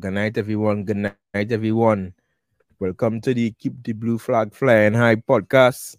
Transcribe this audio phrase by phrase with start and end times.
[0.00, 0.84] Good night, everyone.
[0.84, 2.14] Good night, everyone.
[2.78, 5.96] Welcome to the Keep the Blue Flag Flying High podcast.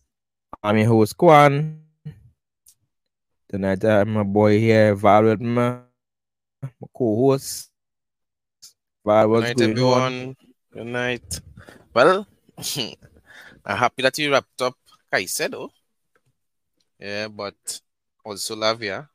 [0.63, 1.81] I'm your host, Kwan.
[3.49, 5.85] Tonight, I have my boy here, Val, with my,
[6.63, 7.69] my co-host.
[9.05, 10.01] Val, Good what's night, going everyone.
[10.01, 10.35] on?
[10.73, 11.29] Good night.
[11.93, 12.27] Well,
[13.65, 14.75] I'm happy that you wrapped up
[15.13, 15.69] Caicedo.
[15.69, 15.71] Oh.
[16.99, 17.55] Yeah, but
[18.25, 19.07] also Lavia.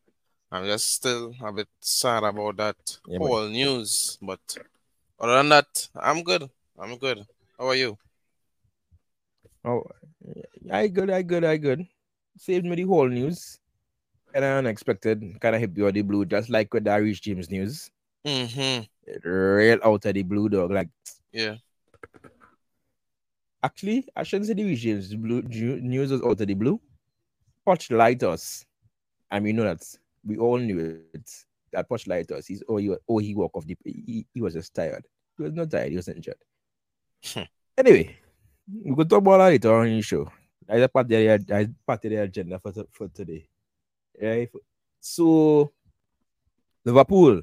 [0.53, 2.77] I'm just still a bit sad about that
[3.07, 3.29] Yeah, man.
[3.29, 4.19] whole news.
[4.23, 4.41] But
[5.19, 6.49] other than that, I'm good.
[6.79, 7.25] I'm good.
[7.59, 7.97] How are you?
[9.65, 9.83] Oh,
[10.71, 11.87] I good, I good, I good.
[12.39, 13.59] Saved me the whole news.
[14.33, 17.21] Kind of unexpected, kind of hit you out the blue, just like with the Reece
[17.21, 17.91] James news.
[18.27, 19.29] Mm-hmm.
[19.29, 20.71] Real out of the blue, dog.
[20.71, 20.89] Like,
[21.33, 21.57] Yeah.
[23.63, 26.81] actually, I shouldn't say the Reece James blue news was out of the blue.
[27.67, 28.65] Poch lied to us.
[29.31, 29.83] And we know that
[30.25, 31.31] we all knew it.
[31.73, 32.47] That Poch lied to us.
[32.47, 35.05] He's oh he oh he walked off the he, he was just tired.
[35.37, 36.37] He was not tired, he was injured.
[37.25, 37.43] Hmm.
[37.77, 38.17] anyway,
[38.85, 40.31] we could talk about that later on in the show.
[40.67, 43.49] That's a part of the that's part of the agenda for, for today.
[44.21, 44.51] Right?
[45.01, 45.73] So
[46.85, 47.43] Liverpool.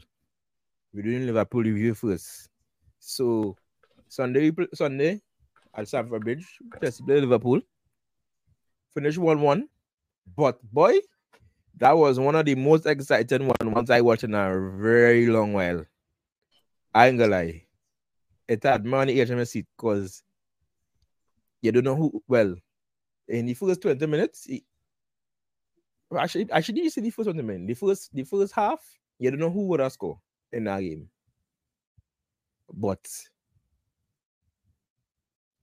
[0.93, 2.49] We're doing Liverpool review first.
[2.99, 3.57] So
[4.07, 5.21] Sunday Sunday
[5.73, 6.45] at Stamford Bridge,
[6.81, 7.61] Chelsea play Liverpool.
[8.93, 9.63] Finish 1-1.
[10.37, 10.99] But boy,
[11.77, 15.53] that was one of the most exciting one ones I watched in a very long
[15.53, 15.83] while.
[16.93, 17.62] I ain't gonna lie.
[18.85, 20.23] Me on the edge my seat because
[21.61, 22.55] you don't know who well
[23.27, 24.47] in the first 20 minutes.
[26.09, 27.67] Well, actually, actually you see the first 20 minutes.
[27.67, 28.81] The first the first half,
[29.19, 30.17] you don't know who would have scored
[30.51, 31.09] in that game.
[32.71, 33.07] But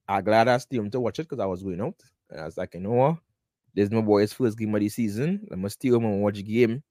[0.08, 2.00] I'm glad I home to watch it because I was going out.
[2.30, 3.16] And I was like, you know what?
[3.74, 5.46] This is my boy's first game of the season.
[5.48, 6.82] Let me stay home and watch the game.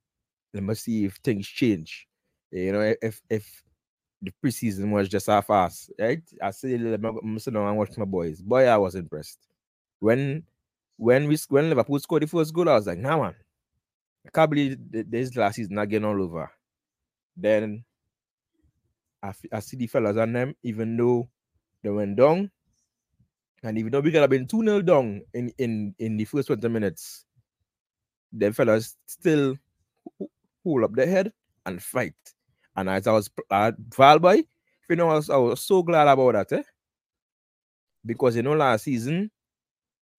[0.54, 2.08] Let me see if things change.
[2.52, 3.64] You know, if if
[4.22, 6.22] the preseason was just half ass, right?
[6.42, 8.42] I said, I'm sit down and watch my boys.
[8.42, 9.40] Boy, I was impressed.
[10.00, 10.44] When
[10.98, 13.36] when we when Liverpool scored the first goal, I was like, nah man,
[14.26, 16.52] I can't believe th- this last season getting all over.
[17.38, 17.86] Then
[19.24, 21.30] I, I see the fellas on them, even though
[21.84, 22.52] they went down,
[23.64, 26.48] and even though we could have been 2 0 down in, in, in the first
[26.48, 27.26] 20 minutes,
[28.32, 29.56] them fellas still
[30.20, 30.32] ho-
[30.64, 31.34] hold up their head
[31.66, 32.16] and fight.
[32.80, 34.46] And as I was uh, Valboy,
[34.90, 36.64] you know, I was, I was so glad about that, eh?
[38.06, 39.30] Because you know, last season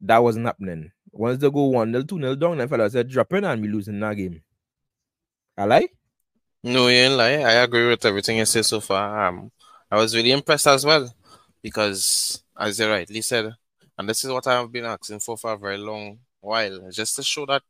[0.03, 0.93] that wasn't happening.
[1.11, 3.99] Once they go 1 0, 2 0 down, them fellas said dropping and we losing
[4.01, 4.43] that game.
[5.57, 5.89] I lie?
[6.63, 7.39] No, you ain't lie.
[7.39, 9.27] I agree with everything you say so far.
[9.27, 9.51] Um,
[9.91, 11.13] I was really impressed as well
[11.63, 13.55] because, as you rightly said,
[13.97, 17.23] and this is what I've been asking for for a very long while, just to
[17.23, 17.63] show that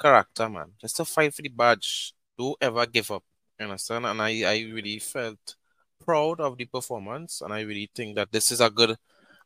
[0.00, 0.72] character, man.
[0.80, 2.14] Just to fight for the badge.
[2.38, 3.24] Don't ever give up.
[3.60, 4.06] Understand?
[4.06, 5.56] And I, I really felt
[6.04, 8.96] proud of the performance, and I really think that this is a good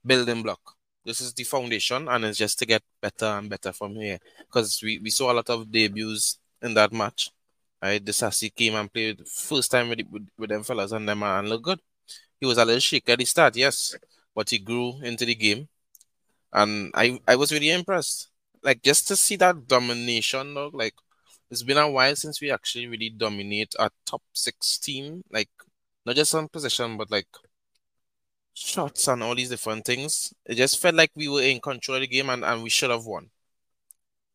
[0.04, 0.60] building block.
[1.04, 4.18] This is the foundation, and it's just to get better and better from here.
[4.38, 7.30] Because we, we saw a lot of debuts in that match.
[7.82, 11.48] Right, Disasi came and played first time with, with, with them fellas and them and
[11.48, 11.80] looked good.
[12.38, 13.96] He was a little shaky at the start, yes,
[14.34, 15.68] but he grew into the game,
[16.52, 18.28] and I I was really impressed.
[18.62, 20.74] Like just to see that domination, dog.
[20.74, 20.94] Like
[21.50, 25.22] it's been a while since we actually really dominate a top six team.
[25.30, 25.50] Like
[26.06, 27.26] not just on possession, but like
[28.54, 30.32] shots and all these different things.
[30.46, 32.90] It just felt like we were in control of the game and, and we should
[32.90, 33.30] have won.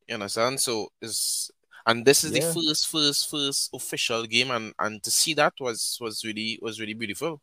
[0.08, 0.60] You understand?
[0.60, 1.50] So it's
[1.86, 2.40] and this is Yeah.
[2.40, 6.80] the first, first, first official game, and and to see that was was really was
[6.80, 7.42] really beautiful.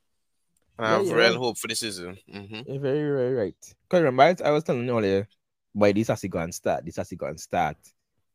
[0.78, 2.18] And I have you're real hope for this season.
[2.30, 3.74] hmm You're very, very right.
[3.82, 5.28] Because remember, I- I was telling you earlier,
[5.74, 6.84] boy, this has to go and start.
[6.84, 7.76] This has to go and start.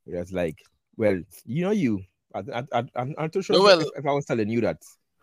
[0.05, 0.61] It was like,
[0.97, 2.01] well, you know, you.
[2.35, 4.49] I, I, I, I'm not too sure No, if- well- if, if I was telling
[4.49, 4.77] you that.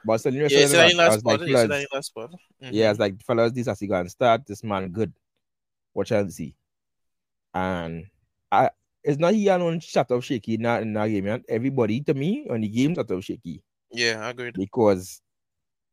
[0.06, 1.48] But I was telling you, Yeah, you that I last was like, spot.
[1.48, 2.30] You that fellas, in last spot.
[2.60, 4.46] yeah, it's like, fellas, this has to go and start.
[4.46, 5.12] This man good.
[5.94, 6.54] Watch and see.
[7.54, 8.04] And
[8.52, 8.70] I,
[9.02, 11.24] it's not he alone shut up shaky in that, in that game.
[11.24, 11.42] man.
[11.48, 13.62] Everybody, to me, on the game, shut up shaky.
[13.92, 14.54] Yeah, I agreed.
[14.54, 15.20] because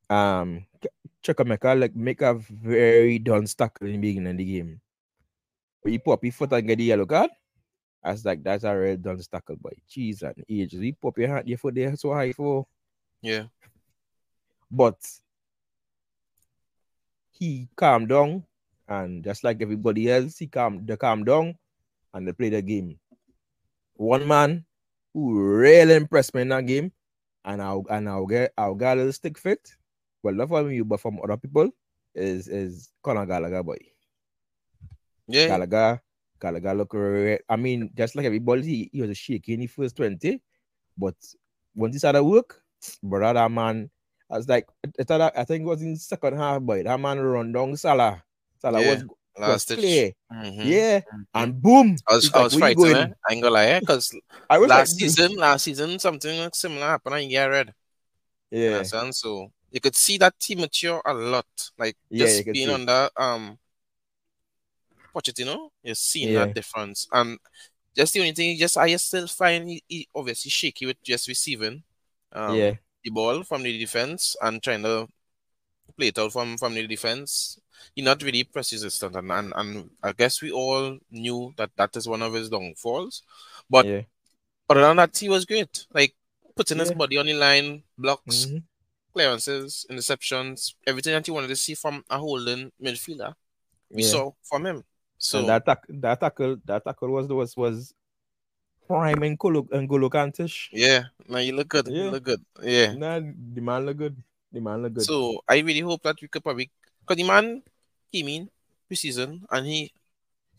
[0.10, 0.66] um
[1.24, 4.82] Chukwuemeka like make a very dunce tackle in the beginning of the game.
[5.84, 7.30] But he pop his foot and get the yellow card.
[8.04, 9.74] I was like, that's a real dunce tackle, boy.
[9.90, 10.80] Jeez and ages.
[10.82, 12.66] You pop your hand, your foot there so high for
[13.22, 13.44] Yeah,
[14.72, 14.98] but
[17.32, 18.44] he calmed down
[18.88, 21.56] and just like everybody else, he calmed they calmed down
[22.14, 23.00] and they played the game.
[23.96, 24.66] One man
[25.14, 26.92] who really impressed me in that game,
[27.46, 29.76] and I'll and I'll get I'll get a little stick fit.
[30.24, 31.70] Well, not from you, but from other people,
[32.16, 33.78] is is Conor Gallagher boy.
[35.28, 36.02] yeah, Gallagher,
[36.42, 36.94] Gallagher look
[37.50, 40.42] I mean, just like everybody, he, he was a shaky in the first 20,
[40.98, 41.16] but
[41.76, 42.62] once he started work,
[43.04, 43.90] brother, that man,
[44.30, 44.68] I was like,
[45.10, 48.24] I, I think it was in second half, but that man run down Salah.
[48.60, 50.12] Salah Yeah, was, was Last clear.
[50.32, 50.56] Mhm.
[50.66, 51.26] Yeah, Mhm.
[51.36, 51.96] and boom.
[52.08, 52.84] I was, He's I like, was "Where frightened.
[52.84, 53.14] going?" Eh?
[53.30, 54.16] I ain't gonna lie, because
[54.50, 57.74] I was last like, season, last season, something similar happened and you get red.
[58.52, 59.16] You Yeah, understand?
[59.16, 61.46] So you could see that team mature a lot.
[61.78, 62.74] Like Yeah, just could being see.
[62.74, 63.58] under um
[65.14, 66.46] Pochettino, you're seeing Yeah.
[66.46, 67.08] that difference.
[67.12, 67.40] And
[67.96, 71.84] just the only thing, just I still find he, he obviously shaky with just receiving
[72.34, 72.74] um yeah,
[73.04, 75.08] the ball from the defense and trying to
[75.98, 77.60] play it out from, from the defense.
[77.96, 81.96] He not really press resistant, and, and and I guess we all knew that that
[81.98, 83.24] is one of his downfalls.
[83.70, 84.02] But yeah.
[84.70, 85.88] other than that, he was great.
[85.94, 86.14] Like
[86.56, 88.64] putting his body on the line, blocks, mhm,
[89.14, 93.34] clearances, interceptions, everything that you wanted to see from a holding midfielder,
[93.90, 94.10] we yeah.
[94.10, 94.84] saw from him.
[95.22, 97.94] So and that tack, that tackle, that tackle was was was
[98.88, 99.64] prime and Golo
[100.10, 100.70] Kantish.
[100.74, 101.88] yeah, now you look good.
[101.88, 102.10] You Yeah.
[102.12, 102.42] look good.
[102.62, 102.94] Yeah.
[102.94, 104.18] Nah, the man look good.
[104.52, 105.06] The man look good.
[105.06, 106.70] So I really hope that we could probably
[107.00, 107.62] because the man
[108.12, 108.50] came in
[108.90, 109.94] preseason and he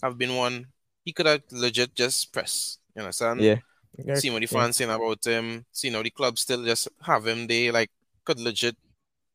[0.03, 0.67] have been one
[1.05, 2.79] he could have legit just press.
[2.95, 3.41] You understand?
[3.41, 3.59] yeah,
[3.99, 4.63] yeah, Seeing what the yeah.
[4.63, 7.91] fans saying about him, seeing how the club still just have him, they like
[8.25, 8.77] could legit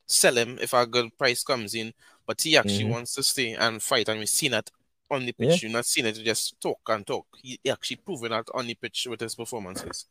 [0.08, 1.94] sell him if a good price comes in.
[2.26, 2.92] But he actually Mhm.
[2.92, 4.72] wants to stay and fight, and we've seen it
[5.10, 5.64] on the pitch.
[5.64, 7.26] You're not seeing it just talk and talk.
[7.42, 10.06] He he actually proven that on the pitch with his performances.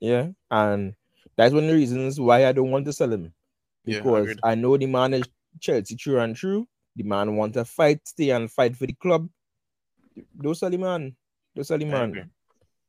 [0.00, 0.94] Yeah, and
[1.36, 3.32] that's one of the reasons why I don't want to sell him
[3.84, 4.40] because agreed.
[4.42, 5.28] I know the man is
[5.60, 6.66] Chelsea true and true.
[6.96, 9.28] The man want to fight, stay and fight for the club.
[10.40, 11.14] Don't sell the man.
[11.54, 12.30] Don't sell the I man.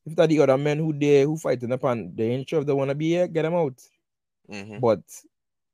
[0.06, 2.66] If that the other men who there who fight fighting upon they ain't sure if
[2.66, 3.80] they want to be here, get them out.
[4.50, 5.02] hmm But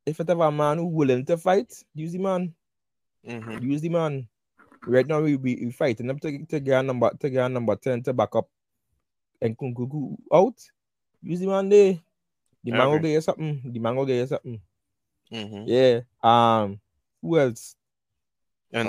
[0.06, 2.54] if it have a man who willing to fight, use the man.
[3.26, 4.28] hmm Use the man.
[4.86, 8.04] Right now we we, we fighting them to, to get number to get number 10
[8.04, 8.48] to back up
[9.42, 10.56] and Lukaku out.
[11.22, 12.00] Use the man there.
[12.64, 13.62] The I man will get you something.
[13.66, 14.62] The man will get you something.
[15.32, 16.02] hmm Yeah.
[16.24, 16.80] Um
[17.22, 17.76] who else?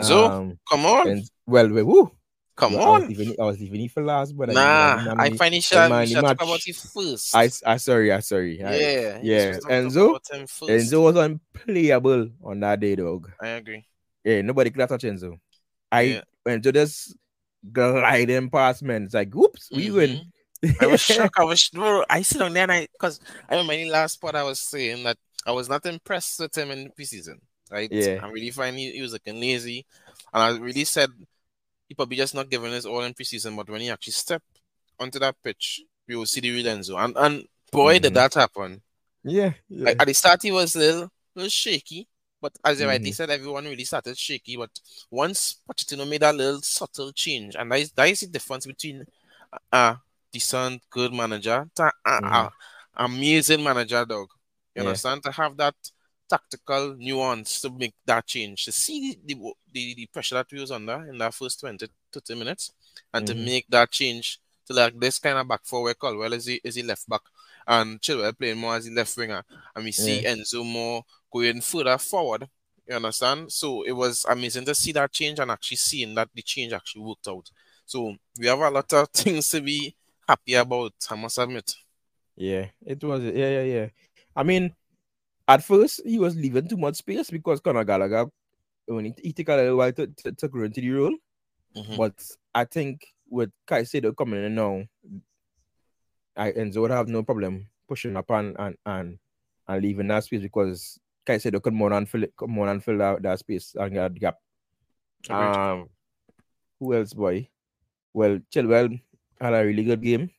[0.03, 2.13] So, um, come on, and well, well woo.
[2.57, 3.11] come I was on.
[3.11, 5.83] even I was leaving even for last, but I Nah, I find it I should,
[5.85, 7.35] we mind the should talk about it first.
[7.35, 8.63] I I sorry, I sorry.
[8.63, 10.93] I, yeah, yeah, Enzo- talk about him first.
[10.93, 13.31] Enzo was unplayable on that day, dog.
[13.41, 13.85] I agree.
[14.25, 15.39] Yeah, nobody could have touched Enzo.
[15.93, 16.23] I Yeah.
[16.47, 17.17] Enzo just
[17.73, 19.05] gliding past men.
[19.05, 20.31] It's like, oops, we win.
[20.63, 20.83] Mhm.
[20.83, 21.01] I was
[21.31, 21.39] shocked.
[21.39, 24.21] I was bro, I sit on there and I because I remember in the last
[24.21, 27.41] part I was saying that I was not impressed with him in the preseason.
[27.71, 27.91] Right?
[27.93, 28.21] Yeah.
[28.23, 29.85] I really find he, he was looking lazy.
[30.33, 31.11] And I really said
[31.87, 34.61] he probably just not giving his all in preseason, but when he actually stepped
[34.99, 37.03] onto that pitch, we will see the real Enzo.
[37.03, 38.15] And and boy did Mhm.
[38.17, 38.83] that happen.
[39.25, 39.85] yeah, yeah.
[39.85, 42.09] Like at the start he was a little, little shaky,
[42.41, 43.15] but as you rightly Mhm.
[43.15, 44.57] said, everyone really started shaky.
[44.57, 44.71] But
[45.11, 49.05] once Pochettino made that little subtle change, and that is that is the difference between
[49.73, 49.97] a
[50.33, 52.51] decent, good manager to Mhm.
[52.97, 54.29] amazing manager, dog.
[54.75, 54.89] You Yeah.
[54.89, 55.23] understand?
[55.25, 55.75] To have that
[56.29, 59.35] tactical nuance to make that change, to see the
[59.73, 62.73] the, the, pressure that we was under in that first 20, 30 minutes,
[63.13, 63.45] and to Mhm.
[63.45, 66.83] make that change to like this kind of back forward Colwill is he is he
[66.83, 67.23] left back
[67.69, 69.45] and Chilwell playing more as the left winger
[69.77, 72.49] and we see Enzo more going further forward.
[72.87, 73.53] You understand?
[73.53, 77.03] So it was amazing to see that change and actually seeing that the change actually
[77.03, 77.51] worked out.
[77.85, 79.95] So we have a lot of things to be
[80.27, 81.75] happy about, I must admit.
[82.35, 83.23] Yeah, it was.
[83.23, 83.87] Yeah, yeah, yeah.
[84.35, 84.75] I mean,
[85.47, 88.27] at first he was leaving too much space because Conor Gallagher
[88.87, 91.15] when he, took a little while to, to, to grow into the role.
[91.77, 91.97] Mhm.
[91.99, 92.15] But
[92.55, 94.83] I think with Caicedo coming in now,
[96.39, 99.19] I Enzo would have no problem pushing up and and and,
[99.67, 103.03] and leaving that space because Caicedo could more than fill it, could more than fill
[103.03, 104.37] out that space and that gap.
[105.29, 105.37] Agreed.
[105.37, 105.89] Um,
[106.79, 107.49] who else, boy?
[108.15, 109.01] Well, Chilwell
[109.41, 110.31] had a really good game.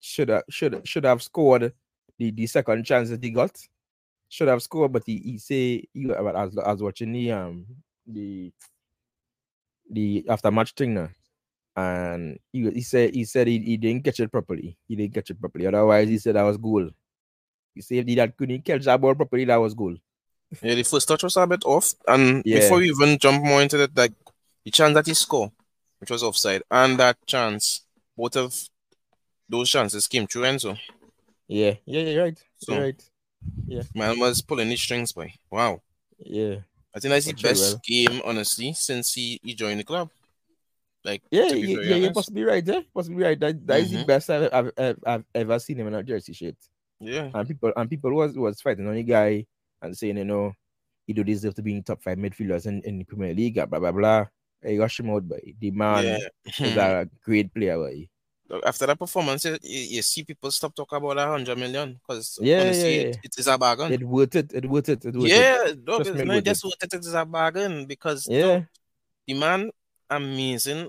[0.00, 1.72] Should have should should have scored
[2.18, 3.58] the, the second chance that he got.
[4.28, 7.66] Should have scored, but he, he say he was, was watching the um
[8.06, 8.52] the
[9.90, 11.08] the after match thing now.
[11.82, 14.76] And he, he said he said he, he didn't catch it properly.
[14.88, 15.66] He didn't catch it properly.
[15.66, 16.88] Otherwise, he said that was goal.
[17.74, 19.94] He said he that couldn't catch that ball properly, that was goal.
[20.62, 21.92] Yeah, the first touch was a bit off.
[22.06, 22.60] And Yeah.
[22.60, 24.12] before we even jump more into that, like
[24.64, 25.50] the chance that he scored,
[26.00, 27.82] which was offside, and that chance,
[28.16, 28.54] both of
[29.48, 30.76] those chances came through Enzo.
[31.46, 32.38] Yeah, yeah, you're right.
[32.58, 33.02] So- You're right.
[33.66, 33.82] Yeah.
[33.94, 35.32] Man was pulling his strings, boy.
[35.50, 35.80] Wow.
[36.18, 36.56] Yeah.
[36.94, 37.82] I think that's the best Chilwell.
[37.84, 40.10] game, honestly, since he, he joined the club.
[41.08, 42.14] Like, Yeah, to be yeah, yeah, you're honest.
[42.14, 42.64] possibly right.
[42.66, 43.40] Yeah, possibly right.
[43.40, 44.06] That, that is the Mhm.
[44.06, 46.56] best I've, I've, I've, I've ever seen him in a jersey shirt.
[47.00, 47.30] Yeah.
[47.32, 49.46] And people and people was was fighting on the guy
[49.82, 50.52] and saying, you know,
[51.06, 53.54] he do deserve to be in top five midfielders in, in the Premier League.
[53.54, 54.26] Blah blah blah.
[54.60, 55.54] Hey, rush him out, boy.
[55.60, 56.18] The man yeah.
[56.58, 58.08] is a great player, boy.
[58.64, 62.62] After that performance, you, you see people stop talking about a hundred million because Yeah,
[62.62, 63.20] honestly, yeah, it, yeah.
[63.22, 63.92] it is a bargain.
[63.92, 64.52] It worth it.
[64.52, 65.04] It worth it.
[65.04, 65.36] It worth it.
[65.38, 68.60] yeah, dog, Trust it's not just worth it, it is a bargain because dog, Yeah.
[69.28, 69.70] the man
[70.10, 70.88] amazing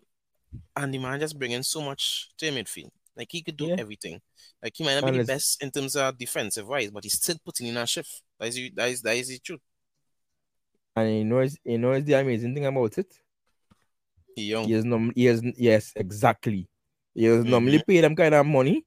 [0.75, 2.89] and the man just bringing so much to the midfield.
[3.15, 3.75] Like he could do Yeah.
[3.79, 4.19] everything.
[4.63, 7.37] Like he might not be the best in terms of defensive wise, but he's still
[7.43, 8.21] putting in a shift.
[8.39, 9.61] That is the- that is that is the truth.
[10.95, 13.13] And you know, it's, you know, it's the amazing thing about it.
[14.35, 14.65] He young.
[14.65, 16.67] He is norm- he is yes, exactly.
[17.13, 17.87] He is normally Mhm.
[17.87, 18.85] pay them kind of money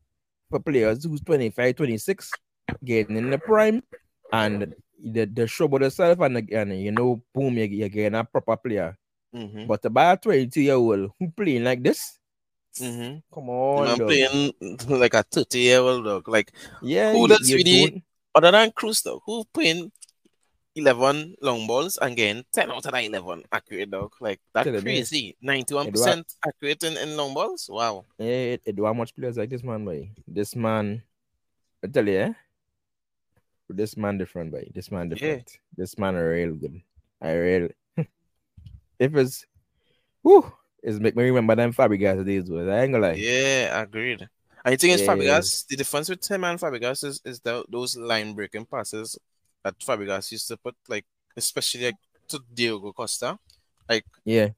[0.51, 2.31] for players who's 25, 26,
[2.85, 3.83] getting in the prime,
[4.33, 8.25] and the, the show about yourself, and, and you know, boom, you, you're getting a
[8.25, 8.97] proper player.
[9.35, 9.67] Mm-hmm.
[9.67, 12.19] But about 22 year old who playing like this,
[12.81, 13.19] Mm-hmm.
[13.35, 14.09] come on, man dog.
[14.09, 14.53] playing
[15.01, 16.27] like a 30 year old dog.
[16.29, 18.03] Like yeah, who does really- don't-
[18.35, 19.93] other than Cruz though, who playing
[20.75, 24.13] 11 long balls and getting 10 out of that 11 accurate dog.
[24.23, 25.37] Like that's crazy.
[25.45, 27.69] 91% accurate in, in long balls.
[27.71, 28.07] Wow.
[28.19, 30.11] Yeah, do how much players like this man, boy.
[30.27, 31.03] This man,
[31.85, 32.33] I tell you, eh?
[33.69, 34.71] This man different, boy.
[34.75, 35.15] This man Yeah.
[35.17, 35.59] different.
[35.77, 36.81] This man are real good.
[37.21, 37.69] I real.
[39.03, 39.47] If it's,
[40.23, 42.69] whew, it's make me remember them Fabregas days, boy.
[42.69, 43.15] I ain't gonna lie.
[43.15, 44.29] Yeah, agreed.
[44.65, 45.09] And the thing is, Yeah.
[45.09, 49.19] Fabregas, the difference with him and Fabregas is, is the, those line breaking passes
[49.65, 51.05] that Fabregas used to put, like,
[51.37, 51.97] especially like
[52.29, 53.39] to Diego Costa.
[53.89, 54.49] Like yeah,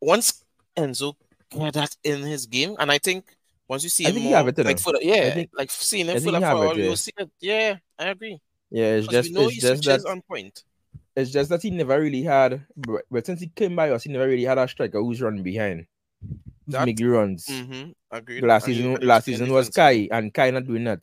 [0.00, 0.44] Once
[0.76, 1.14] Enzo
[1.50, 3.24] get that in his game, and I think
[3.66, 4.76] once you see I him more, in like him.
[4.76, 6.84] further, yeah, think- like seeing him think further he have it, yeah.
[6.84, 7.30] you'll see it.
[7.40, 8.38] Yeah, I agree.
[8.70, 8.96] yeah.
[8.96, 10.62] It's just, it's just that, on point.
[11.18, 12.64] It's just that he never really had.
[12.76, 15.86] But, since he came by us, he never really had a striker who's running behind.
[16.68, 17.46] That- runs.
[17.46, 17.90] Mm-hmm.
[18.10, 18.44] Agreed.
[18.44, 19.68] Last season, and last season was.
[19.70, 21.02] Kai, and Kai not doing that.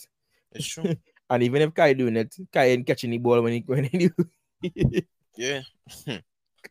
[0.51, 0.95] It's true.
[1.27, 4.11] And even if Kai doing it, Kai ain't catching the ball when he when he.
[5.35, 5.61] Yeah.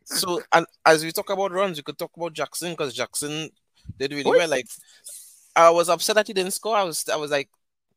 [0.05, 3.49] so, and as we talk about runs, we could talk about Jackson because Jackson
[3.99, 4.37] did really What?
[4.37, 4.49] well.
[4.49, 4.67] Like,
[5.57, 6.77] I was upset that he didn't score.
[6.77, 7.49] I was, I was like,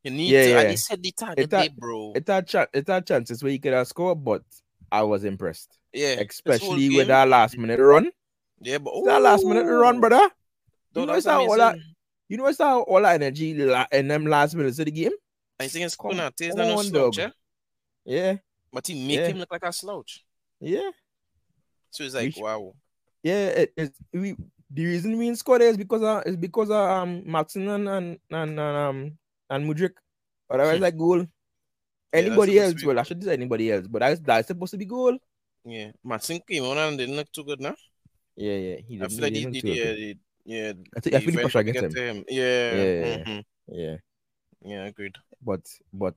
[0.02, 0.52] you need Yeah, to.
[0.54, 0.70] And yeah.
[0.70, 2.12] he said the target It had- day, bro.
[2.16, 4.42] it had chan- it had chances where he could have scored, but
[4.90, 8.10] I was impressed, yeah, especially with that last minute run.
[8.60, 10.30] yeah, but That last minute run, brother.
[10.94, 11.76] You know it's how all that-
[12.28, 15.12] You know it's how all that energy la- in them last minutes of the game.
[15.60, 16.38] I think it's Come Konate.
[16.44, 17.30] He's not no slouch, yeah?
[18.04, 18.36] Yeah,
[18.72, 19.26] but he make Yeah.
[19.28, 20.24] him look like a slouch.
[20.60, 20.90] yeah,
[21.90, 22.74] So it's like, sh- wow.
[23.22, 23.46] yeah.
[23.48, 24.36] It, it's we.
[24.70, 27.88] The reason we didn't score there is because of, is because of um Maxon and
[27.88, 29.18] and and, and um
[29.48, 29.94] and Mudryk.
[30.50, 30.82] Otherwise, Hmm.
[30.82, 31.26] like goal.
[32.12, 32.84] Anybody to else?
[32.84, 35.18] Well, I should say anybody else, but that's that's supposed to be goal.
[35.64, 37.74] Yeah, Matson came on and didn't look too good now.
[38.36, 38.76] Yeah, yeah.
[38.86, 40.72] He feel like didn't did, yeah, yeah.
[40.96, 42.16] I think I feel the pressure against him.
[42.16, 42.24] him.
[42.28, 43.24] Yeah, Yeah.
[43.24, 43.44] mhm.
[43.68, 43.96] Yeah.
[44.64, 45.16] yeah, agreed.
[45.42, 45.60] but
[45.92, 46.14] but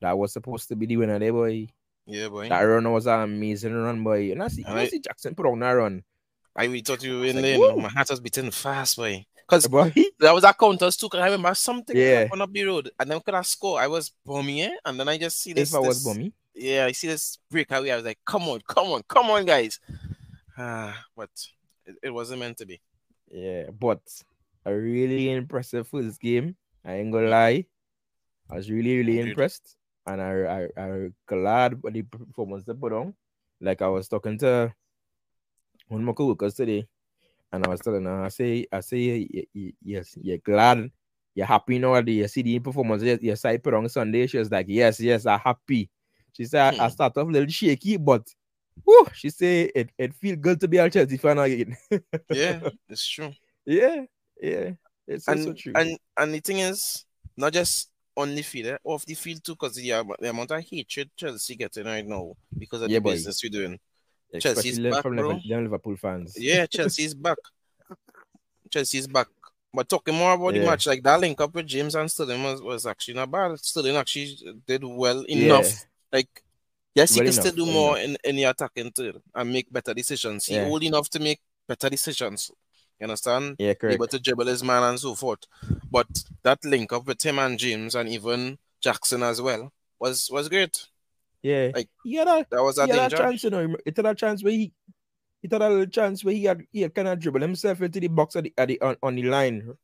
[0.00, 1.68] that was supposed to be the winner there, boy.
[2.06, 2.48] Yeah, boy.
[2.48, 4.32] That run was an amazing run, boy.
[4.32, 6.02] And I see, I I- see Jackson put on that run.
[6.56, 7.76] I really thought you were in like, there.
[7.76, 9.24] My heart was beating fast, boy.
[9.48, 11.08] Because Boy, there was a counters too.
[11.08, 12.24] 'cause I remember something Yeah.
[12.24, 13.80] happened up the road, and then could I score?
[13.80, 14.76] I was bummy, eh?
[14.84, 15.70] and then I just see this.
[15.70, 17.90] if I was this- bummy, yeah, I see this breakaway.
[17.90, 19.80] I was like, "Come on, come on, come on, guys!"
[20.58, 21.30] Ah, but
[21.86, 22.80] it, it wasn't meant to be.
[23.30, 24.00] yeah, but
[24.66, 26.54] a really impressive first game.
[26.84, 27.64] I ain't gonna lie.
[28.50, 29.76] I was really, really impressed.
[30.06, 30.32] And I
[30.76, 33.14] I I glad with the performance they put on.
[33.60, 34.74] Like I was talking to
[35.88, 36.86] one of my coworkers today,
[37.52, 39.28] and I was telling her, I say, I say,
[39.82, 40.90] yes, you're glad,
[41.34, 44.26] you're happy now that you see the performance your, your side put on Sunday.
[44.26, 45.90] She was like, yes, yes, I'm happy.
[46.36, 46.92] She said, I, I Hmm.
[46.92, 48.26] start off a little shaky, but
[48.84, 51.76] whew, she said it, it feel good to be a Chelsea fan again.
[52.30, 53.32] Yeah, it's true.
[53.66, 54.04] yeah,
[54.40, 54.72] yeah,
[55.06, 55.72] it's so, and so true.
[55.74, 57.04] and and the thing is,
[57.36, 59.90] not just on the field, eh, off the field too, because the,
[60.20, 63.12] the amount of hatred Chelsea getting right now because of Yeah, the boy.
[63.12, 63.78] business we're doing.
[64.40, 65.28] Chelsea's back, from bro.
[65.28, 66.34] Liverpool, Liverpool fans.
[66.36, 67.38] Yeah, Chelsea's back.
[68.70, 69.28] Chelsea's back.
[69.72, 72.60] But talking more about the match, like that link up with James and Sterling was,
[72.62, 73.58] was actually not bad.
[73.60, 75.44] Sterling actually did well Yeah.
[75.56, 75.84] enough.
[76.12, 76.42] Like,
[76.94, 79.70] yes, he can enough, still do well more in, in the attacking third and make
[79.72, 80.46] better decisions.
[80.46, 80.66] He Yeah.
[80.66, 82.50] old enough to make better decisions.
[82.98, 83.56] You understand?
[83.58, 83.94] Yeah, correct.
[83.94, 85.40] able to dribble his man and so forth.
[85.90, 86.08] But
[86.42, 90.86] that link up with him and James and even Jackson as well was was great.
[91.42, 93.16] Yeah, like, he had a That was a he had a danger.
[93.16, 93.76] chance, you know.
[93.86, 94.72] It had a chance where he,
[95.42, 98.00] it had a little chance where he had he had kind of dribbled himself into
[98.00, 99.74] the box at the, at the on, on the line,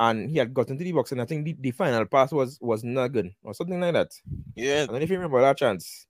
[0.00, 2.58] and he had got into the box, and I think the, the final pass was
[2.60, 4.10] was not good or something like that.
[4.56, 6.06] Yeah, I don't know if you remember that chance.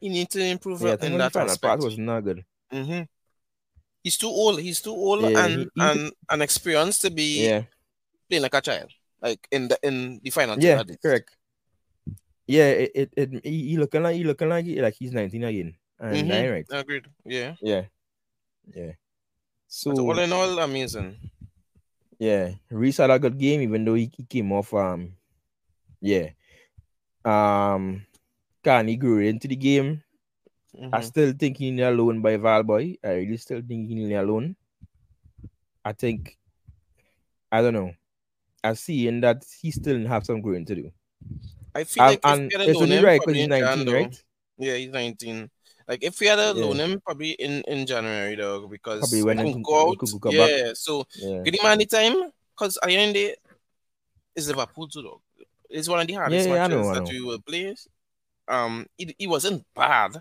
[0.00, 1.76] he need to improve Yeah, I think in that final aspect.
[1.76, 2.44] pass was not good.
[2.70, 3.02] hmm
[4.04, 4.60] He's too old.
[4.60, 7.62] He's too old Yeah, and he- he- and and experienced to be Yeah,
[8.30, 10.56] playing like a child, like in the in the final.
[10.56, 11.02] yeah, team at least.
[11.02, 11.36] correct.
[12.48, 15.44] Yeah, it, it, it he, he looking like he looking like he, like he's nineteen
[15.44, 16.32] again, and Mhm.
[16.32, 16.80] I ain't right.
[16.80, 17.06] Agreed.
[17.26, 17.54] Yeah.
[17.60, 17.84] Yeah,
[18.74, 18.92] yeah.
[19.68, 21.20] So But all in all, amazing.
[22.18, 24.72] Yeah, Reece had a good game, even though he, he came off.
[24.72, 25.12] Um,
[26.00, 26.30] yeah.
[27.22, 28.06] Um,
[28.64, 30.02] Carney grew into the game.
[30.74, 30.88] Mhm.
[30.90, 32.96] I still think he nearly alone by Valboy.
[33.04, 34.56] I really still think he nearly alone.
[35.84, 36.38] I think,
[37.52, 37.92] I don't know.
[38.64, 40.90] I see in that he still have some growing to do.
[41.78, 43.50] I feel Um, like if and we had it's only him, right because he's in
[43.50, 44.22] 19, Jan, right?
[44.58, 45.50] Yeah, he's 19.
[45.88, 46.64] Like if we had a Yeah.
[46.64, 49.98] loan him probably in in January though, because Probably he when he could- go out.
[49.98, 50.50] could come back.
[50.50, 51.42] yeah, so Yeah.
[51.44, 52.16] give him any time
[52.54, 53.38] because I end it
[54.34, 55.20] is Liverpool too though.
[55.70, 57.74] It's one of the hardest Yeah, yeah, matches know, that we will play.
[58.48, 60.20] Um, he, he wasn't bad,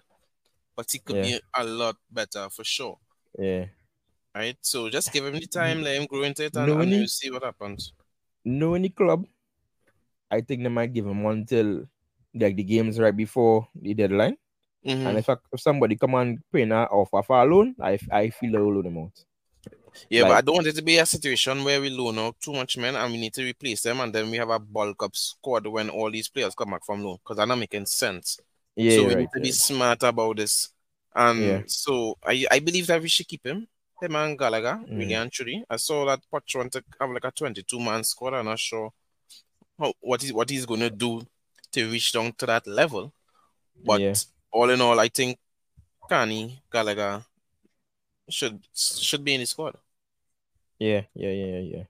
[0.75, 1.21] but he could Yeah.
[1.23, 2.99] be a lot better for sure.
[3.39, 3.65] Yeah.
[4.35, 6.91] Right, so just give him the time, let him grow into it, and, No, and
[6.91, 7.93] we'll see what happens.
[8.45, 9.25] No any club.
[10.29, 11.85] I think they might give him one till
[12.33, 14.37] like the games right before the deadline.
[14.85, 15.05] Mhm.
[15.07, 18.29] And if, I, if somebody come and pay now offer for a loan, I I
[18.29, 19.25] feel they will loan them out.
[20.09, 22.53] Yeah, but I don't want it to be a situation where we loan out too
[22.53, 25.15] much men and we need to replace them, and then we have a bulk up
[25.15, 28.39] squad when all these players come back from loan because that's not making sense.
[28.75, 29.17] Yeah, so we right.
[29.19, 30.69] need to be smart about this.
[31.15, 31.61] And Yeah.
[31.65, 33.67] so I, I believe that we should keep him.
[33.99, 35.21] Him and Gallagher, really Mm.
[35.23, 35.63] and truly.
[35.67, 38.35] I saw that Poch want to have like a 22 man squad.
[38.35, 38.93] I'm not sure
[39.77, 41.25] what, is, what he's going to do
[41.71, 43.13] to reach down to that level.
[43.85, 44.15] But Yeah.
[44.51, 45.37] all in all, I think
[46.09, 47.23] Carney, Gallagher
[48.29, 49.77] should should be in the squad.
[50.79, 51.83] Yeah, yeah, yeah, yeah, yeah.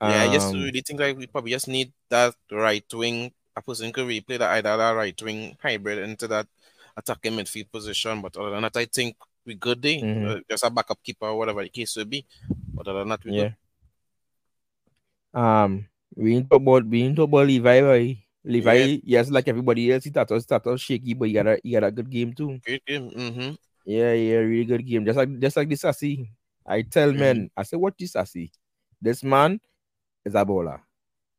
[0.00, 3.32] Yeah, I just Um, really think like we probably just need that right wing.
[3.56, 6.46] A person could really play that either that right wing hybrid into that
[6.96, 8.22] attacking midfield position.
[8.22, 9.98] But other than that, I think we good there.
[10.00, 10.38] Mhm.
[10.38, 12.24] Uh, just a backup keeper, whatever the case will be.
[12.74, 13.42] But other than that, we yeah.
[15.34, 15.40] good.
[15.40, 15.88] Um,
[16.18, 17.80] we ain't talk about we ain't talk about Levi.
[17.80, 18.18] Boy.
[18.44, 21.84] Levi, yes, like everybody else, he started started shaky, but he got a he got
[21.84, 22.58] a good game too.
[22.64, 23.10] Great game.
[23.10, 23.50] Mm-hmm.
[23.84, 25.04] Yeah, yeah, really good game.
[25.04, 26.30] Just like just like this Sassy.
[26.66, 27.18] I tell Mhm.
[27.18, 28.50] men, I say, what this Sassy?
[29.00, 29.60] This man
[30.24, 30.80] is a baller.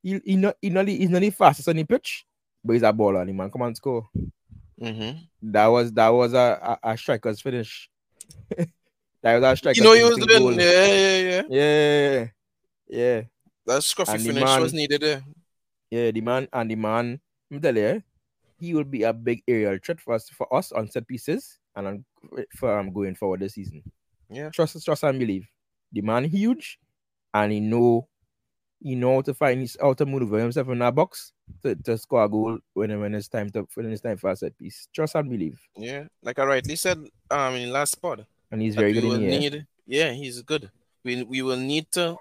[0.04, 2.26] He he not he not he's not the fastest on the pitch,
[2.63, 3.26] but he's a baller.
[3.26, 4.08] The man come and score.
[4.80, 5.20] Mm-hmm.
[5.52, 7.89] That was that was a a, a striker's finish.
[8.58, 10.54] that was a striker's You know, he was doing, goal.
[10.54, 11.42] yeah, yeah, yeah.
[11.50, 12.28] Yeah,
[12.88, 13.22] yeah,
[13.70, 15.22] That scruffy And finish man- was needed there.
[15.94, 16.10] yeah.
[16.12, 17.20] The man and the man,
[17.52, 18.04] I'm telling you,
[18.60, 21.88] he will be a big aerial threat for us for us on set pieces and
[21.88, 21.96] on,
[22.58, 23.84] for um, going forward this season.
[24.30, 24.50] Yeah.
[24.50, 25.48] Trust, trust and believe.
[25.94, 26.80] The man huge,
[27.34, 28.08] and he know
[28.82, 31.98] he know how to find his how to maneuver himself in that box to, to
[31.98, 34.88] score a goal when when it's time to when it's time for a set piece.
[34.94, 36.06] Trust and believe, Yeah.
[36.24, 36.98] Like I rightly said
[37.30, 38.26] um in last spot.
[38.52, 40.70] and he's very good in need, yeah, he's good.
[41.04, 42.18] We we will need to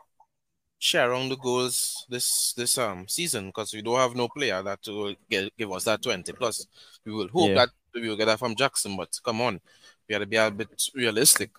[0.79, 4.79] share around the goals this this um season because we don't have no player that
[4.87, 6.67] will get, give us that 20 plus.
[7.05, 7.55] We will hope Yeah.
[7.55, 9.61] that we will get that from Jackson, but come on,
[10.09, 11.51] we got to be a bit realistic.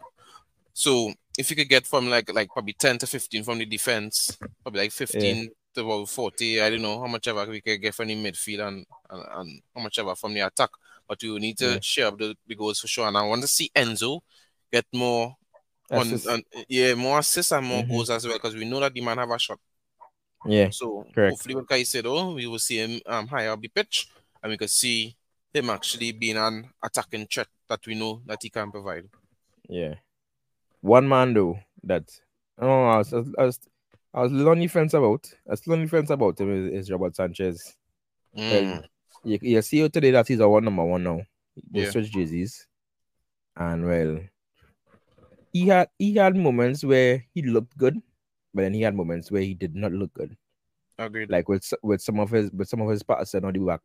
[0.73, 4.37] So if you could get from like like probably 10 to 15 from the defense,
[4.63, 7.93] probably like 15 to about 40, I don't know how much ever we could get
[7.95, 10.69] from the midfield and, and, and how much ever from the attack.
[11.07, 11.79] But we will need to Yeah.
[11.81, 13.07] share up the, the goals for sure.
[13.07, 14.21] And I want to see Enzo
[14.71, 15.35] get more
[15.91, 17.89] on, on yeah, more assists and more Mhm.
[17.89, 19.59] goals as well because we know that the man have a shot.
[20.45, 21.31] yeah, So Correct.
[21.31, 21.67] hopefully with
[22.05, 24.07] "Oh, we will see him um, higher up the pitch
[24.41, 25.15] and we can see
[25.53, 29.09] him actually being an attacking threat that we know that he can provide.
[29.67, 29.95] yeah.
[30.81, 32.03] One man though that
[32.57, 33.59] oh I was I was,
[34.13, 34.61] I was, little on
[34.93, 35.31] about.
[35.47, 37.75] I was the fence about him is, is Robert Sanchez.
[38.35, 38.85] Mm.
[39.23, 41.21] You, you see today that he's our number one now.
[41.71, 41.91] They Yeah.
[41.91, 42.65] switch jerseys.
[43.55, 44.19] And well,
[45.53, 48.01] he had he had moments where he looked good,
[48.53, 50.35] but then he had moments where he did not look good.
[50.97, 51.29] Agreed.
[51.29, 53.81] Like with with some of his with some of his passes on the back.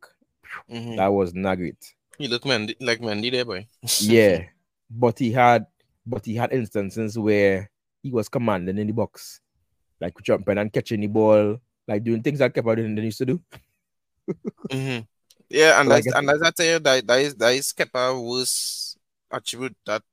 [0.69, 0.97] Mhm.
[0.97, 1.93] That was not great.
[2.17, 3.67] He looked Mendy, like Mendy there, boy.
[4.01, 4.45] Yeah.
[4.89, 5.65] but he had
[6.05, 7.69] but he had instances where
[8.03, 9.41] he was commanding in the box.
[9.99, 13.41] Like jumping and catching the ball, like doing things that Kepa didn't used to do.
[14.69, 14.99] hmm
[15.49, 18.13] Yeah, and Like I and that's I tell you that that is that is Kepa
[18.21, 18.97] worst
[19.31, 20.03] attribute that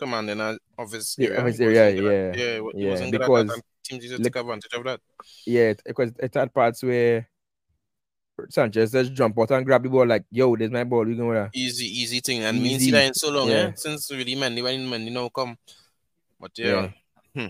[0.00, 1.40] commanding a- of his Yeah, area.
[1.40, 4.22] of his area, yeah, yeah, yeah, wasn't good at because that, and teams used to
[4.22, 5.00] take advantage of that.
[5.46, 7.28] Yeah, because it had parts where
[8.48, 11.28] Sanchez just jump out and grab the ball like, yo, there's my ball, we going
[11.28, 11.50] with that.
[11.54, 13.68] Easy, easy thing, and we see that in so long, yeah.
[13.68, 13.72] yeah.
[13.76, 15.56] Since really Mendy when Mendy now come,
[16.40, 16.90] but yeah,
[17.34, 17.46] hmm.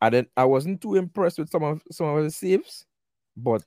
[0.00, 2.84] I didn't I wasn't too impressed with some of some of his saves,
[3.36, 3.64] but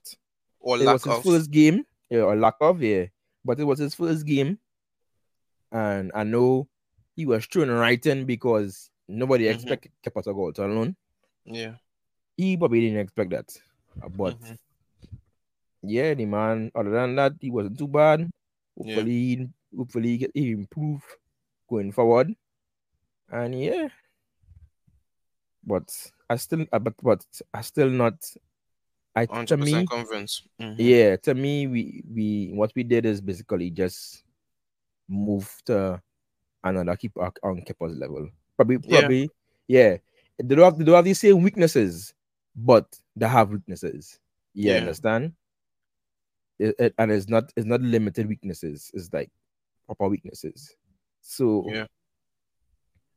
[0.60, 3.06] or it lack was his of first game, yeah, or lack of, yeah.
[3.44, 4.58] But it was his first game,
[5.72, 6.68] and I know
[7.18, 9.54] he was thrown right in because nobody Mhm.
[9.54, 10.94] expected Kepa to go out alone.
[11.44, 11.74] yeah.
[12.36, 13.50] He probably didn't expect that,
[14.00, 14.58] Uh, but Mhm.
[15.82, 16.70] yeah, the man.
[16.76, 18.20] Other than that, he wasn't too bad.
[18.20, 18.94] Yeah.
[18.94, 21.02] Hopefully, he- hopefully he, improve
[21.68, 22.36] going forward,
[23.28, 23.88] and yeah.
[25.64, 25.90] but
[26.30, 28.14] I still, uh, but but I still not.
[29.16, 30.46] I to 100% me, convinced.
[30.60, 30.76] Mhm.
[30.78, 34.22] yeah, to me, we we what we did is basically just
[35.08, 36.00] move to
[36.64, 38.28] another keeper on keeper's level.
[38.56, 39.00] Probably, Yeah.
[39.00, 39.30] probably,
[39.66, 39.96] yeah.
[40.42, 42.14] They don't have they don't have the same weaknesses,
[42.54, 44.18] but they have weaknesses.
[44.54, 44.78] You Yeah.
[44.78, 45.32] understand?
[46.58, 48.90] It- it- and it's not it's not limited weaknesses.
[48.94, 49.30] It's like
[49.86, 50.74] proper weaknesses.
[51.22, 51.86] So Yeah.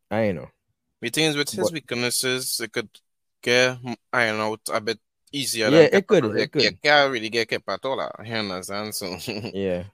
[0.10, 0.50] I don't know.
[1.02, 2.90] The thing is, with his But- weaknesses, it could
[3.42, 5.00] get m- iron out a bit
[5.32, 5.70] easier.
[5.70, 6.40] Yeah, than it could, Kepa.
[6.40, 6.62] it could.
[6.64, 8.00] You can't really get kept at all.
[8.00, 8.94] uh, You understand?
[8.94, 9.08] So,
[9.54, 9.86] Yeah,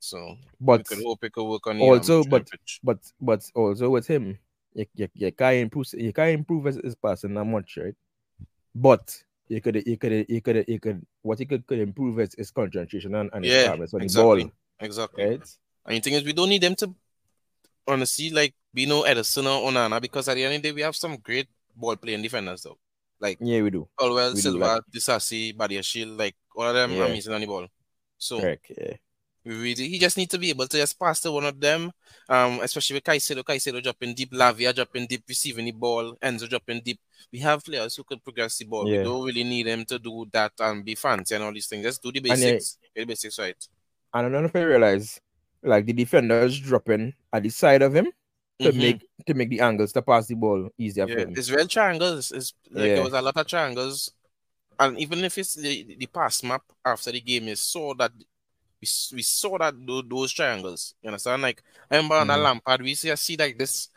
[0.00, 2.80] so we but could hope it could work on the um, also, but pitch.
[2.82, 4.38] but but also with him,
[4.74, 7.94] you, you, you can't improve you can't improve his, his passing that much, right?
[8.74, 12.34] But you could you could you could you could what you could, could improve is,
[12.34, 14.42] is concentration and, and his Yeah, calmness on exactly.
[14.42, 15.24] the ball, exactly.
[15.24, 15.56] right?
[15.86, 16.94] And the thing is, we don't need them to
[17.86, 20.82] honestly like be no Ederson or Onana because at the end of the day, we
[20.82, 22.78] have some great ball playing defenders though.
[23.20, 23.88] Like Yeah, we do.
[23.98, 27.08] Colwill, We do, Silva, like- Disasi, Badiashile, like all of them Yeah.
[27.08, 27.66] missing on the ball.
[28.18, 28.70] So Correct.
[28.76, 28.96] Yeah.
[29.56, 31.90] Really, he just need to be able to just pass to one of them.
[32.28, 36.82] Um, especially with Caicedo, Caicedo dropping deep, Lavia dropping deep, receiving the ball, Enzo dropping
[36.84, 37.00] deep.
[37.32, 38.86] We have players who could progress the ball.
[38.88, 38.98] Yeah.
[38.98, 41.84] We don't really need them to do that and be fancy and all these things.
[41.84, 42.78] Just do the And, uh, basics.
[42.94, 43.68] The basics right.
[44.12, 45.20] And I don't know if I realize
[45.62, 48.08] like the defenders dropping at the side of him
[48.60, 48.76] to Mhm.
[48.76, 51.34] make to make the angles to pass the ball easier for Yeah, him.
[51.36, 52.30] it's real triangles.
[52.32, 52.94] It's like Yeah.
[52.96, 54.10] there was a lot of triangles,
[54.78, 58.12] and even if it's the, the pass map after the game, you saw that
[58.80, 60.94] we, we saw that those, those triangles.
[61.02, 61.42] You understand?
[61.42, 62.34] Like I remember on Mhm.
[62.34, 63.88] a Lampard, we see see like this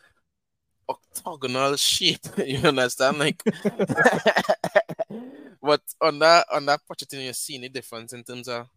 [0.89, 2.20] octagonal shape.
[2.46, 3.20] you understand?
[3.20, 3.41] Like,
[5.62, 8.67] but on that on that Pochettino, you're seeing the difference in terms of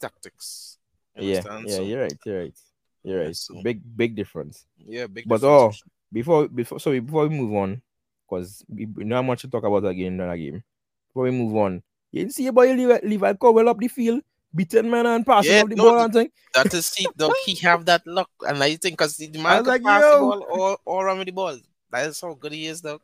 [0.00, 0.78] tactics.
[1.16, 1.68] You Yeah, understand?
[1.68, 2.18] yeah, So, you're right.
[2.24, 2.58] You're right.
[3.02, 3.36] You're right.
[3.36, 4.66] so- Big big difference.
[4.78, 5.28] yeah, big.
[5.28, 5.82] But difference.
[5.84, 7.82] oh, before before sorry before we move on,
[8.26, 10.62] because we we not much to talk about again in that game.
[11.10, 14.22] Before we move on, you didn't see about Levi, Levi Colwill up the field,
[14.54, 16.30] beating man and passing Yeah, the no, ball and thing.
[16.54, 19.66] That is see, though he have that luck, and I think because the man can
[19.66, 21.58] like, pass the ball all, all around with the ball.
[21.90, 23.00] That is how good he is, though.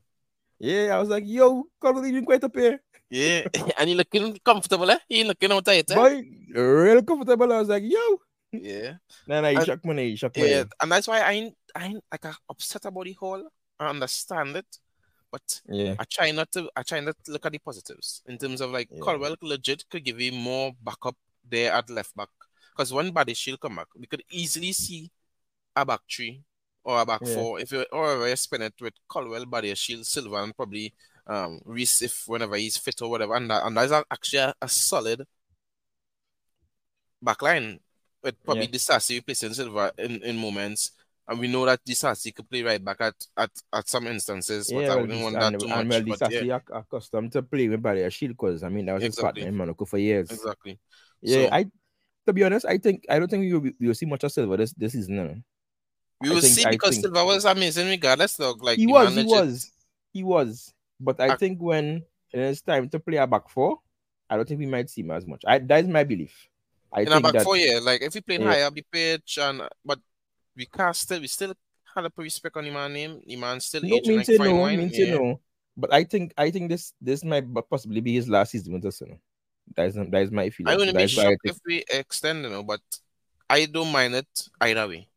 [0.58, 2.80] Yeah, I was like, yo, Colwill even quite up here.
[3.08, 3.46] Yeah,
[3.78, 4.98] and he looking comfortable, eh?
[5.08, 5.94] He looking out tight, eh?
[5.94, 6.22] Boy,
[6.54, 7.52] real comfortable.
[7.52, 8.20] I was like, yo.
[8.52, 8.94] Yeah,
[9.28, 10.10] Nah, nah, And- shocked me.
[10.10, 13.12] He shocked yeah, and that's why I ain't, I ain't like uh, upset about the
[13.12, 13.48] whole.
[13.78, 14.66] I understand it,
[15.30, 15.94] but Yeah.
[15.98, 16.68] I try not to.
[16.76, 19.00] I try not to look at the positives in terms of like Yeah.
[19.00, 21.16] Colwill legit could give you more backup
[21.50, 22.28] there at left back.
[22.72, 25.10] Because when Badiashile come back, we could easily see
[25.76, 26.42] a back three
[26.84, 27.34] or a back Yeah.
[27.34, 30.94] four if you or you spin it with Colwill, Body Shield, Silva, and probably
[31.26, 33.34] um Reece if whenever he's fit or whatever.
[33.36, 35.26] And that and that's actually a, a solid
[37.22, 37.80] back line
[38.22, 38.70] with probably Yeah.
[38.72, 40.92] Disasi replacing Silva in, in moments.
[41.28, 44.86] And we know that Disasi could play right back at, at, at some instances, but
[44.86, 45.88] Yeah, I wouldn't want and, that too and much.
[45.88, 49.42] well, but yeah, accustomed to play with Badiashile because I mean that was his Exactly.
[49.42, 50.30] partner in Monaco for years.
[50.30, 50.78] exactly.
[51.22, 51.66] Yeah, So- I
[52.26, 54.32] to be honest, I think I don't think we will, we will see much of
[54.32, 55.16] Silva this this season.
[55.16, 55.34] No.
[56.20, 58.52] We will think- see because think- Silva was amazing regardless, though.
[58.60, 59.70] Like he the was, he was,
[60.12, 60.74] he was.
[61.00, 63.80] But I I- think when it's time to play a back four,
[64.28, 65.42] I don't think we might see him as much.
[65.46, 66.32] I that is my belief.
[66.92, 67.78] I in a think back that four, yeah.
[67.82, 68.44] Like if we play Yeah.
[68.46, 69.98] higher up the pitch, and but
[70.56, 71.54] we can't still we still
[71.94, 73.20] had a respect on the man name.
[73.26, 74.78] The man still no aging mean like say fine no, wine.
[74.78, 75.14] mean yeah.
[75.14, 75.40] no.
[75.76, 79.00] But I think I think this this might possibly be his last season with us.
[79.00, 79.18] You know?
[79.76, 80.72] That is that is my feeling.
[80.72, 82.80] I wouldn't That be is why I shocked if we extend, you but
[83.48, 85.08] I don't mind it either way.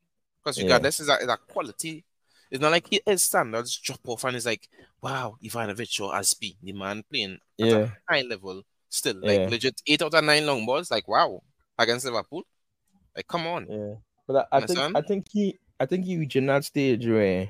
[0.43, 0.71] Because you Yeah.
[0.73, 2.03] regardless, is that, that quality.
[2.51, 4.69] It's not like he- his standards drop off and it's like,
[5.01, 7.77] wow, Ivanovic or Azpi, the man playing at Yeah.
[8.07, 9.15] a high level still.
[9.15, 9.49] Like Yeah.
[9.49, 11.41] legit eight out of nine long balls, like wow,
[11.79, 12.43] against Liverpool.
[13.15, 13.67] Like, come on.
[13.69, 13.95] Yeah,
[14.27, 14.79] but I, I think?
[14.79, 17.49] I think he I think he reaching that stage where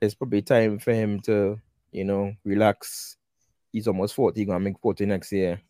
[0.00, 1.60] it's probably time for him to
[1.92, 3.16] you know relax.
[3.72, 5.60] He's almost forty, gonna make forty next year.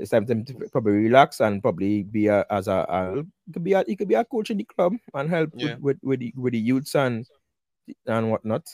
[0.00, 0.34] It's time to
[0.72, 4.08] probably relax and probably be a, as a, a he could be a, he could
[4.08, 5.76] be a coach in the club and help Yeah.
[5.76, 7.26] with, with with the with the youths and
[8.06, 8.66] and whatnot.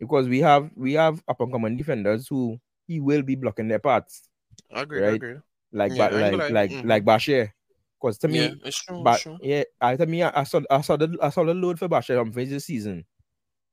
[0.00, 2.58] Because we have we have up and coming defenders who
[2.88, 4.28] he will be blocking their paths
[4.74, 5.36] I agree, I agree.
[5.72, 6.88] like Yeah, ba- I like like Mhm.
[6.88, 7.52] like Bashir.
[8.00, 9.38] Because to me, yeah, true, true.
[9.42, 11.88] yeah, I to me, I, I saw I saw the I saw the load for
[11.88, 13.04] Bashir on this season.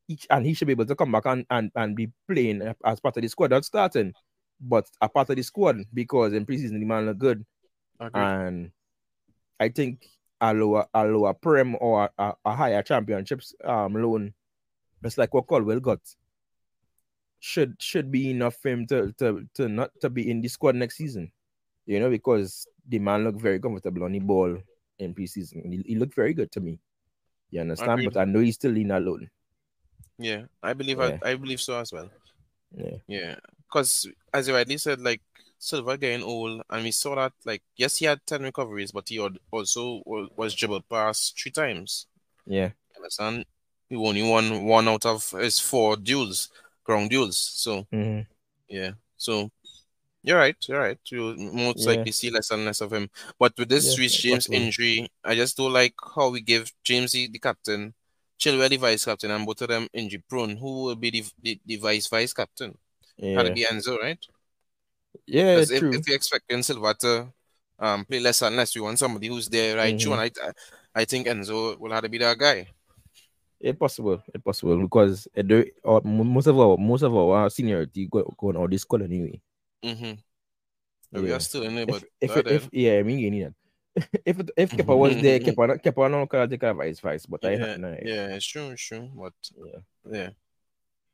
[0.07, 2.99] Each and he should be able to come back and, and, and be playing as
[2.99, 4.13] part of the squad, not starting,
[4.59, 7.45] but a part of the squad because in preseason the man look good.
[7.99, 8.71] And
[9.59, 10.05] I think
[10.41, 14.33] a lower a lower prem or a, a higher championships um loan,
[15.03, 15.99] just like what Colwill got,
[17.39, 20.75] should should be enough for him to to to not to be in the squad
[20.75, 21.31] next season.
[21.85, 24.57] You know, because the man looked very comfortable on the ball
[24.99, 25.65] in preseason.
[25.65, 26.79] He, he looked very good to me.
[27.51, 27.91] You understand?
[27.91, 28.13] Agreed.
[28.13, 29.29] But I know he's still in loan.
[30.17, 31.17] Yeah, I believe Yeah.
[31.23, 32.09] I, I believe so as well.
[32.75, 32.97] Yeah.
[33.07, 33.35] Yeah,
[33.69, 35.21] because as you rightly said, like
[35.59, 39.19] Silva getting old, and we saw that like yes, he had ten recoveries, but he
[39.51, 42.07] also was dribbled past three times.
[42.45, 42.71] Yeah.
[42.97, 43.45] Understand?
[43.89, 46.49] He only won one out of his four duels,
[46.83, 47.37] ground duels.
[47.39, 48.21] So hmm
[48.69, 49.49] yeah, so
[50.23, 50.99] you're right, you're right.
[51.11, 51.87] You most Yeah.
[51.87, 53.09] likely see less and less of him.
[53.39, 57.27] But with this Yeah, James injury, I just don't like how we give James the,
[57.27, 57.93] the captain,
[58.39, 60.57] Chilwell the vice captain, and both of them injury prone.
[60.57, 62.77] Who will be the, the, the vice vice captain?
[63.21, 63.43] Had Yeah.
[63.43, 64.19] to be Enzo, right?
[65.25, 65.89] Yeah, Because if, true.
[65.89, 67.33] if you expect expecting Silva to
[67.79, 70.11] um, play less and less, you want somebody who's there right through.
[70.11, 70.23] Mhm.
[70.23, 70.53] And
[70.95, 72.67] I, I think Enzo will have to be that guy.
[73.59, 74.23] It's possible.
[74.33, 78.55] It's possible because it uh, most of our most of our seniority go, go on
[78.55, 79.41] all this call anyway.
[79.83, 80.13] Mm-hmm.
[81.11, 83.43] But we are still in there, but if, it, if yeah, I mean you need
[83.45, 84.09] that.
[84.25, 87.43] if it, if Kepa was there, Kepa Kepa no could take a vice vice, but
[87.43, 89.09] I yeah, no, yeah, it's true, it's true.
[89.13, 89.79] But yeah.
[90.09, 90.29] yeah.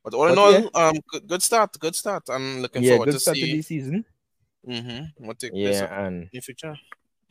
[0.06, 0.70] But all in all, yeah.
[0.76, 2.30] um, good, good start, good start.
[2.30, 4.06] I'm looking Yeah, forward good to start to see this season.
[4.62, 6.78] mm-hmm, what take Yeah, and in future.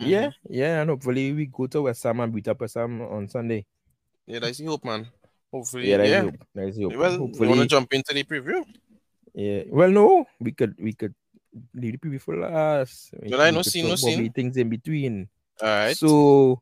[0.00, 0.34] yeah, Mhm.
[0.50, 3.64] yeah, and hopefully we go to West Ham and beat up West Ham on Sunday.
[4.26, 5.06] Yeah, that's the hope, man.
[5.52, 6.22] Hopefully, Yeah, that's yeah.
[6.22, 6.34] hope.
[6.52, 6.92] That's hope.
[6.98, 8.66] Well, you want to jump into the preview?
[9.34, 9.62] yeah.
[9.70, 11.14] Well, no, we could we could
[11.78, 13.14] leave the preview for last.
[13.22, 14.32] Well, I no scene, no scene.
[14.32, 15.28] things in between.
[15.62, 15.96] All right.
[15.96, 16.58] So,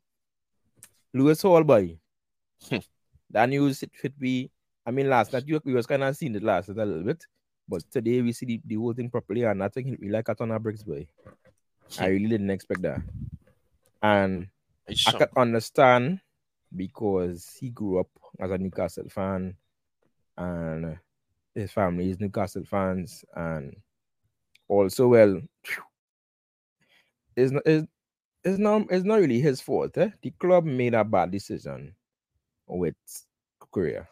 [1.14, 1.96] Lewis Hall boy,
[2.68, 2.84] Hmm.
[3.32, 4.51] that news it fit be.
[4.84, 7.04] I mean, last night you we was kind of seeing it last night a little
[7.04, 7.24] bit,
[7.68, 10.40] but today we see the, the whole thing properly, and I think we like it
[10.40, 11.06] on our bricks boy.
[11.98, 13.00] I really didn't expect that,
[14.02, 14.48] and
[14.86, 16.20] It's I could understand
[16.74, 18.08] because he grew up
[18.40, 19.56] as a Newcastle fan,
[20.36, 20.98] and
[21.54, 23.76] his family is Newcastle fans, and
[24.68, 25.40] also well,
[27.36, 27.86] it's not it's,
[28.42, 29.96] it's not it's not really his fault.
[29.98, 30.10] Eh?
[30.22, 31.94] The club made a bad decision
[32.66, 32.96] with
[33.60, 34.06] Cucurella.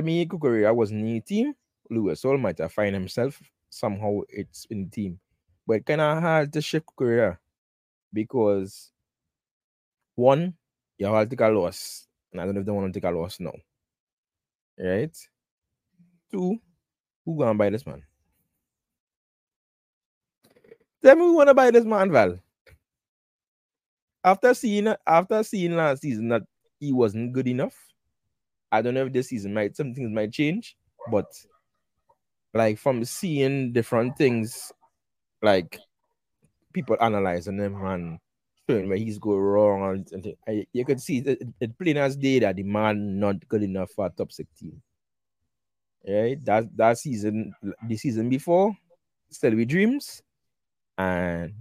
[0.00, 1.54] Me, Cucurella was in the team.
[1.90, 5.18] Lewis Hall might have find himself somehow it's in the team,
[5.66, 7.36] but kind of hard to shift Cucurella
[8.12, 8.92] because
[10.14, 10.54] one,
[10.98, 13.10] you have to take a loss, and I don't know if they want to take
[13.10, 13.54] a loss now.
[14.78, 15.16] Right?
[16.30, 16.58] Two,
[17.24, 18.02] who gonna buy this man?
[21.02, 22.38] Tell me who wanna buy this man, Val.
[24.24, 26.42] After seeing after seeing last season that
[26.78, 27.74] he wasn't good enough,
[28.72, 30.76] I don't know if this season might some things might change,
[31.10, 31.26] but
[32.54, 34.72] like from seeing different things,
[35.42, 35.78] like
[36.72, 38.18] people analyzing him and
[38.68, 42.38] showing where he's go wrong, and, and you could see it, it, plain as day
[42.38, 44.80] that the man not good enough for top six team.
[46.08, 46.42] Right?
[46.44, 47.54] That that season,
[47.86, 48.74] the season before,
[49.30, 50.22] still with dreams,
[50.96, 51.52] and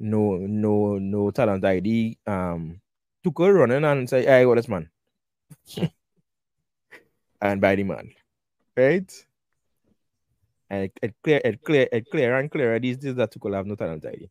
[0.00, 2.18] no no no talent ID.
[2.26, 2.80] Um,
[3.22, 4.90] took a running and say, "Hey, what this man?"
[7.40, 8.10] and by the man,
[8.76, 9.26] right?
[10.70, 12.78] And it, it clear, it clear, it clear and clear.
[12.78, 14.30] These days that Tuchel have no talent ID.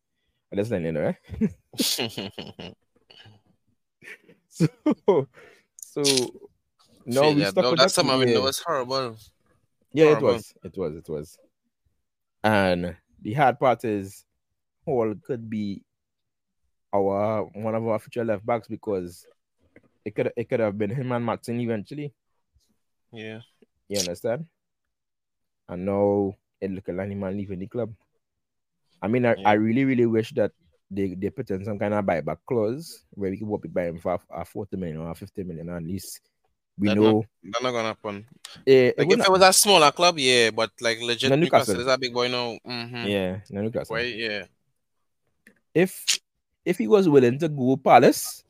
[0.49, 1.15] And that's not you know, right?
[2.59, 2.71] Eh?
[4.51, 5.27] So,
[5.77, 6.01] so
[7.05, 8.01] no, we stuck No, with that's that.
[8.01, 8.33] something I yeah.
[8.37, 9.15] know it's horrible.
[9.93, 10.53] Yeah, it was.
[10.63, 10.95] It was.
[10.95, 11.37] It was.
[12.43, 14.25] And the hard part is
[14.85, 15.83] Hall could be
[16.93, 19.25] our one of our future left backs because
[20.05, 22.13] it could it could have been him and Martin eventually.
[23.11, 23.41] Yeah.
[23.87, 24.45] You understand?
[25.67, 27.93] And now it look like him and leaving the club.
[29.01, 29.49] I mean, I, Yeah.
[29.49, 30.51] I really, really wish that
[30.89, 33.85] they, they put in some kind of buyback clause where we could what we buy
[33.85, 36.19] him for a 40 million or 50 million at least.
[36.77, 38.25] We That know That's not gonna happen.
[38.65, 41.79] Yeah, Like would if it was a smaller club, yeah, but like legit No, Newcastle,
[41.79, 42.57] is a big boy now.
[42.65, 43.07] Mm-hmm.
[43.07, 43.95] yeah, no Newcastle.
[43.95, 44.01] Why?
[44.03, 44.45] Yeah.
[45.73, 46.19] if
[46.65, 48.43] if he was willing to go Palace,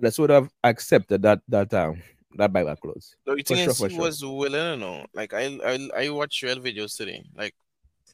[0.00, 2.02] Palace would have accepted that that um
[2.36, 3.14] that buyback clause.
[3.26, 4.04] So you think sure, is for he sure.
[4.04, 5.06] was willing or no?
[5.14, 7.54] Like I I I watched real videos today, like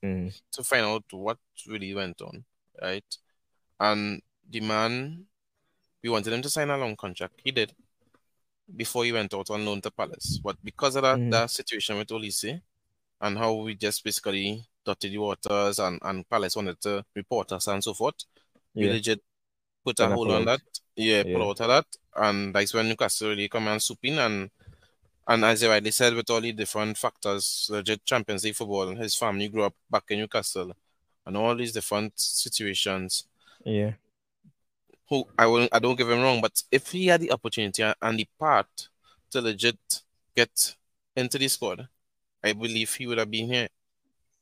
[0.03, 2.45] Mm, to find out what really went on,
[2.81, 3.05] right?
[3.79, 5.27] And the man,
[6.03, 7.35] we wanted him to sign a long contract.
[7.45, 7.75] He did
[8.77, 10.41] before he went out on loan to Palace.
[10.43, 11.31] But because of that, Mhm.
[11.31, 12.61] that situation with Olise
[13.21, 17.67] and how we just basically dotted the waters and, and Palace wanted to report us
[17.69, 18.25] and so forth,
[18.75, 19.23] we Yeah, legit
[19.85, 20.61] put a hold pull on out.
[20.61, 20.81] that.
[20.97, 21.45] Yeah, pull Yeah.
[21.45, 21.87] out of that.
[22.17, 24.51] And that's when Newcastle really come and swoop in and
[25.29, 29.15] and as you rightly said, with all the different factors, legit Champions League football, his
[29.15, 30.73] family grew up back in Newcastle,
[31.25, 33.25] and all these different situations.
[33.65, 33.93] yeah,
[35.09, 38.19] Who I will, I don't give him wrong, but if he had the opportunity and-
[38.19, 38.89] the part
[39.31, 39.79] to legit
[40.35, 40.75] get
[41.15, 41.89] into the squad,
[42.43, 43.69] I believe he would have been here.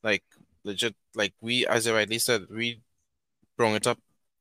[0.01, 0.23] Like
[0.63, 2.81] legit, like we, as you rightly said, we
[3.57, 3.99] brought it up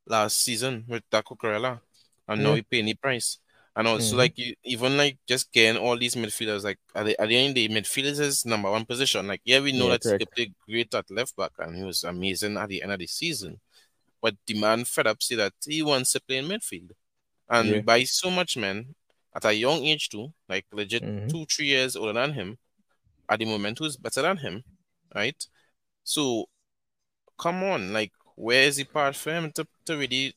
[0.08, 1.80] last season with that Cucurella,
[2.26, 2.54] and now Yeah.
[2.54, 3.38] we paying the price.
[3.76, 4.18] And also, Mhm.
[4.18, 7.50] like you, even like just getting all these midfielders, like at the, at the end
[7.50, 9.28] of the midfielders is number one position.
[9.28, 10.18] Like, yeah, we know Yeah, that he correct.
[10.18, 13.06] could play great at left back, and he was amazing at the end of the
[13.06, 13.60] season.
[14.20, 16.90] But the man fed up say that he wants to play in midfield,
[17.48, 17.80] and Yeah.
[17.82, 18.94] buy so much men
[19.34, 21.30] at a young age too, like legit Mhm.
[21.30, 22.58] two, three years older than him,
[23.28, 24.64] at the moment who's better than him,
[25.14, 25.46] right?
[26.02, 26.48] So,
[27.38, 30.34] come on, like, where is the part for him to, to really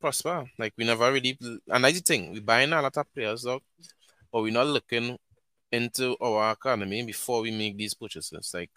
[0.00, 0.44] prosper?
[0.58, 3.62] Like, we never really, and that's the thing, we buying a lot of players, dog,
[4.32, 5.18] but we're not looking
[5.72, 8.52] into our economy before we make these purchases.
[8.54, 8.70] Like,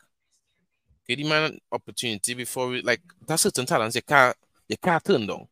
[1.07, 4.35] give the man an opportunity before we, like, there's certain talents you can't,
[4.67, 5.47] you can't turn down.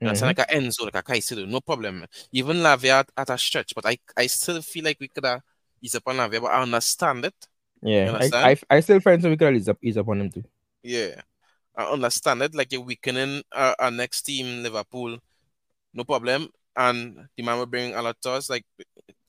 [0.00, 0.08] You?
[0.08, 0.22] Mhm.
[0.22, 2.04] Like a Enzo, like a Caicedo, no problem.
[2.32, 5.42] Even Lavia at, at a stretch, but I, I still feel like we could have
[5.82, 7.34] ease up on Lavia, but I understand it.
[7.82, 8.46] Yeah, understand?
[8.46, 10.44] I, I I still find some we can ease up ease up on him too.
[10.82, 11.22] Yeah,
[11.76, 12.54] I understand it.
[12.54, 15.18] Like you're weakening our, our next team, Liverpool,
[15.92, 16.48] no problem.
[16.76, 18.64] And the man will bring a lot to us, like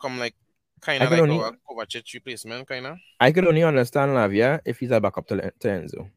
[0.02, 0.36] come like
[0.82, 2.98] kind of like only- our Kovacic replacement, kind of.
[3.20, 6.10] I could only understand Lavia if he's a backup to, to Enzo.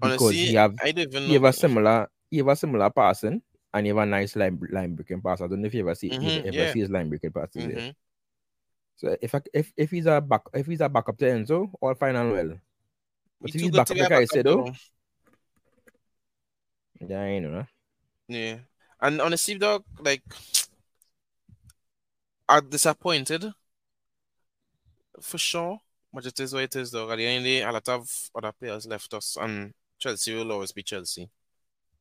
[0.00, 2.88] Because Honestly, he have I don't even he have a similar he have a similar
[2.90, 3.42] passing
[3.74, 5.40] and he have a nice line line breaking pass.
[5.42, 6.72] I don't know if you ever see Mhm, you ever yeah.
[6.72, 7.48] see his line breaking pass.
[7.54, 7.94] Mhm.
[8.96, 11.94] So if I, if if he's a back if he's a backup to Enzo, all
[11.94, 12.48] fine and well.
[13.40, 14.74] But He if he's back up be a like I backup, said, though, though.
[17.00, 17.66] Yeah, I know.
[18.28, 18.58] Yeah.
[19.00, 20.22] And honestly, dog, like,
[22.48, 23.52] I'm disappointed
[25.20, 25.78] for sure.
[26.12, 27.10] But it is what it is, dog.
[27.10, 30.34] At the end of the day, a lot of other players left us, and Chelsea
[30.34, 31.30] will always be Chelsea.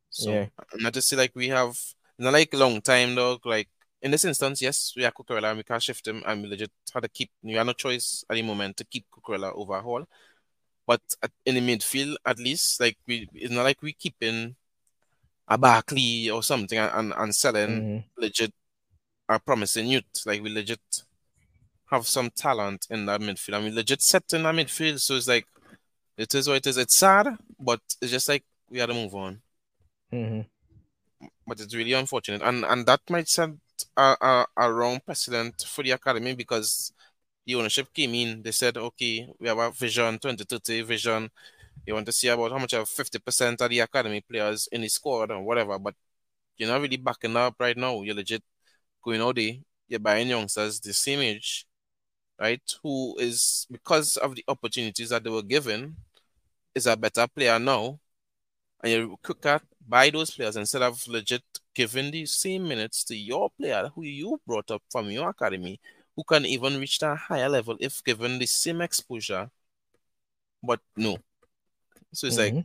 [0.10, 0.48] So, Yeah.
[0.76, 1.78] not to say like we have,
[2.18, 3.46] not like long time, dog.
[3.46, 3.70] Like,
[4.02, 6.72] in this instance, yes, we have Cucurella and we can't shift him, and we legit
[6.92, 10.08] had to keep, we had no choice at the moment to keep Cucurella overhaul.
[10.88, 14.56] But at, in the midfield, at least, like, we, it's not like we keeping
[15.50, 18.04] a Barkley or something and, and, selling Mhm.
[18.18, 18.54] legit
[19.28, 20.06] are promising youth.
[20.26, 20.80] Like we legit
[21.92, 23.56] have some talent in that midfield.
[23.56, 25.00] and we legit set in that midfield.
[25.02, 25.48] So it's like
[26.18, 26.78] it is what it is.
[26.78, 29.42] It's sad, but it's just like we had to move on.
[30.14, 30.46] Mhm.
[31.48, 32.42] But it's really unfortunate.
[32.44, 33.50] And and that might set
[33.98, 36.94] a, a, a wrong precedent for the academy because
[37.46, 41.32] the ownership came in, they said, okay, we have a vision, 2030 vision.
[41.86, 44.90] You want to see about how much of 50% of the academy players in the
[44.90, 45.96] squad or whatever, but
[46.58, 48.02] you're not really backing up right now.
[48.02, 48.44] You're legit
[49.04, 49.54] going out there,
[49.88, 51.66] you're buying youngsters the same age,
[52.40, 52.62] right?
[52.84, 55.96] Who is because of the opportunities that they were given,
[56.76, 58.00] is a better player now.
[58.84, 63.16] And you quick at buy those players instead of legit giving the same minutes to
[63.16, 65.80] your player who you brought up from your academy,
[66.16, 69.50] who can even reach that higher level if given the same exposure.
[70.64, 71.18] But no.
[72.14, 72.56] So it's like,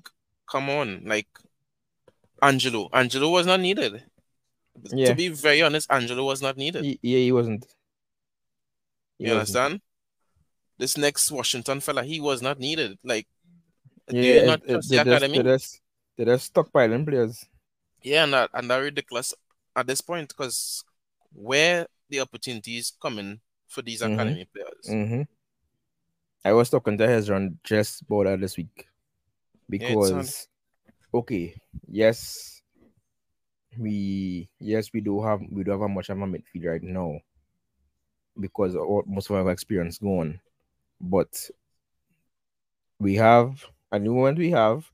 [0.51, 1.27] come on, like
[2.43, 2.89] Angelo.
[2.93, 4.03] Angelo was not needed.
[4.91, 5.09] Yeah.
[5.09, 6.85] To be very honest, Angelo was not needed.
[6.85, 7.67] He- yeah, he wasn't.
[9.19, 9.57] He you wasn't.
[9.57, 9.81] understand?
[10.79, 12.99] This next Washington fella, he was not needed.
[13.05, 13.27] Like,
[14.09, 15.43] do Yeah, you not it- the academy?
[15.43, 15.81] they're just,
[16.17, 17.45] they're just stockpiling players.
[18.03, 19.33] Yeah, and that and that ridiculous
[19.77, 20.85] at this point because
[21.33, 24.15] where the opportunities coming for these Mhm.
[24.15, 24.89] academy players?
[24.89, 25.23] hmm
[26.45, 28.87] I was talking to Hezron just about that this week
[29.69, 30.49] because,
[31.13, 31.55] okay,
[31.89, 32.63] yes,
[33.79, 37.19] we yes we do have we do have a much of a midfield right now
[38.39, 40.41] because all, most of our experience gone,
[41.01, 41.51] but
[42.99, 44.85] we have at the moment we have.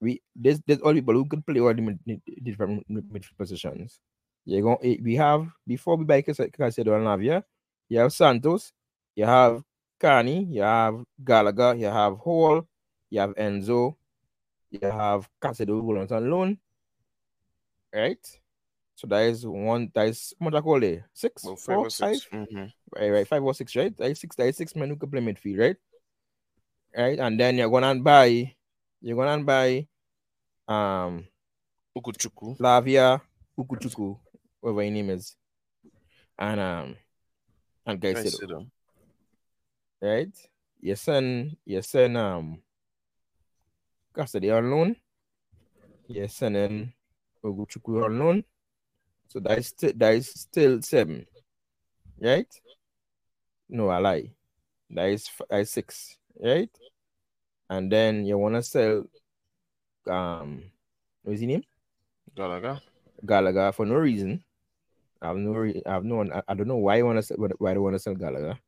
[0.00, 4.00] We there's there's all people who could play all the mid, different mid- midfield positions.
[4.46, 7.44] You go eh, we have before we buy Caicedo and Lavia,
[7.88, 8.72] you have Santos,
[9.14, 9.62] you have
[10.00, 12.66] Carney, you have Gallagher, you have Hall,
[13.10, 13.96] you have Enzo,
[14.70, 16.58] you have Caicedo who went on loan.
[17.94, 18.40] Right?
[18.94, 21.02] So that is one that is what I call it?
[21.12, 22.24] Six, Well, five four, or six.
[22.24, 22.48] five?
[22.48, 22.72] Mhm.
[22.94, 23.96] Right, right, five or six, right?
[23.96, 25.76] That is six, that is six men who can play midfield, right?
[26.96, 28.54] Right, and then you're gonna buy
[29.00, 29.86] you're gonna buy
[30.68, 31.26] um
[31.96, 32.58] Ugochukwu.
[32.58, 33.20] Lavia
[33.58, 34.18] Ugochukwu,
[34.60, 35.36] whatever his name is,
[36.38, 36.96] and um
[37.86, 38.00] and.
[38.00, 38.66] Caicedo.
[40.02, 40.34] right?
[40.80, 42.62] You send you send um
[44.14, 44.96] Casadei on loan.
[46.08, 46.92] You send in
[47.44, 48.44] Ugochukwu on loan.
[49.28, 51.26] So that is still that is still seven.
[52.20, 52.48] Right?
[53.68, 54.30] No, I lie.
[54.90, 56.70] That is f- that is six, right?
[57.68, 59.04] And then you wanna sell
[60.08, 60.64] um
[61.22, 61.62] what's his name?
[62.34, 62.80] Gallagher.
[63.24, 64.42] Gallagher for no reason.
[65.22, 67.36] I have no re- I have no I, I don't know why you wanna sell
[67.58, 68.58] why they wanna sell Gallagher.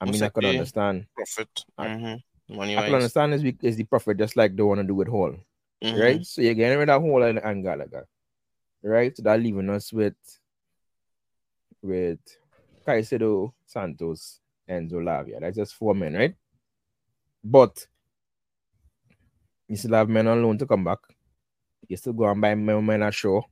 [0.00, 1.06] I mean I could understand.
[1.14, 1.64] Profit.
[1.78, 2.16] I- Mm-hmm.
[2.52, 3.02] Money I can wise.
[3.02, 5.34] understand is, is the profit just like they want to do with Hall,
[5.82, 6.00] Mhm.
[6.00, 6.26] right?
[6.26, 8.06] So you're getting rid of Hall and, and Gallagher,
[8.82, 9.16] right?
[9.16, 10.14] So that leaving us with
[11.82, 12.20] with
[12.86, 15.40] Caicedo, Santos, and Zolavia.
[15.40, 16.34] That's just four men, right?
[17.42, 17.86] But
[19.68, 20.98] you still have men on loan to come back.
[21.88, 23.44] You still go and buy men at show,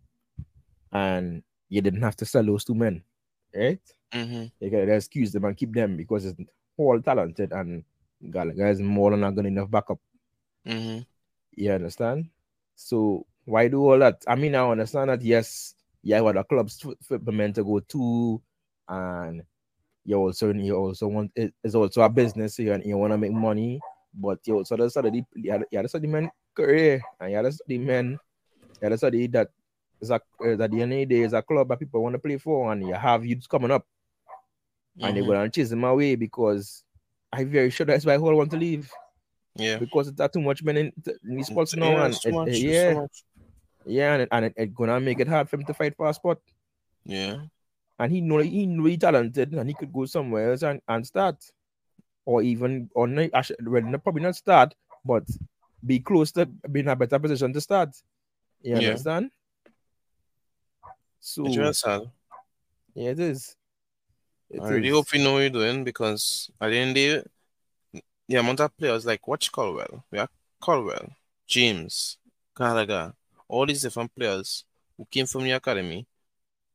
[0.93, 3.03] and you didn't have to sell those two men,
[3.55, 3.81] right?
[4.13, 4.45] Mm-hmm.
[4.65, 6.41] You can excuse them and keep them because it's
[6.77, 7.85] all talented and
[8.29, 9.99] Gallagher is more than a good enough backup.
[10.67, 11.03] Mm-hmm.
[11.53, 12.29] You understand?
[12.77, 14.23] So why do all that?
[14.27, 18.43] I mean, I understand that yes, yeah, what the clubs for men to go to,
[18.89, 19.43] and
[20.05, 23.33] you also you also want it's also a business, so you, you want to make
[23.33, 23.81] money,
[24.15, 27.79] but you also to study you to study men career and you have to study
[27.79, 28.19] men,
[28.83, 29.49] you to study that
[30.01, 30.21] is a
[30.57, 32.73] that the end of the day is a club that people want to play for,
[32.73, 33.87] and you have youths coming up,
[35.01, 35.27] and they Mhm.
[35.27, 36.85] go and chase them away because
[37.33, 38.91] I'm very sure that's why Hall want to leave
[39.57, 39.79] Yeah.
[39.79, 40.93] because it's that too much men in,
[41.29, 43.07] in sports now, Yeah, and it's it- much, yeah,
[43.87, 46.09] yeah, and, it- and it, it gonna make it hard for him to fight for
[46.09, 46.39] a spot.
[47.05, 47.45] Yeah.
[47.99, 51.07] And he know he know he talented, and he could go somewhere else and, and
[51.07, 51.37] start,
[52.25, 54.75] or even or not, actually, well, probably not start,
[55.05, 55.25] but
[55.85, 57.91] be close to being in a better position to start.
[58.63, 58.89] You Yeah.
[58.89, 59.31] understand?
[61.21, 61.85] So It's
[62.95, 63.57] yeah, it is.
[64.53, 64.95] I really is.
[64.95, 67.23] hope you know what you're doing because at the end of the
[67.93, 70.31] day, the amount of players like watch Colwill, we have
[70.61, 71.11] Colwill,
[71.47, 72.19] James,
[72.57, 73.13] Gallagher,
[73.49, 74.65] all these different players
[74.97, 76.07] who came from the academy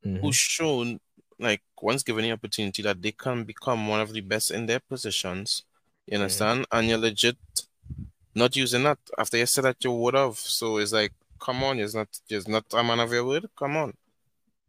[0.05, 0.21] Mhm.
[0.21, 0.99] who shown
[1.39, 4.79] like once given the opportunity that they can become one of the best in their
[4.79, 5.63] positions.
[6.07, 6.65] You understand?
[6.71, 7.37] And you're legit
[8.33, 10.37] not using that after you said that you would have.
[10.37, 13.47] So it's like, come on, you're not you're not a man of your word.
[13.57, 13.93] Come on.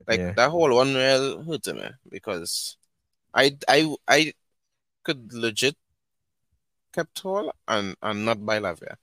[0.06, 0.32] Like Yeah.
[0.32, 2.76] that whole one real hurt me because
[3.36, 4.32] I I I
[5.04, 5.76] could legit
[6.92, 8.96] kept Hall and and not buy Lavia.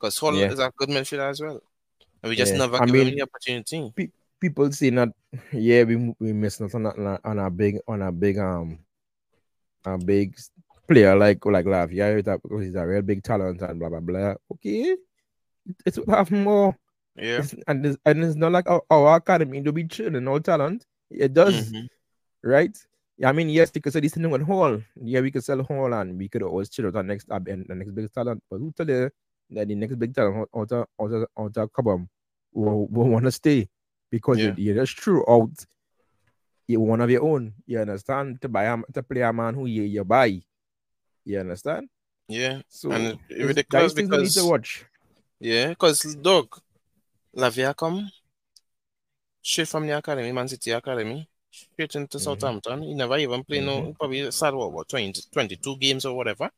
[0.00, 0.50] Because Hall Yeah.
[0.50, 1.60] is a good midfielder as well.
[2.22, 2.58] And we just Yeah.
[2.64, 3.92] never I give him mean, the opportunity.
[4.40, 5.10] people say not,
[5.52, 8.78] yeah we we missed out on a, on a big on a big um
[9.84, 10.34] a big
[10.88, 14.34] player like like Lavia because he's a real big talent and blah blah blah.
[14.52, 14.96] Okay,
[15.86, 16.76] it's have more
[17.16, 17.38] Yeah.
[17.44, 20.84] It's- and it's, and it's not like our, our academy to be training all talent.
[21.10, 21.86] It does Mhm.
[22.42, 22.76] right.
[23.22, 24.80] I mean, yes, they could say this thing on Hall.
[25.00, 27.64] Yeah, we could sell Hall and we could always chill out our next uh, and
[27.68, 28.42] the next big talent.
[28.50, 29.10] But who tell you
[29.50, 32.08] that the next big talent out of out of out of Cobham
[32.52, 33.68] will, will want to stay
[34.10, 34.54] because Yeah.
[34.56, 35.50] you, you just threw out
[36.66, 37.52] you one of your own.
[37.66, 40.40] You understand to buy a, to play a man who you, you buy.
[41.24, 41.88] You understand?
[42.26, 42.62] Yeah.
[42.68, 44.84] So And it's- ridiculous things need because to watch.
[45.40, 46.58] Yeah, because dog,
[47.36, 48.10] Lavia come
[49.42, 51.28] straight from the academy, Man City Academy,
[51.72, 52.20] straight into Mhm.
[52.20, 52.82] Southampton.
[52.82, 53.86] He never even played no, Mhm.
[53.86, 56.50] he probably started what, what 20, 22 games or whatever,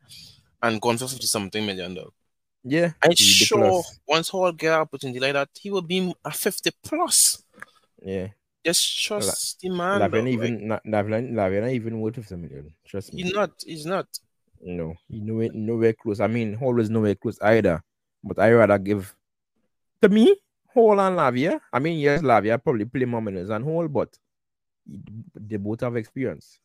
[0.62, 2.12] and gone for 50 something million dog.
[2.64, 3.98] Yeah, I'm sure ridiculous.
[4.08, 7.42] once Hall get an opportunity like that, he will be a 50 plus.
[8.02, 8.28] Yeah,
[8.64, 10.00] Just trust the man.
[10.00, 12.74] Lavian like, even not Lavian Lavian even worth fifty million.
[12.84, 13.22] Trust me.
[13.22, 13.50] he's not.
[13.64, 14.06] He's not.
[14.60, 16.18] No, he nowhere nowhere close.
[16.18, 17.82] I mean, Hall is nowhere close either.
[18.24, 19.14] But I rather give
[20.02, 20.34] to me
[20.74, 21.60] Hall and Lavia.
[21.72, 24.08] I mean, yes, Lavia probably play more minutes than Hall, but
[25.34, 26.58] they both have experience.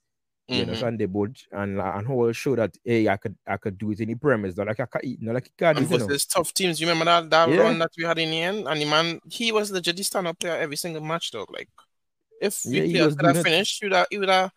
[0.48, 0.62] You Mhm.
[0.64, 1.00] understand?
[1.00, 4.10] They both and and Hall show that hey, I could I could do it in
[4.10, 4.58] the premise.
[4.58, 5.52] Not like I can not like.
[5.60, 6.08] And You know?
[6.08, 6.82] versus tough teams.
[6.82, 7.62] You remember that, that Yeah.
[7.64, 8.68] run that we had in the end?
[8.68, 11.50] And the man, he was legit the stand up player every single match, dog.
[11.52, 11.70] Like,
[12.42, 14.52] if Yeah, we he players could have finished, he would have, he would have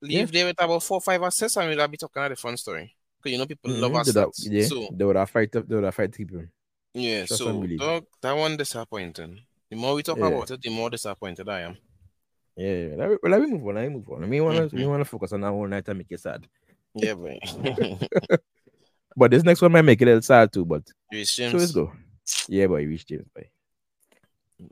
[0.00, 0.20] Yeah.
[0.20, 2.94] leave there with about four, five assists, and we'd have be talking a fun story.
[3.18, 5.28] Because you know, people love Mhm, our they would have- yeah, So, they would have
[5.30, 5.52] fight.
[5.52, 6.50] They would have fight to keep him.
[6.94, 9.42] yeah, so, dog, that one disappointing.
[9.68, 10.28] The more we talk Yeah.
[10.28, 11.76] about it, the more disappointed I am.
[12.58, 12.94] Yeah, yeah.
[12.96, 13.74] Let, me, let me move on.
[13.76, 14.24] Let me move on.
[14.24, 14.88] I mean, want to we Mhm.
[14.88, 16.46] want to focus on that whole night and make it sad.
[16.94, 17.38] Yeah, boy.
[19.16, 20.64] But this next one might make it a little sad too.
[20.64, 20.82] But
[21.24, 21.92] so let's go.
[22.48, 23.48] Yeah, boy, Reece James, boy.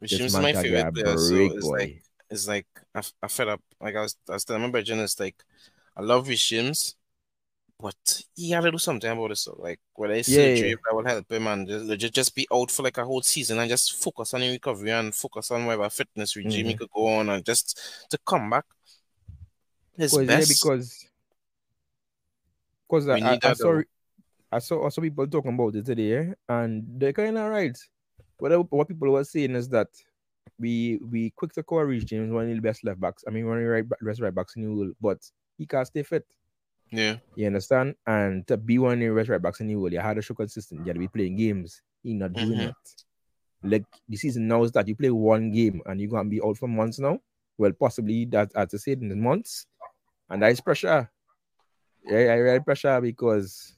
[0.01, 1.17] This James is my favorite player.
[1.17, 1.79] So, it's boy.
[1.79, 3.63] like, it's like I, I fed up.
[3.81, 5.37] Like I was, I was telling my brother, it's like
[5.97, 6.97] I love Reece James,
[7.79, 9.37] but he had to do something about it.
[9.37, 10.77] So like whether it's Yeah, surgery yeah.
[10.85, 13.69] that will help him and just just be out for like a whole season and
[13.69, 16.79] just focus on the recovery and focus on whatever fitness regime he Mhm.
[16.79, 17.79] could go on and just
[18.11, 18.65] to come back.
[19.97, 20.49] His Because yeah, best.
[20.63, 21.07] because
[22.89, 23.83] because I, I, I saw though.
[24.53, 27.77] I saw also people talking about it today, and they're kind of right.
[28.39, 29.89] What what people were saying is that
[30.59, 33.25] we we quick to call Reece James one of the best left backs.
[33.27, 35.19] I mean, one of the right best right backs in the world, but
[35.59, 36.25] he can't stay fit.
[36.91, 37.95] Yeah, You understand?
[38.07, 40.23] And to be one of the best right backs in the world, you had to
[40.23, 40.81] show consistent.
[40.81, 41.83] You had to be playing games.
[42.03, 42.69] You're not doing Mhm.
[42.71, 43.05] it.
[43.63, 46.57] Like the season now is that you play one game and you're gonna be out
[46.59, 47.21] for months now.
[47.59, 49.67] Well, possibly that as I said in the months,
[50.31, 51.11] and that is pressure.
[52.05, 53.77] Yeah, I real pressure because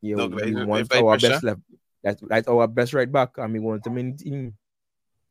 [0.00, 1.60] you, you if want our pressure- best left.
[2.02, 4.54] That's that's our best right back, and we want him in.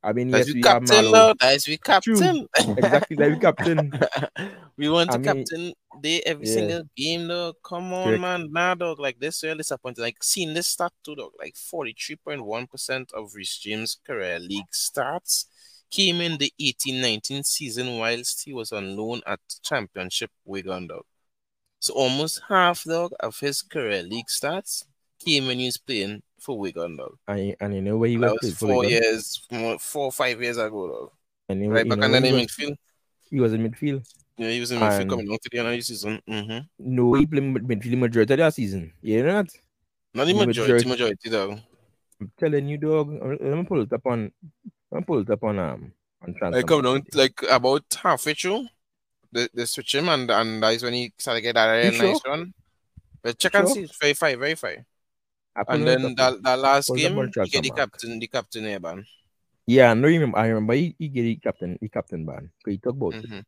[0.03, 1.33] I mean, That's yes, we we have captain, Malo.
[1.39, 2.47] That's we captain.
[2.57, 3.91] Exactly, like we captain.
[4.77, 6.53] we want I to mean, captain day every yeah.
[6.53, 7.53] single game, though.
[7.63, 8.21] Come on, Correct.
[8.21, 8.51] man.
[8.51, 8.99] Nah, dog.
[8.99, 10.01] Like this, real disappointed.
[10.01, 11.31] Like seeing this stat too, dog.
[11.39, 15.47] Like forty-three point one percent of Reece James' career league starts
[15.91, 21.03] came in the 18-19 season whilst he was on loan at Championship Wigan, dog.
[21.79, 24.85] So almost half, dog, of his career league starts
[25.25, 27.17] came when he was playing for Wigan, dog.
[27.27, 28.91] And, and you know where he That was was played for four Wigan?
[28.91, 29.47] years,
[29.79, 31.11] four or five years ago, dog.
[31.49, 32.75] And you, Right you back know and then in was, midfield.
[33.29, 34.05] he was in midfield.
[34.39, 36.21] Yeah, he was in midfield coming out to the end of the season.
[36.27, 36.59] Mm-hmm.
[36.95, 38.93] No, he played mid- midfield majority of that season.
[39.01, 39.49] You know that?
[40.13, 41.59] Not the The majority, majority- majority, dog.
[42.21, 43.09] I'm telling you, dog.
[43.21, 44.31] uh, Let me pull it up on.
[44.91, 45.91] Let me pull it up on um
[46.23, 46.51] on.
[46.53, 48.67] Like come down like about halfway through,
[49.31, 52.01] they, they switch him and and that's when he started to get that real You
[52.01, 52.53] nice run.
[53.21, 53.75] But check and Sure?
[53.75, 54.75] see, verify, verify.
[55.55, 58.27] I And then that, that last Pull it up game, he get the captain, the
[58.27, 59.05] captain here, man.
[59.67, 60.07] Yeah, I know.
[60.07, 62.49] Remember, I remember he, he get the captain, he captain ban.
[62.65, 63.45] He talk about it.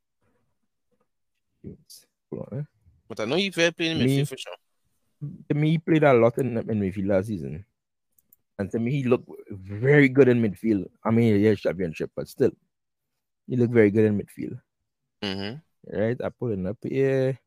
[1.63, 2.63] Hold on, eh?
[3.07, 4.55] But I know he very playing in midfield for sure.
[5.49, 7.65] To me, he played a lot in, in midfield last season,
[8.57, 10.85] and to me, he looked very good in midfield.
[11.03, 12.51] I mean, yeah, championship, but still,
[13.47, 14.59] he looked very good in midfield.
[15.21, 15.99] Mm-hmm.
[15.99, 17.37] Right, I put it up here.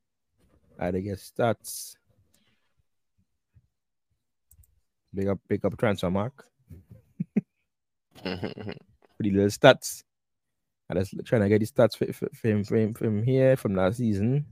[0.78, 1.96] I guess stats.
[5.14, 6.42] Big up, pick up Transfermarkt.
[8.22, 10.02] Pretty little stats.
[10.90, 13.56] I just trying to get the stats for, for, for him, for him from here
[13.56, 14.44] from last season.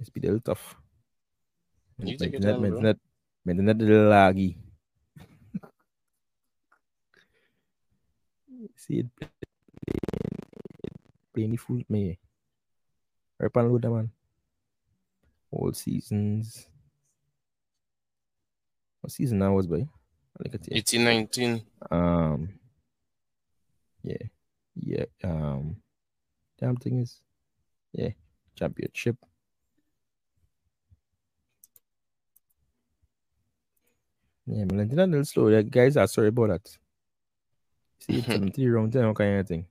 [0.00, 0.76] It's been a little tough.
[1.98, 2.96] You take your Internet, time, internet,
[3.48, 4.56] internet a little laggy.
[8.76, 9.06] See it
[11.34, 12.18] playing the fool me.
[13.38, 14.10] Rip and load them man.
[15.50, 16.68] All seasons.
[19.00, 19.86] What season that was by?
[20.38, 20.68] Look at it.
[20.70, 21.62] 18, 19.
[21.90, 22.48] Um,
[24.04, 24.26] yeah,
[24.76, 25.04] yeah.
[25.24, 25.76] Um,
[26.58, 27.20] damn thing is,
[27.92, 28.10] yeah,
[28.56, 29.16] championship.
[34.46, 35.44] Yeah, man, it's not a little slow.
[35.48, 36.78] Like, guys are sorry about that.
[38.00, 39.66] See, it's 73 round 10 kind of thing.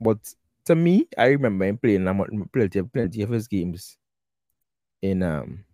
[0.00, 0.34] But
[0.66, 3.98] to me, I remember him playing mu- plenty of plenty of his games
[5.02, 5.64] in um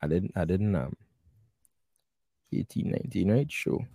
[0.00, 0.96] I didn't I didn't um
[2.56, 3.50] 18, 19, right?
[3.50, 3.86] Sure.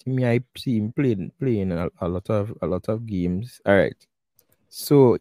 [0.00, 3.60] To me, I see him playing playing a, a lot of a lot of games.
[3.66, 3.96] All right.
[4.68, 5.18] So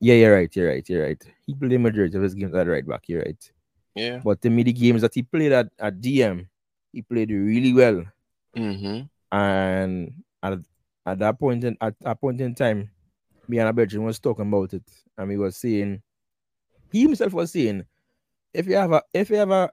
[0.00, 1.24] yeah, you're right, you're right, you're right.
[1.46, 3.52] He played the majority of his games at right back, you're right.
[3.94, 4.20] Yeah.
[4.22, 6.46] But to me, the games that he played at, at DM,
[6.92, 8.04] he played really well.
[8.56, 9.36] Mm-hmm.
[9.36, 10.12] And
[10.42, 10.58] at,
[11.04, 12.90] at that point in at that point in time,
[13.48, 14.84] me and Abedrin was talking about it,
[15.16, 16.02] and he was saying
[16.92, 17.84] he himself was saying
[18.54, 19.70] if you have a if you have a,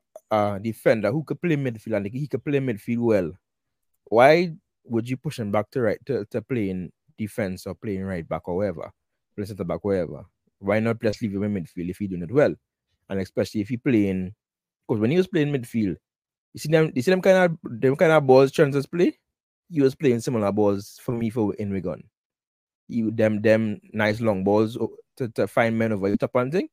[0.62, 3.32] defender who could play midfield and he could play midfield well,
[4.06, 4.52] why
[4.84, 8.48] would you push him back to right to, to playing defense or playing right back
[8.48, 8.92] or wherever,
[9.36, 10.26] play center back wherever?
[10.60, 12.54] Why not just leave him in midfield if he doing it well?
[13.10, 14.34] And especially if he playing
[14.88, 15.96] because when he was playing midfield,
[16.54, 19.18] you see them you see them kind of them kind of balls chances play.
[19.70, 22.04] He was playing similar balls for me for in Wigan.
[22.88, 24.78] You them them nice long balls
[25.18, 26.70] to, to find men over the top and thing.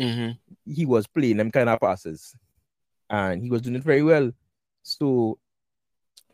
[0.00, 0.72] Mm-hmm.
[0.72, 2.34] He was playing them kind of passes,
[3.10, 4.30] and he was doing it very well.
[4.82, 5.38] So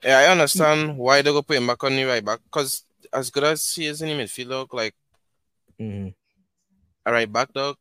[0.02, 2.40] Yeah, I understand why they go put him back on the right back.
[2.44, 4.94] Because as good as he is in the midfield, dog, like
[5.80, 6.14] mhm,
[7.06, 7.76] a right back, dog,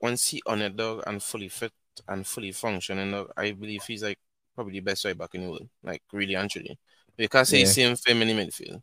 [0.00, 1.72] once he on it, dog, and fully fit
[2.08, 4.18] and fully functioning, dog, I believe he's like
[4.54, 5.68] probably the best right back in the world.
[5.84, 6.78] Like really and truly.
[7.16, 7.60] Because Yeah.
[7.60, 8.82] he's same film in the midfield.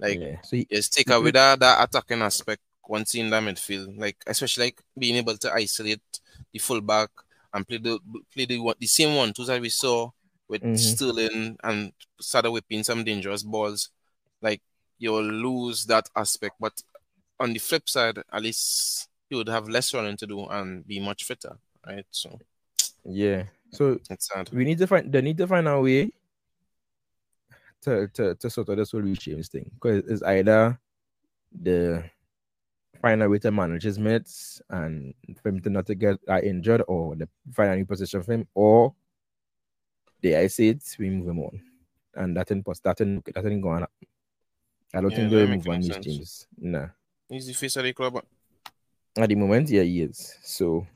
[0.00, 0.40] Like yeah.
[0.42, 3.96] So he, just take he away played- that, that attacking aspect once in that midfield.
[3.98, 6.00] Like especially like being able to isolate
[6.52, 7.10] the fullback
[7.54, 7.98] and play the
[8.34, 10.10] play the the same one two that we saw
[10.48, 10.78] with Mhm.
[10.78, 13.90] Sterling and started whipping some dangerous balls.
[14.42, 14.62] Like
[14.98, 16.56] you'll lose that aspect.
[16.58, 16.82] But
[17.38, 20.98] on the flip side, at least you would have less running to do and be
[21.00, 21.56] much fitter.
[21.86, 22.06] Right.
[22.10, 22.38] So
[23.04, 23.44] yeah.
[23.72, 24.48] So it's sad.
[24.50, 26.10] we need to find they need to find a way
[27.82, 30.78] to to, to sort of the Reece James thing because it's either
[31.52, 32.04] the
[33.00, 36.40] find a way to manage his minutes and for him to not to get uh,
[36.42, 38.94] injured or the find a new position for him or
[40.20, 41.60] the I say it we move him on
[42.14, 44.08] and that pos- that ain't that going happen.
[44.94, 46.06] I don't Yeah, think they'll move on no these sense.
[46.06, 46.46] James.
[46.58, 46.88] Nah.
[47.28, 48.24] He's the face of the club.
[49.16, 50.36] At the moment, yeah, he is.
[50.42, 50.86] So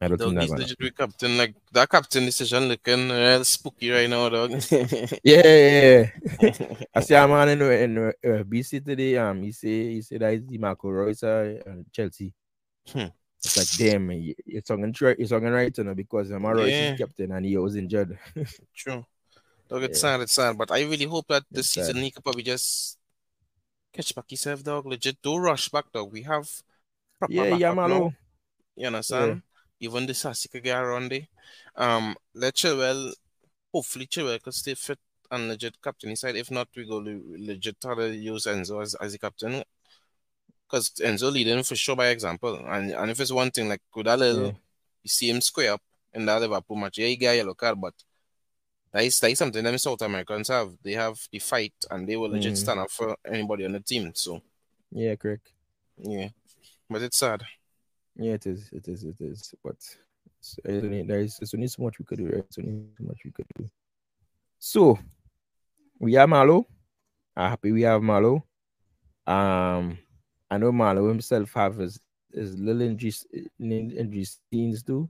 [0.00, 1.36] I don't Dog, think that's gonna legit captain.
[1.38, 4.52] Like that captain decision looking real spooky right now, dog.
[5.24, 6.10] Yeah, yeah,
[6.42, 6.84] yeah.
[6.94, 8.12] I see a man in, in uh,
[8.44, 9.16] BC today.
[9.18, 11.58] Um, he say he said that he's the Marco Reus uh,
[11.92, 12.32] Chelsea.
[12.88, 13.06] Hmm.
[13.42, 16.70] It's like damn, you- you're talking right, you're talking right, you know, because Amaro is
[16.70, 16.90] Yeah.
[16.90, 18.18] his captain and he was injured.
[18.74, 19.04] True.
[19.68, 20.12] Dog, it's Yeah.
[20.16, 20.58] sad, it's sad.
[20.58, 22.02] But I really hope that this It's season sad.
[22.04, 22.98] he could probably just
[23.92, 24.86] catch back himself, dog.
[24.86, 26.12] Legit, do rush back, dog.
[26.12, 26.48] We have
[27.18, 27.58] proper yeah, now.
[27.58, 28.14] Yamalo.
[28.76, 29.42] You understand?
[29.80, 31.26] Even Disasi guy around there.
[31.76, 33.12] Um, let Chilwell,
[33.72, 34.98] hopefully Chilwell could stay fit
[35.30, 36.36] and legit captain inside.
[36.36, 39.62] If not, we go legit try to use Enzo as, as the captain.
[40.66, 42.56] Because Enzo leading for sure by example.
[42.66, 44.52] And and if it's one thing, like with that little, Yeah.
[45.04, 46.98] you see him square up in that Liverpool match.
[46.98, 47.94] Yeah, he got a yellow card, but
[48.92, 50.72] that is, that is something them South Americans have.
[50.82, 52.56] They have the fight and they will legit Mhm.
[52.56, 54.12] stand up for anybody on the team.
[54.14, 54.42] So,
[54.90, 55.52] Yeah, correct.
[55.98, 56.30] yeah.
[56.90, 57.42] But it's sad.
[58.18, 58.68] Yeah, it is.
[58.72, 59.04] It is.
[59.04, 59.54] It is.
[59.62, 59.76] But
[60.40, 62.26] it's only, there is it's only so much we could do.
[62.26, 63.70] It's only so much we could do.
[64.58, 64.98] So
[66.00, 66.66] we have Malo.
[67.36, 68.44] I'm happy we have Malo.
[69.26, 69.98] Um,
[70.50, 72.00] I know Malo himself have his,
[72.32, 73.12] his little injury,
[73.60, 75.08] injury scenes too,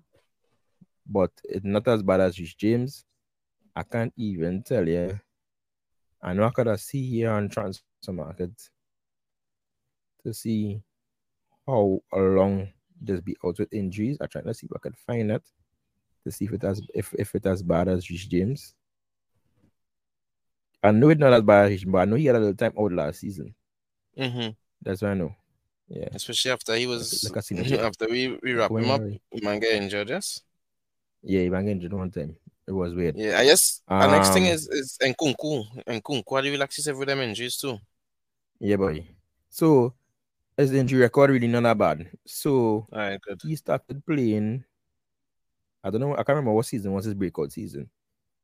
[1.07, 3.05] but it's not as bad as James.
[3.75, 5.19] I can't even tell you.
[6.21, 8.51] I know I could have see here on transfer market
[10.25, 10.83] to see
[11.67, 12.69] how long
[13.05, 14.19] just be out with injuries.
[14.21, 15.43] I trying to see if I could find that
[16.25, 18.75] to see if it has if, if it as bad as Reece James.
[20.83, 22.55] I know it's not as bad as Reece, but I know he had a little
[22.55, 23.55] time out last season.
[24.17, 24.51] hmm
[24.83, 25.35] That's what I know.
[25.89, 26.09] Yeah.
[26.13, 27.41] Especially after he was, Like I
[27.87, 30.43] after we, we wrap Going him up, he might get injured, yes?
[31.23, 32.37] Yeah, he banged injured one time.
[32.67, 33.17] It was weird.
[33.17, 35.85] Yeah, I guess the next thing Um, is is Nkunku.
[35.87, 37.79] Nkunku, how do you relax yourself with them injuries too?
[38.61, 39.07] Yeah, boy.
[39.51, 39.95] So
[40.59, 42.11] his injury record really not that bad.
[42.27, 44.65] So right, he started playing.
[45.85, 46.13] I don't know.
[46.13, 47.89] I can't remember what season was his breakout season,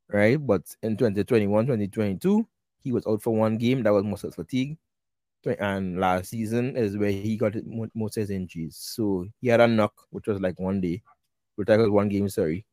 [0.09, 0.37] right?
[0.37, 2.47] But in 2021, 2022,
[2.83, 3.83] he was out for one game.
[3.83, 4.79] That was muscle fatigue.
[5.59, 7.53] And last season is where he got
[7.95, 8.77] most of his injuries.
[8.81, 11.03] So he had a knock, which was like one day,
[11.57, 12.31] which was one game.
[12.31, 12.65] Sorry,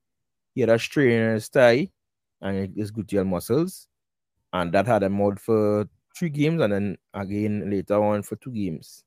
[0.56, 1.90] he had a strain in his thigh
[2.40, 3.88] and his gluteal muscles,
[4.54, 8.52] and that had him out for three games, and then again later on for two
[8.52, 9.04] games.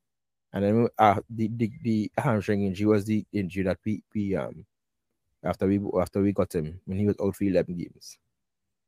[0.54, 4.66] And then uh, the, the the hamstring injury was the injury that we, we um
[5.44, 8.18] after we after we got him when he was out for eleven games.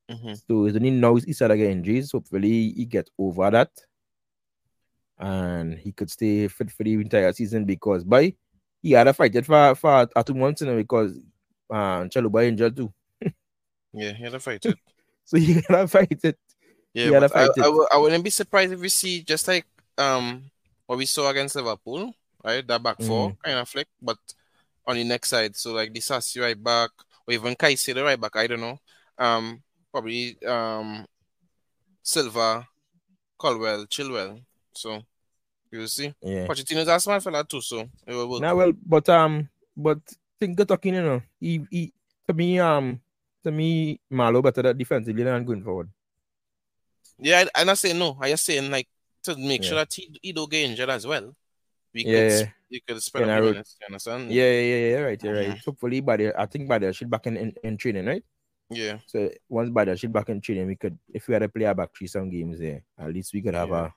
[0.09, 2.13] hmm So it's only now he started getting injuries.
[2.13, 3.71] Hopefully he get over that,
[5.19, 8.35] and he could stay fit for the entire season because by
[8.83, 11.17] he had to fight for for uh, two months know, because
[11.71, 12.93] um Chalobah injured too.
[13.93, 14.79] Yeah, he had to fight it.
[15.25, 16.39] So he gotta fight it.
[16.95, 19.47] Yeah, Yeah, but the I, fight I, I wouldn't be surprised if we see just
[19.49, 19.67] like
[19.99, 20.51] um
[20.87, 22.15] what we saw against Liverpool,
[22.45, 22.67] right?
[22.67, 23.41] That back four Mm-hmm.
[23.45, 24.19] kind of flick, but
[24.87, 26.91] on the next side, so like Disasi right back,
[27.27, 28.79] or even Caicedo right back, I don't know.
[29.19, 29.63] Um,
[29.93, 31.07] probably um
[32.03, 32.67] Silva,
[33.39, 34.41] Colwill, Chilwell.
[34.75, 35.03] So
[35.71, 36.47] you see, Yeah.
[36.47, 38.43] Pochettino's a smart fella too, so it will work.
[38.43, 39.99] Now well, but um, but
[40.39, 41.23] think talking, you know.
[41.41, 41.93] He he
[42.29, 43.01] to me um
[43.45, 45.89] to me Malo better that defensively than going forward.
[47.19, 48.17] Yeah, I, I'm not saying no.
[48.21, 48.89] I just saying like
[49.27, 51.35] to make sure that he, he don't get injured as well.
[51.95, 52.47] We Yeah, could yeah.
[52.69, 54.31] you could spread out a minutes, you understand?
[54.33, 55.59] Yeah, yeah, yeah, yeah, right, yeah, right.
[55.65, 58.25] Hopefully by the I think Badiashile back in, in, in training, right?
[58.71, 58.99] Yeah.
[59.07, 61.91] So once Badiashile back in training, we could if we had to play a back
[61.97, 63.87] three some games there, at least we could have Yeah.
[63.87, 63.95] a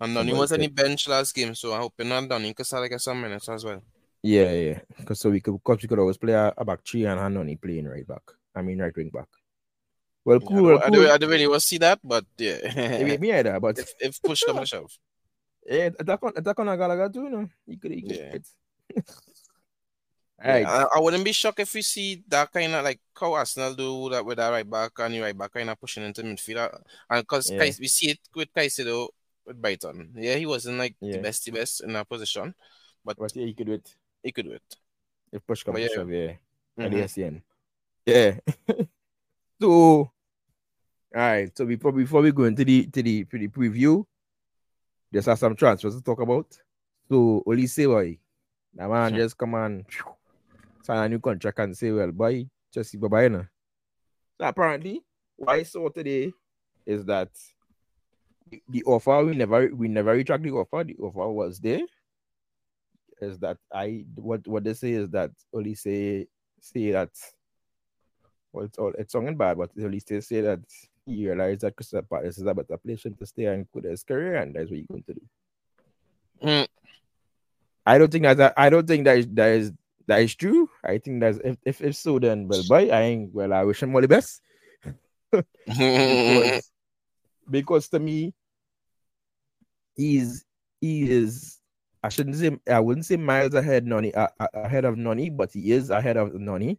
[0.00, 2.64] And Donny was on the bench last game, so I hope he's not Donny can
[2.64, 3.82] start get some minutes as well.
[4.22, 4.78] yeah, yeah.
[4.98, 7.56] Because so we could because we could always play a, a back three and on
[7.62, 8.22] playing right back.
[8.54, 9.28] I mean right wing back.
[10.24, 10.94] Well, Yeah, cool, I, don't, I, cool.
[11.02, 12.58] don't, I don't really want to see that, but yeah.
[12.76, 14.92] Maybe me either, but if, if push comes to shove.
[15.66, 17.48] yeah, attack on attack on a Gallagher too, you know.
[17.66, 18.36] He could, he could Yeah.
[18.36, 18.46] it.
[20.42, 20.66] Yeah, Alright.
[20.66, 24.08] I, I wouldn't be shocked if we see that kind of like how Arsenal do
[24.08, 26.80] that with that right back and right back kind of pushing into midfield.
[27.10, 27.58] And because Yeah.
[27.78, 29.08] we see it with Caicedo
[29.44, 30.14] with Brighton.
[30.16, 31.16] Yeah, he wasn't like Yeah.
[31.16, 32.54] the best, the best in that position,
[33.04, 33.94] but But yeah, he could do it.
[34.22, 34.62] he could do it.
[35.30, 35.88] If push comes to yeah.
[35.94, 36.32] shove, yeah.
[36.78, 36.90] At Mhm.
[36.90, 37.42] the SCN.
[38.06, 38.84] Yeah.
[39.60, 40.12] So all
[41.12, 41.56] right.
[41.56, 44.04] So before before we go into the to the to the preview,
[45.12, 46.46] just have some transfers to talk about.
[47.08, 48.18] So Olise boy,
[48.74, 49.84] that man just come on
[50.82, 53.46] sign a new contract and say, well, boy, just bye bye now.
[54.40, 55.02] So apparently,
[55.36, 56.32] what I saw today
[56.86, 57.28] is that
[58.50, 60.84] the- the offer we never we never retract the offer.
[60.84, 61.82] The offer was there.
[63.20, 66.26] Is that I what what they say is that Olise
[66.60, 67.10] say that
[68.52, 70.60] well it's all it's sounding bad, but Oli still say that
[71.06, 73.84] he realized that Crystal Palace is a better place for him to stay and put
[73.84, 75.20] his career and that's what he's going to do.
[76.42, 76.68] Mm.
[77.86, 79.72] I don't think that I don't think that is that is
[80.06, 80.70] that is true.
[80.84, 83.82] I think that's if if, if so then well boy I ain't well I wish
[83.82, 84.42] him all the best.
[85.32, 86.70] because,
[87.48, 88.34] because to me,
[89.94, 90.44] he's
[90.80, 91.60] he is
[92.02, 95.52] I shouldn't say I wouldn't say miles ahead Noni uh, uh, ahead of Noni, but
[95.52, 96.78] he is ahead of Noni.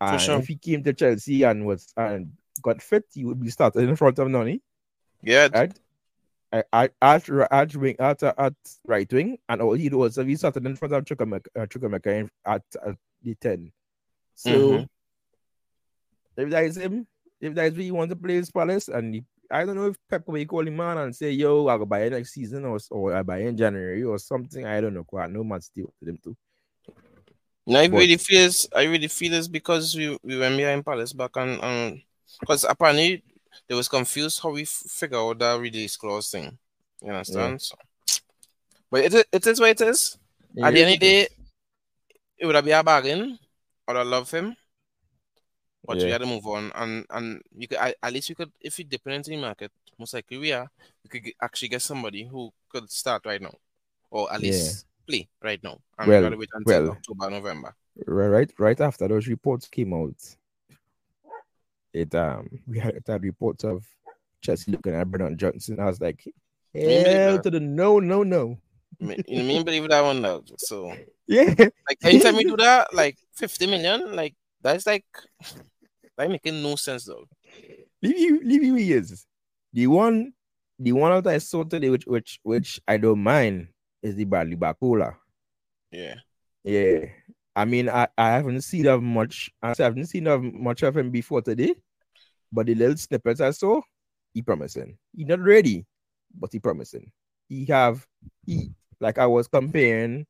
[0.00, 0.38] And sure.
[0.38, 2.32] if he came to Chelsea and was and
[2.62, 4.62] got fit, he would be started in front of Noni.
[5.22, 5.78] Yeah, Right?
[6.52, 8.54] I, I at at wing at at
[8.86, 12.96] right wing, and all he was he started in front of Chukwuemeka uh, at, at
[13.22, 13.72] the ten.
[14.34, 14.88] So Mhm.
[16.36, 17.06] if that is him,
[17.40, 19.86] if that is what he wants to play his Palace, and he, I don't know
[19.86, 22.78] if Pep will call him man and say, "Yo, I'll buy it next season," or
[22.90, 24.64] or I buy it in January or something.
[24.66, 25.04] I don't know.
[25.04, 25.92] Quite no man still
[26.24, 26.36] to
[27.72, 27.92] them too.
[27.92, 31.12] And I really feel it's, I really feel it's because we, we went behind Palace
[31.12, 32.02] back and um
[32.40, 33.22] because apparently
[33.68, 36.58] they was confused how we figure out that release clause thing.
[37.02, 37.62] You understand?
[37.62, 37.76] So,
[38.90, 40.18] but it, it is what it is.
[40.62, 41.28] At the end of the day,
[42.38, 43.38] it would have been a bargain.
[43.86, 44.56] I would love him.
[45.84, 48.52] But we had to move on and and you could at at least we could
[48.60, 50.70] if we dip into the market, most likely we are,
[51.02, 53.54] we could actually get somebody who could start right now.
[54.10, 54.46] Or at Yeah.
[54.52, 55.78] least play right now.
[55.98, 56.92] And Well, we gotta wait until well.
[56.92, 57.74] October, November.
[58.06, 60.14] right, right, right after those reports came out,
[61.92, 63.84] it um we had that reports of
[64.40, 65.80] Chelsea looking at Brennan Johnson.
[65.80, 66.24] I was like,
[66.74, 68.58] hell to the no, no, no.
[68.98, 70.42] You know, me believe that one now.
[70.58, 70.94] So
[71.26, 75.04] Yeah, like anytime we do that, like 50 million, like that's like
[76.16, 77.24] that making no sense though.
[78.02, 79.26] leave you, leave you is
[79.72, 80.32] the one,
[80.78, 83.68] the one that I saw today, which which which I don't mind
[84.02, 85.16] is the Bradley Barcola.
[85.90, 86.14] Yeah.
[86.64, 87.06] Yeah.
[87.56, 89.50] I mean, I, I haven't seen of much.
[89.62, 91.74] I haven't seen of much of him before today,
[92.52, 93.80] but the little snippets I saw,
[94.32, 94.96] he promising.
[95.16, 95.84] He not ready,
[96.38, 97.10] but he promising.
[97.48, 98.06] He have
[98.46, 98.70] he
[99.00, 100.26] like I was comparing.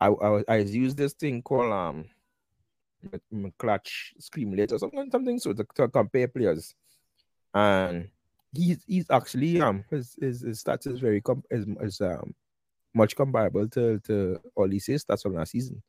[0.00, 2.04] I I, was- I used this thing called um,
[3.58, 6.74] clutch screamlet or something something so to, to compare players,
[7.54, 8.08] and
[8.52, 12.34] he's he's actually um his his, his stats is very com- is, is um
[12.94, 15.82] much comparable to to Olise's stats from last season.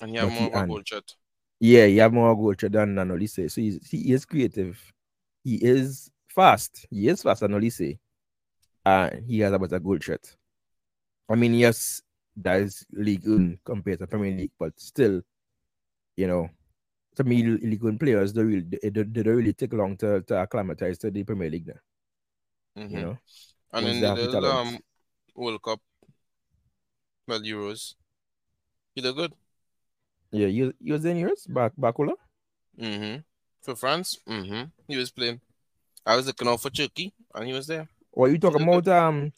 [0.00, 1.14] And you have But more he- of a and- goal shot.
[1.60, 3.50] Yeah, he have more goal threat than, than Olise.
[3.50, 4.80] So he's, he is creative.
[5.42, 6.86] He is fast.
[6.88, 7.98] He is fast than Olise.
[8.86, 10.36] And he has about a goal threat.
[11.28, 12.00] I mean, yes,
[12.36, 15.20] that is league one compared to Premier League, but still,
[16.16, 16.48] you know,
[17.16, 20.20] to me, league one players don't really they, they they don't really take long to,
[20.22, 22.82] to acclimatize to the Premier League now.
[22.84, 22.90] Mhm.
[22.92, 23.18] You know,
[23.72, 24.76] And once in they the have the little, talent.
[24.76, 24.80] um
[25.34, 25.80] World Cup,
[27.28, 27.94] well Euros,
[28.94, 29.32] he look good.
[30.32, 32.14] yeah, you you was in yours back Barcola?
[32.78, 33.20] Mm-hmm.
[33.62, 34.64] For France, mm-hmm.
[34.88, 35.40] He was playing.
[36.06, 37.88] I was looking out for Turkey, and he was there.
[38.12, 39.32] Or you talking about um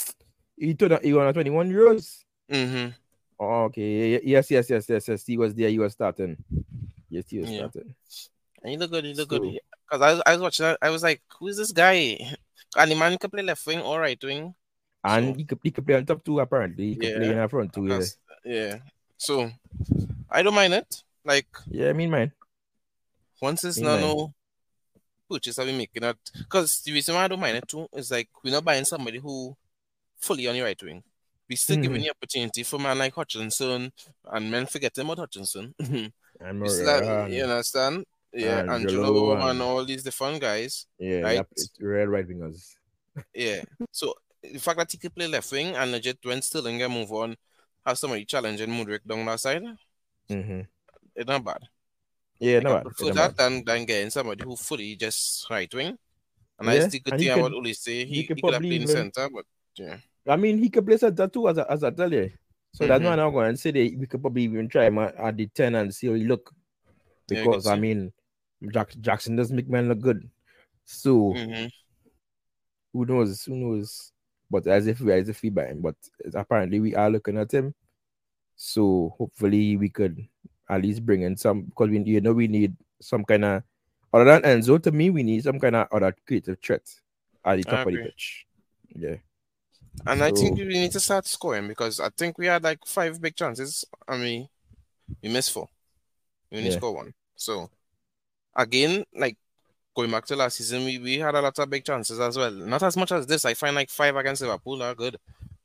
[0.56, 2.24] you told that he won 21 euros?
[2.50, 2.90] Mm-hmm.
[3.40, 4.20] Oh, okay.
[4.22, 5.26] Yes, yes, yes, yes, yes.
[5.26, 5.70] He was there.
[5.70, 6.36] He was starting.
[7.08, 7.68] Yes, he was Yeah.
[7.70, 7.94] starting.
[8.62, 9.04] And he looked good.
[9.04, 9.58] He looked So- good.
[9.90, 10.64] Because I was, I was watching.
[10.66, 12.16] that, I was like, "Who is this guy?"
[12.78, 14.54] And the man can play left wing or right wing.
[15.02, 16.88] And So- he could he could play on top two apparently.
[16.90, 17.86] He could play in Yeah, the front too.
[17.86, 18.00] Yeah.
[18.44, 18.78] Yeah.
[19.16, 19.50] So
[20.30, 21.02] I don't mind it.
[21.24, 22.32] Like Yeah, I mean, man.
[23.40, 24.32] once it's not no
[25.28, 26.18] purchase that we making it.
[26.36, 29.18] Because the reason why I don't mind it too is like we're not buying somebody
[29.18, 29.56] who
[30.18, 31.02] fully on the right wing.
[31.48, 32.04] We still giving Mhm.
[32.04, 33.92] the opportunity for man like Hutchinson
[34.24, 35.74] and men forgetting about Hutchinson.
[35.80, 38.04] I'm still alright, um, you understand?
[38.32, 40.86] Yeah, and Angelo and and- all these different guys.
[40.98, 41.46] yeah, right?
[41.80, 42.76] red right wingers.
[43.34, 43.64] Yeah.
[43.90, 47.36] So the fact that he could play left wing and legit when can move on,
[47.84, 49.62] have somebody challenging Mudryk down that side,
[50.30, 50.60] Mm-hmm.
[51.16, 51.58] it's not bad.
[52.38, 52.82] Yeah, I no, bad.
[52.84, 53.52] prefer that bad.
[53.52, 55.98] than, than getting somebody who fully just right wing.
[56.58, 58.62] And Yeah, I still could and think about Uli say he, he could could have
[58.62, 59.44] played in even- center, but
[59.76, 59.96] yeah.
[60.28, 62.30] I mean, he could play center too, as, I- as I tell you.
[62.72, 63.06] So that's Mhm.
[63.06, 65.46] why I'm going to say that we could probably even try him at, at the
[65.48, 66.52] 10 and see how he look.
[67.28, 68.12] Yeah, Because, I mean,
[68.72, 70.28] Jack, Jackson does make man look good.
[70.84, 71.66] So, hmm
[72.92, 73.44] who knows?
[73.44, 74.12] Who knows?
[74.50, 75.94] But as if we as if we buy him, but
[76.34, 77.74] apparently we are looking at him.
[78.56, 80.26] So hopefully we could
[80.68, 83.62] at least bring in some because we you know we need some kind of
[84.12, 86.82] other than Enzo to me we need some kind of other creative threat
[87.44, 88.46] at the top of the pitch.
[88.94, 89.16] Yeah.
[90.06, 93.20] And I think we need to start scoring because I think we had like five
[93.20, 94.48] big chances I mean,
[95.22, 95.68] we missed four.
[96.50, 96.76] We only Yeah.
[96.76, 97.14] score one.
[97.36, 97.70] So
[98.54, 99.38] again, like
[99.94, 102.50] going back to last season, we, we had a lot of big chances as well.
[102.50, 103.44] Not as much as this.
[103.44, 105.16] I find like five against Liverpool are good.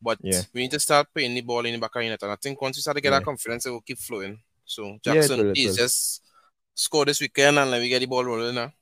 [0.02, 0.42] But Yeah.
[0.54, 2.24] we need to start putting the ball in the back of the net.
[2.24, 3.20] And I think once we start to get Yeah.
[3.20, 4.40] that confidence, it will keep flowing.
[4.66, 6.22] So Yeah, it Jackson, will, it please just
[6.74, 8.74] score this weekend and let me get the ball rolling now.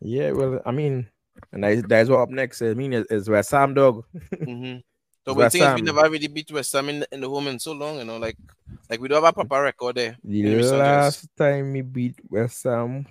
[0.00, 1.06] Yeah, well, I mean,
[1.52, 2.62] and that's, that's what up next.
[2.62, 4.04] I mean, is, is where Sam Dog.
[4.32, 4.78] Mm-hmm.
[5.26, 7.72] West thing is, we never really beat West Ham in, in the home in so
[7.72, 8.36] long, you know, like
[8.88, 10.16] like we don't have a proper record there.
[10.24, 13.06] The last time we beat West Ham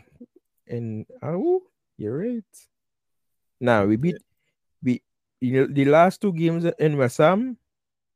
[0.68, 1.64] in oh,
[2.00, 2.43] you're right.
[3.60, 4.18] Now we beat
[4.82, 5.04] we
[5.41, 7.58] you know the last two games in West Ham,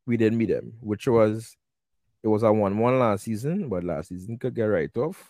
[0.05, 1.57] we didn't beat them, which was
[2.23, 5.29] it was a one-one last season, but last season could get right off.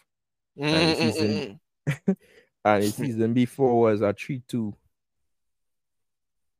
[0.56, 1.60] And the season
[2.64, 4.76] and the season before was a three-two.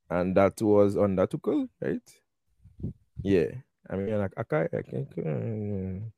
[0.10, 2.02] And that was under Tuchel, right?
[3.22, 3.52] Yeah.
[3.90, 6.12] I mean, like, I, can't, I can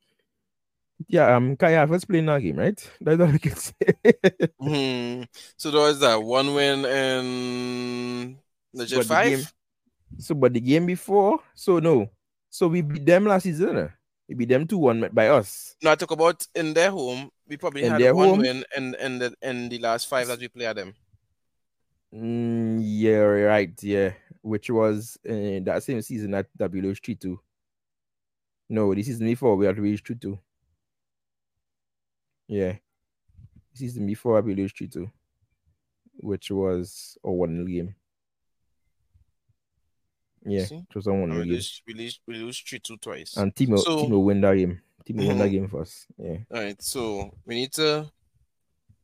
[1.07, 2.91] yeah, um, Kai Havertz playing that game, right?
[3.01, 3.73] That's all I can say.
[4.59, 5.23] hmm
[5.57, 8.37] So there was that one win in
[8.73, 9.29] legit But the five.
[9.31, 9.47] game-
[10.17, 12.09] So, but the game before, so no,
[12.49, 13.77] so we beat them last season.
[13.77, 13.87] eh?
[14.29, 15.75] We beat them two one by us.
[15.83, 17.29] No, I talk about in their home.
[17.47, 18.39] We probably In had one home?
[18.39, 20.93] win in in the in the last five that we play at them.
[22.13, 23.73] Mm, yeah, right.
[23.83, 27.39] Yeah, which was uh, that same season that, that we lost three two.
[28.69, 30.39] No, the season before we had reached three two.
[32.47, 32.77] Yeah,
[33.73, 35.09] season before we lost three two,
[36.17, 37.95] which was a one game.
[40.47, 40.75] Yeah, See?
[40.75, 41.49] it was a one we game.
[41.53, 43.35] lose we lose we lose three two twice.
[43.37, 44.81] And Timo So- Timo win that game.
[45.05, 45.51] Team Timo win that Mhm.
[45.51, 46.07] game first.
[46.17, 46.37] Yeah.
[46.51, 48.11] All right, so we need to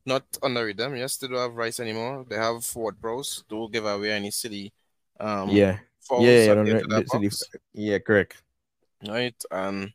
[0.06, 0.96] not underrate them.
[0.96, 2.26] Yes, they don't have Rice anymore.
[2.28, 3.44] They have forward pros.
[3.50, 4.72] Don't give away any silly
[5.20, 5.80] um yeah.
[6.12, 7.44] Yeah, yeah, at no, the no, end of that so the- box.
[7.74, 8.44] yeah, correct.
[9.08, 9.44] right?
[9.50, 9.94] And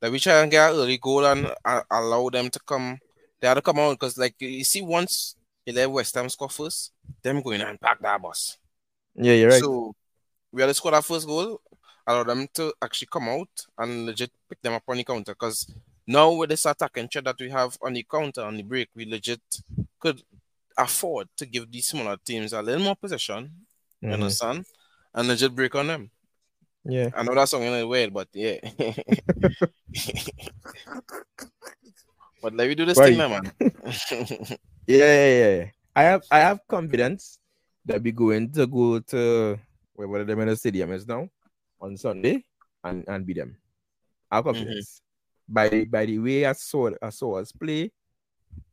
[0.00, 2.98] like we try and get an early goal and uh, allow them to come.
[3.40, 6.48] They had to come out because, like, you see, once you let West Ham score
[6.48, 6.92] first,
[7.22, 8.58] them going and pack that bus.
[9.14, 9.60] Yeah, you're right.
[9.60, 9.94] So
[10.52, 11.60] we had to score that first goal,
[12.06, 15.32] allow them to actually come out and legit pick them up on the counter.
[15.34, 15.70] Because
[16.06, 19.04] now with this attacking threat that we have on the counter on the break, we
[19.04, 19.40] legit
[20.00, 20.22] could
[20.76, 23.50] afford to give these smaller teams a little more possession.
[24.00, 24.14] You Mhm.
[24.14, 24.66] understand?
[25.14, 26.10] And legit break on them.
[26.84, 27.10] Yeah.
[27.14, 28.58] I know that's something in weird, but yeah.
[32.42, 33.16] but let me do this Right.
[33.16, 33.52] thing man.
[34.86, 35.64] Yeah, yeah, yeah.
[35.94, 37.38] I have I have confidence
[37.84, 39.58] that we're going to go to
[39.92, 41.28] where where them in the stadium is now
[41.80, 42.44] on Sunday
[42.84, 43.56] and, and beat them.
[44.30, 45.02] I have confidence.
[45.48, 47.92] By the by the way I saw I saw us play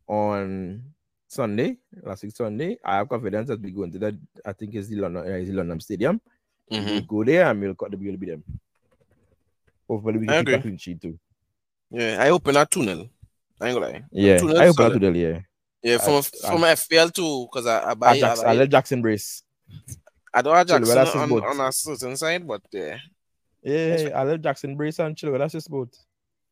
[0.07, 0.83] on
[1.27, 4.87] Sunday, last week Sunday, I have confidence that we going to that I think it's
[4.87, 6.21] the London uh, it's the London Stadium.
[6.72, 6.86] Mhm.
[6.86, 8.43] We'll go there and we'll cut the we'll beat them.
[9.88, 11.20] Hopefully we I can keep a clean sheet too.
[11.91, 13.09] Yeah, I open that tunnel.
[13.61, 14.03] I ain't gonna lie.
[14.11, 15.01] Yeah, Two nil I solid.
[15.01, 15.39] that to yeah.
[15.84, 18.70] Yeah, from I- from FPL too, because I, I buy I, I, Jackson, I let
[18.70, 19.43] Jackson brace.
[20.34, 21.43] I don't have Jackson well, on, boat.
[21.43, 22.97] on a certain side, but yeah.
[23.63, 25.38] Yeah, I let Jackson brace and chill.
[25.38, 25.89] That's just both.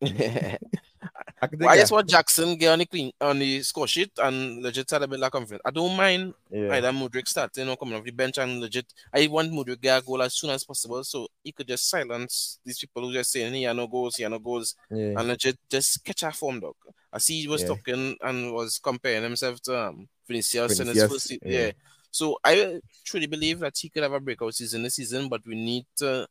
[1.44, 3.86] I can take Well, I just want Jackson get on the clean on the score
[3.86, 5.62] sheet and legit start a bit of confidence.
[5.64, 6.72] I don't mind Yeah.
[6.74, 8.86] either Mudryk starting or coming off the bench and legit.
[9.12, 12.58] I want Mudryk get a goal as soon as possible so he could just silence
[12.64, 15.18] these people who just saying he are no goals, he are no goals, yeah.
[15.18, 16.74] and legit just catch a form dog.
[17.12, 17.68] I see he was Yeah.
[17.68, 21.38] talking and was comparing himself to um, Vinicius in his first yeah.
[21.42, 21.70] yeah.
[22.10, 25.54] So I truly believe that he could have a breakout season this season, but we
[25.56, 26.26] need to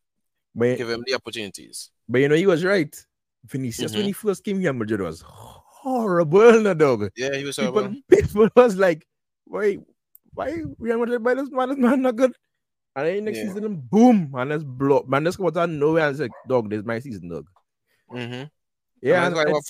[0.56, 1.92] But, give him the opportunities.
[2.08, 2.94] but you know, he was right.
[3.46, 4.08] Vinicius, when Mhm.
[4.08, 7.10] he first came here, Madrid was horrible, no dog.
[7.16, 7.96] Yeah, he was horrible.
[8.08, 9.06] people was like,
[9.46, 9.78] why,
[10.34, 12.34] why Real Madrid by this man, this man not good.
[12.96, 13.48] And then next Yeah.
[13.54, 15.04] season, boom, man, let's blow.
[15.08, 17.48] Man, let's come out of nowhere and say, dog, this is my season, dog.
[18.12, 18.44] Mm-hmm.
[19.02, 19.66] Yeah, that's and why I it- want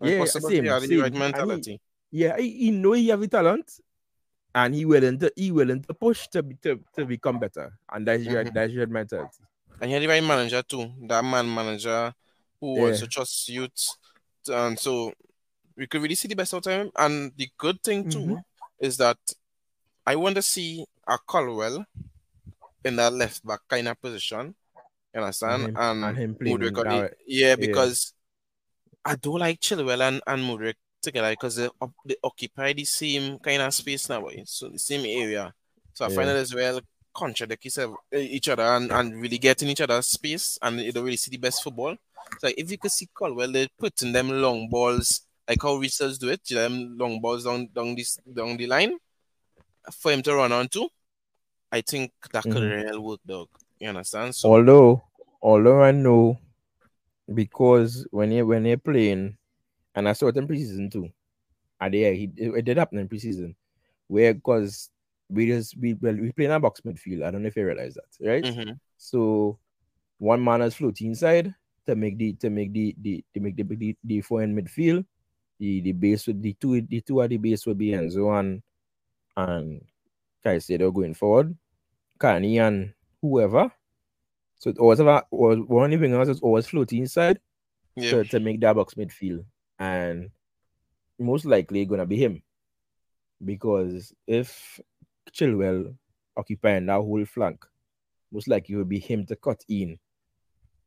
[0.00, 1.00] yeah, same, he the same.
[1.00, 1.80] right And he-
[2.10, 3.70] yeah, he, he know he have the talent,
[4.54, 8.06] and he willing to he willing to push to be, to, to become better, and
[8.08, 8.54] that's your Mhm.
[8.54, 9.44] that's your mentality.
[9.80, 10.90] And he had the right manager too.
[11.02, 12.12] That man manager
[12.60, 12.86] who Yeah.
[12.92, 13.88] also trusts youth.
[14.48, 15.12] And so
[15.76, 16.90] we could really see the best out of him.
[16.96, 18.44] And the good thing too Mhm.
[18.78, 19.18] is that
[20.06, 21.84] I want to see a Colwill
[22.84, 24.54] in that left back kind of position.
[25.14, 25.62] You understand?
[25.68, 28.12] him- And, and him playing Mudryk on the, yeah, because
[29.04, 31.68] I don't like Chilwell and, and Mudryk together because they,
[32.04, 35.52] they occupy the same kind of space now, eh, so the same area.
[35.94, 36.34] So I find Yeah.
[36.36, 36.80] it as well
[37.14, 40.92] contradict each other- each other and, and really get in each other's space and you
[40.92, 41.96] don't really see the best football.
[42.40, 46.28] So if you could see Colwill, they're putting them long balls like how Richards do
[46.30, 48.92] it, them long balls down down this down the line
[49.92, 50.88] for him to run onto.
[51.72, 52.84] I think that could Mhm.
[52.84, 53.48] really work, dog.
[53.78, 54.34] You understand?
[54.34, 55.02] So Although,
[55.42, 56.38] although I know,
[57.32, 59.36] because when you when they're playing,
[59.94, 61.10] and I saw it in preseason too,
[61.80, 63.54] and yeah, he it, it did happen in preseason,
[64.08, 64.90] where because
[65.28, 67.24] we just we well we play in a box midfield.
[67.24, 68.44] I don't know if you realize that, right?
[68.44, 68.78] Mhm.
[68.98, 69.58] So
[70.18, 71.54] one man is floating inside
[71.86, 75.04] to make the to make the the to make the the, the four in midfield.
[75.58, 78.62] The the base with the two the two at the base would be Enzo and
[79.36, 79.82] and
[80.44, 81.56] Caicedo going forward.
[82.18, 83.70] Carney and whoever.
[84.58, 87.40] So it always have a, was one of the wingers is always floating inside
[87.96, 88.10] yeah.
[88.10, 89.44] to, to make that box midfield.
[89.78, 90.30] And
[91.18, 92.42] most likely gonna be him.
[93.42, 94.80] Because if
[95.32, 95.94] Chilwell
[96.36, 97.64] occupying that whole flank,
[98.30, 99.98] most likely it will be him to cut in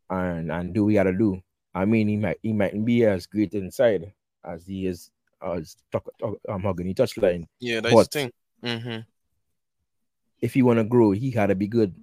[0.10, 1.42] and and do what he had to do.
[1.74, 4.14] I mean, he might he mightn't be as great inside
[4.46, 5.10] as he is
[5.42, 7.48] as talk, talk, um, hugging the touchline.
[7.60, 8.32] Yeah, that's but the thing.
[8.64, 9.00] Mm-hmm.
[10.42, 11.94] If he want to grow, he had to be good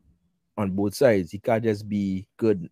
[0.57, 1.31] on both sides.
[1.31, 2.69] He can't just be good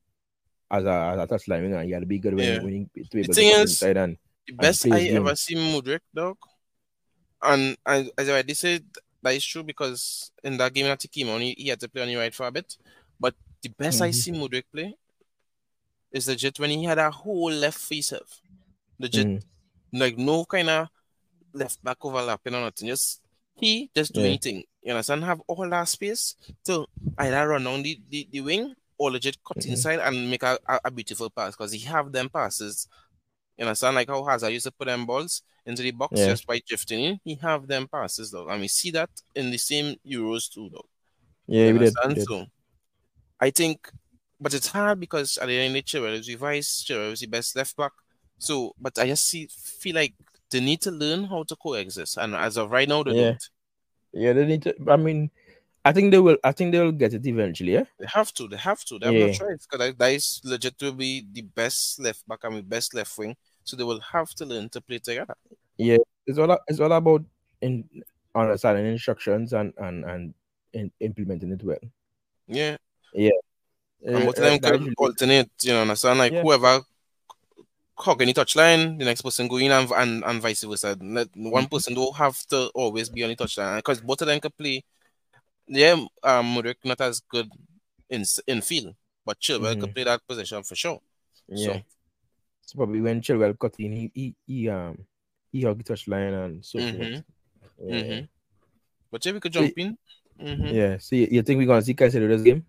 [0.70, 1.82] as a, as a touchline winger.
[1.82, 2.62] He to be good when, Yeah.
[2.62, 4.16] when he to The be able to thing is- inside and
[4.46, 6.36] The best I ever seen Mudryk, dog.
[7.42, 8.84] And, and as I already said,
[9.22, 11.88] that is true because in that game that he came on, he, he had to
[11.88, 12.76] play on the right for a bit.
[13.20, 14.14] But the best I Mhm.
[14.14, 14.94] see Mudryk play
[16.12, 18.40] is legit when he had a whole left face off.
[18.98, 19.42] Legit, Mhm.
[19.92, 20.88] like no kind of
[21.52, 22.88] left back overlapping or nothing.
[22.88, 23.20] Just
[23.54, 24.26] he just do Yeah.
[24.26, 24.64] anything.
[24.82, 25.24] You understand?
[25.24, 26.34] Have all that space
[26.64, 26.86] to
[27.18, 29.70] either run on the, the, the wing or legit cut Mhm.
[29.70, 32.88] inside and make a, a, a beautiful pass because he have them passes.
[33.56, 33.96] You understand?
[33.96, 36.26] Like how Hazard used to put them balls into the box Yeah.
[36.26, 37.20] just by drifting in.
[37.24, 38.48] He have them passes though.
[38.48, 40.88] And we see that in the same Euros too though.
[41.46, 42.24] yeah, You we did, we did.
[42.24, 42.46] So
[43.40, 43.90] I think
[44.40, 47.20] but it's hard because at the end of the Chilwell is the vice, Chilwell is
[47.20, 47.92] the best left back.
[48.38, 50.14] So but I just see feel like
[50.50, 52.16] they need to learn how to coexist.
[52.16, 53.30] And as of right now they Yeah.
[53.30, 53.50] don't.
[54.12, 54.74] Yeah, they need to.
[54.88, 55.30] I mean,
[55.84, 56.38] I think they will.
[56.42, 57.72] I think they will get it eventually.
[57.72, 57.84] Yeah.
[57.98, 58.48] They have to.
[58.48, 58.98] They have to.
[58.98, 59.32] They have no Yeah.
[59.32, 62.94] choice because that, that is legit to be the best left back and the best
[62.94, 63.36] left wing.
[63.64, 65.34] So they will have to learn to play together.
[65.76, 66.58] Yeah, it's all.
[66.68, 67.24] It's all about
[67.60, 67.84] in
[68.34, 70.34] understanding instructions and and and
[70.72, 71.78] in, implementing it well.
[72.46, 72.76] Yeah.
[73.16, 73.28] Uh,
[74.04, 76.18] And both of them could alternate, you know, understand?
[76.18, 76.42] Like Yeah.
[76.42, 76.82] whoever
[77.96, 80.96] hug any touchline, the next person go in and, and, and vice versa.
[81.00, 81.70] Let one Mhm.
[81.70, 84.84] person don't have to always be on the touchline because both of them can play.
[85.66, 85.92] Yeah,
[86.22, 87.50] um, Mudryk not as good
[88.08, 88.94] in in field,
[89.26, 89.94] but Chilwell could Mhm.
[89.94, 91.00] play that position for sure.
[91.48, 91.80] Yeah.
[92.64, 95.04] So probably when Chilwell cut in, he he, he um
[95.52, 96.96] he hugged the touchline and so Mhm.
[96.96, 97.24] forth.
[97.84, 98.02] Yeah.
[98.02, 98.28] Mhm.
[99.10, 99.98] But yeah, we could So jump in.
[100.40, 100.72] Mhm.
[100.72, 100.98] Yeah.
[100.98, 102.64] So you, you think we're gonna see Caicedo this game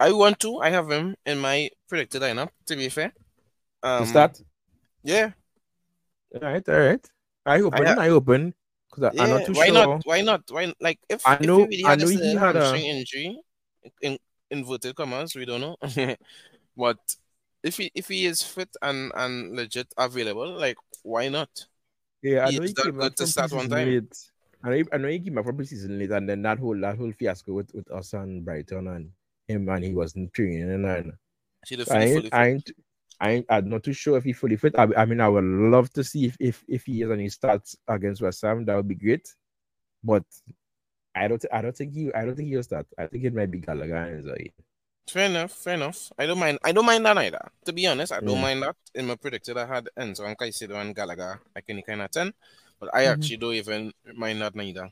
[0.00, 0.58] I want to.
[0.58, 2.50] I have him in my predicted lineup.
[2.66, 3.12] To be fair,
[3.82, 4.40] um, to start?
[5.02, 5.32] Yeah,
[6.34, 6.68] All right.
[6.68, 7.10] All right.
[7.44, 7.86] I open.
[7.86, 8.54] ha- I, open
[8.90, 9.22] because yeah.
[9.22, 9.74] I'm not too why sure.
[9.74, 10.06] not?
[10.06, 10.42] Why not?
[10.50, 13.40] Why like if I if he know- really I know he had a- injury,
[14.00, 14.18] in
[14.50, 15.76] inverted commas, we don't know.
[16.76, 16.98] but
[17.62, 21.50] if he if he is fit and and legit available, like why not?
[22.22, 23.88] Yeah, I know he that came back to from start one time.
[23.88, 24.28] late.
[24.64, 26.78] I know, he, I know he came back from preseason late, and then that whole
[26.80, 29.10] that whole fiasco with, with us and Brighton and
[29.48, 30.70] him, and he wasn't training.
[30.70, 31.12] And, and
[31.64, 32.70] Should have I fully, I ain't,
[33.20, 34.74] I I'm not too sure if he fully fit.
[34.78, 37.28] I, I mean, I would love to see if if, if he is and he
[37.28, 38.64] starts against West Ham.
[38.66, 39.28] That would be great.
[40.04, 40.24] But
[41.14, 42.86] I don't, I don't think he, I don't think he'll start.
[42.98, 44.52] I think it might be Gallagher and Zoe.
[45.08, 46.12] Fair enough, fair enough.
[46.18, 46.58] I don't mind.
[46.64, 47.50] I don't mind that either.
[47.66, 48.76] To be honest, I don't mind that.
[48.94, 52.32] In my predicted, I had Enzo and Caicedo and Gallagher, like any kind of ten,
[52.80, 53.06] but I Mhm.
[53.06, 54.88] actually don't even mind that neither.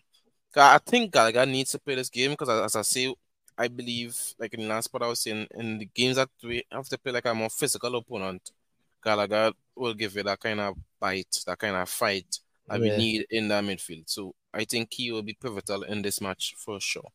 [0.56, 3.14] I think Gallagher needs to play this game because, as I say,
[3.60, 6.64] I believe, like in the last part, I was saying, in the games that we
[6.72, 8.50] have to play like a more physical opponent,
[9.04, 13.26] Gallagher will give you that kind of bite, that kind of fight that we need
[13.30, 14.08] in that midfield.
[14.08, 17.10] So I think he will be pivotal in this match for sure.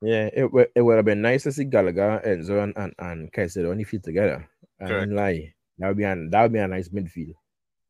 [0.00, 3.32] Yeah, it would it would have been nice to see Gallagher, Enzo, and and, and
[3.32, 4.48] Caicedo on the field together.
[4.80, 5.12] I Correct.
[5.12, 5.54] lie.
[5.78, 7.34] That would be an that would be a nice midfield.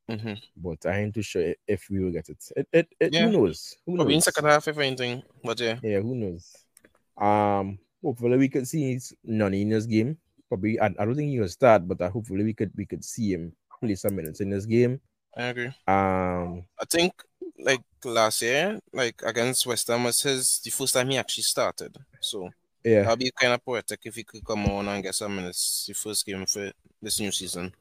[0.08, 2.42] hmm But I ain't too sure if we will get it.
[2.56, 3.26] It it, it Yeah.
[3.26, 3.76] who knows?
[3.86, 5.78] Who Probably in second half, if anything, but yeah.
[5.82, 6.52] Yeah, who knows?
[7.16, 10.18] Um, hopefully we could see Noni in this game.
[10.48, 13.04] Probably, I, I don't think he will start, but uh, hopefully we could we could
[13.04, 15.00] see him play some minutes in this game.
[15.36, 15.72] I agree.
[15.86, 17.12] Um, I think
[17.58, 21.96] like last year, like against West Ham was his the first time he actually started.
[22.20, 22.50] So
[22.84, 25.84] yeah, that'd be kind of poetic if he could come on and get some minutes
[25.86, 27.72] the first game for this new season.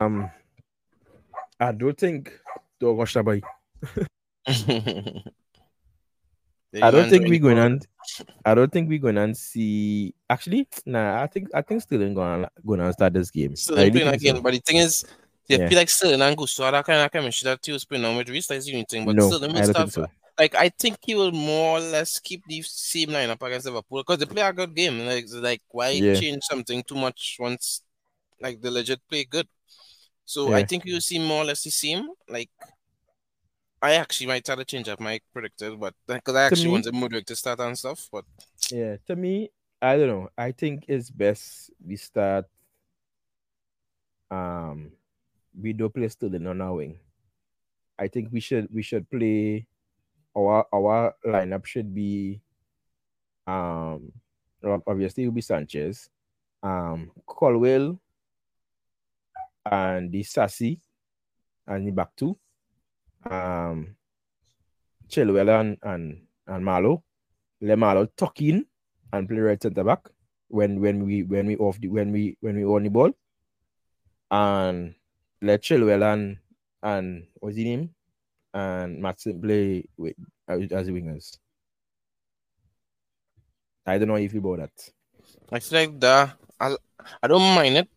[0.00, 0.30] um,
[1.60, 2.32] I don't think
[2.80, 3.42] Dog Shabai.
[6.80, 7.86] I don't think we're going and
[8.44, 10.14] I don't think we're going to see.
[10.30, 11.22] Actually, nah.
[11.22, 13.56] I think I think Sterling going to going to start this game.
[13.56, 14.30] Still I ain't really playing think so.
[14.30, 15.04] again, but the thing is,
[15.48, 15.68] they Yeah.
[15.68, 18.16] feel like Sterling and Gusto had that kind of chemistry that he was playing on
[18.16, 18.46] with Reece.
[18.46, 19.04] That's the only thing.
[19.04, 19.90] But no, will I don't start.
[19.92, 20.06] so.
[20.38, 24.18] Like I think he will more or less keep the same lineup against Liverpool because
[24.18, 25.04] they play a good game.
[25.04, 26.14] Like like why Yeah.
[26.14, 27.82] change something too much once
[28.40, 29.46] like the legit play good.
[30.24, 32.08] So I think you'll see more or less the same.
[32.28, 32.48] Like
[33.82, 36.94] I actually might try to change up my predicted, but because I actually me- wanted
[36.94, 38.08] Mudryk to start and stuff.
[38.12, 38.24] But
[38.70, 39.50] Yeah, to me,
[39.82, 40.28] I don't know.
[40.38, 42.46] I think it's best we start.
[44.30, 44.92] Um,
[45.60, 47.00] we don't play Sterling on our wing.
[47.98, 49.66] I think we should we should play.
[50.36, 52.40] Our our lineup should be.
[53.46, 54.12] Um,
[54.86, 56.08] obviously it will be Sanchez,
[56.62, 57.98] um, Colwill,
[59.66, 60.78] and Disasi,
[61.66, 62.38] and the back two.
[63.30, 63.96] Um,
[65.08, 67.04] Chilwell and and and Malo.
[67.60, 68.66] Let Malo tuck in
[69.12, 70.08] and play right centre back
[70.48, 73.12] when when we when we off the when we when we on the ball
[74.30, 74.94] and
[75.40, 76.38] let Chilwell and
[76.82, 77.90] and what's his name
[78.54, 80.14] and Maatsen play with
[80.48, 81.38] as the wingers.
[83.86, 84.90] I don't know if you about that.
[85.50, 86.76] I like that I,
[87.20, 87.88] I don't mind it,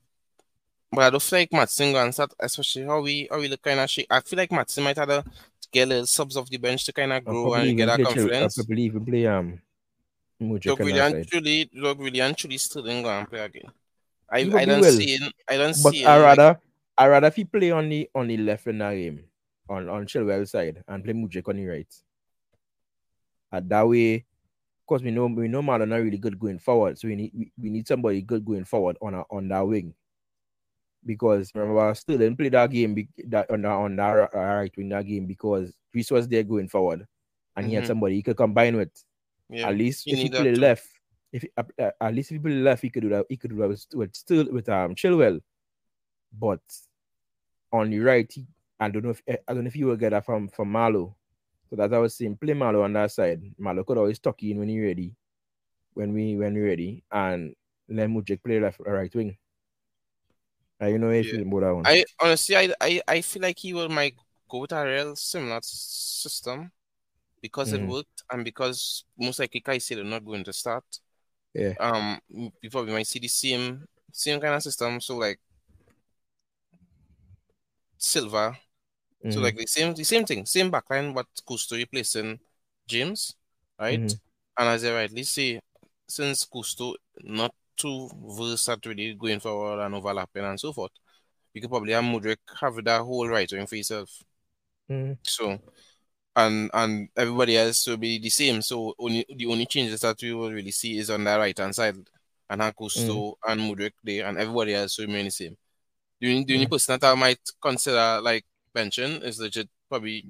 [0.91, 3.79] but I don't feel like Maatsen going start, especially how we how we look kind
[3.79, 4.07] of shake.
[4.09, 5.23] I feel like Maatsen might have to
[5.71, 8.59] get little subs off the bench to kind of grow and get that confidence.
[8.59, 9.61] I believe we play um.
[10.38, 13.71] Doug William truly, Doug William truly still didn't go and play again.
[14.29, 15.33] I, I don't see it.
[15.49, 16.21] I don't but see I it.
[16.21, 16.57] rather like,
[16.97, 19.23] I rather if he play on the on the left in that game
[19.69, 21.88] on on Chilwell side and play Mudryk on the right.
[23.51, 24.25] And that way,
[24.86, 27.51] because we know we know Marlon not really good going forward, so we need we,
[27.61, 29.93] we need somebody good going forward on a, on that wing.
[31.05, 35.27] Because remember, still didn't play that game that on on that right wing that game
[35.27, 37.05] because Chris was there going forward,
[37.55, 37.69] and mm-hmm.
[37.69, 37.89] he had mm-hmm.
[37.89, 38.89] somebody he could combine with.
[39.49, 40.87] Yeah, at least if he play left,
[41.31, 43.25] if uh, uh, at least if he play left, he could do that.
[43.29, 45.41] He could do that with, with still with um Chilwell,
[46.33, 46.61] but
[47.71, 48.47] on the right, he,
[48.79, 51.15] I don't know if I don't know if you will get that from from Malo.
[51.69, 53.41] So that I was saying, play Malo on that side.
[53.57, 55.15] Malo could always tuck in when he ready,
[55.93, 57.55] when we when we ready, and
[57.89, 59.37] let Mudryk play left right wing.
[60.82, 61.41] You know if yeah.
[61.41, 61.88] about that one.
[61.88, 64.13] I honestly I, I I feel like he was my
[64.49, 66.71] go a real similar system
[67.41, 67.76] because mm.
[67.76, 70.84] it worked and because most likely Caicedo not going to start.
[71.53, 71.73] Yeah.
[71.80, 72.19] Um
[72.61, 74.99] before we might see the same same kind of system.
[74.99, 75.39] So like
[77.97, 78.57] Silva
[79.26, 79.34] Mm-hmm.
[79.34, 82.39] So like the same the same thing, same backline, but Gusto replacing
[82.86, 83.34] James,
[83.80, 83.99] right?
[83.99, 84.61] Mm-hmm.
[84.61, 85.59] And as I rightly say,
[86.07, 90.91] since Gusto not too versatile really going forward and overlapping and so forth,
[91.53, 94.09] you could probably have Mudryk have that whole right wing for yourself.
[94.89, 95.13] Mm-hmm.
[95.23, 95.59] So
[96.36, 98.61] and and everybody else will be the same.
[98.61, 101.76] So only the only changes that we will really see is on the right hand
[101.76, 101.95] side
[102.49, 103.51] and have Gusto mm-hmm.
[103.51, 105.57] and Mudryk there and everybody else will remain the same.
[106.19, 106.73] The only, the only mm-hmm.
[106.73, 110.26] person that I might consider like mention is legit probably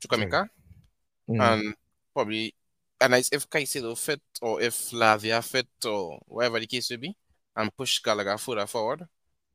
[0.00, 0.48] Chukwuemeka.
[1.28, 1.40] Mm.
[1.40, 1.74] And
[2.14, 2.54] probably
[3.00, 7.16] and if Caicedo fit or if Lavia fit or whatever the case may be,
[7.56, 9.06] and push Gallagher further forward.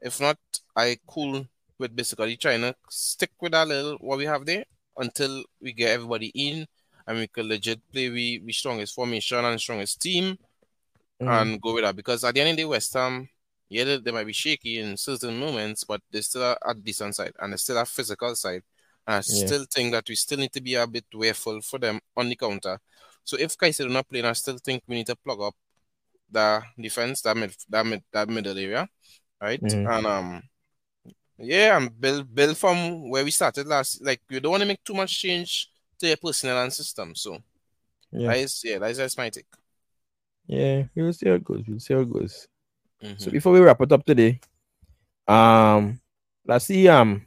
[0.01, 0.37] If not,
[0.75, 1.45] I cool
[1.77, 4.65] with basically trying to stick with that little what we have there
[4.97, 6.67] until we get everybody in
[7.07, 10.37] and we can legit play we, we strongest formation and strongest team
[11.21, 11.41] mm.
[11.41, 11.95] and go with that.
[11.95, 13.29] Because at the end of the day, West Ham
[13.69, 17.15] yeah, they, they, might be shaky in certain moments, but they still are a decent
[17.15, 18.63] side and they still have physical side.
[19.07, 19.45] And I yeah.
[19.45, 22.35] still think that we still need to be a bit careful for them on the
[22.35, 22.79] counter.
[23.23, 25.55] So if Caicedo not playing, I still think we need to plug up
[26.29, 28.87] the defense, that mid, that mid, that middle area,
[29.41, 29.61] right?
[29.61, 29.87] Mm-hmm.
[29.87, 30.43] And um,
[31.37, 34.03] yeah, and build build from where we started last.
[34.03, 35.69] Like you don't want to make too much change
[35.99, 37.15] to your personnel and system.
[37.15, 37.37] So
[38.11, 39.45] yeah, that is yeah, that is just my take.
[40.47, 41.63] Yeah, we'll see how it goes.
[41.67, 42.47] We'll see how it goes.
[43.03, 43.17] Mm-hmm.
[43.17, 44.39] So before we wrap it up today,
[45.27, 45.99] um,
[46.45, 46.87] let's see.
[46.87, 47.25] Um,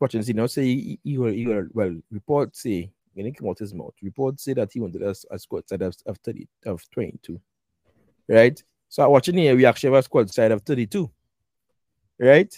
[0.00, 3.74] watching see now say he, will, he will, well report say he came out his
[3.74, 3.94] mouth.
[4.02, 7.40] Report say that he wanted us a squad side of, of 30 of 22.
[8.28, 8.62] Right?
[8.88, 11.10] So watching here, we actually have a squad side of 32.
[12.18, 12.54] Right?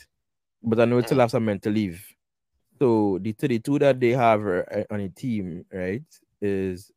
[0.63, 2.05] But I know it still have some men to leave.
[2.79, 6.03] So the 32 that they have uh, on a team, right,
[6.41, 6.91] is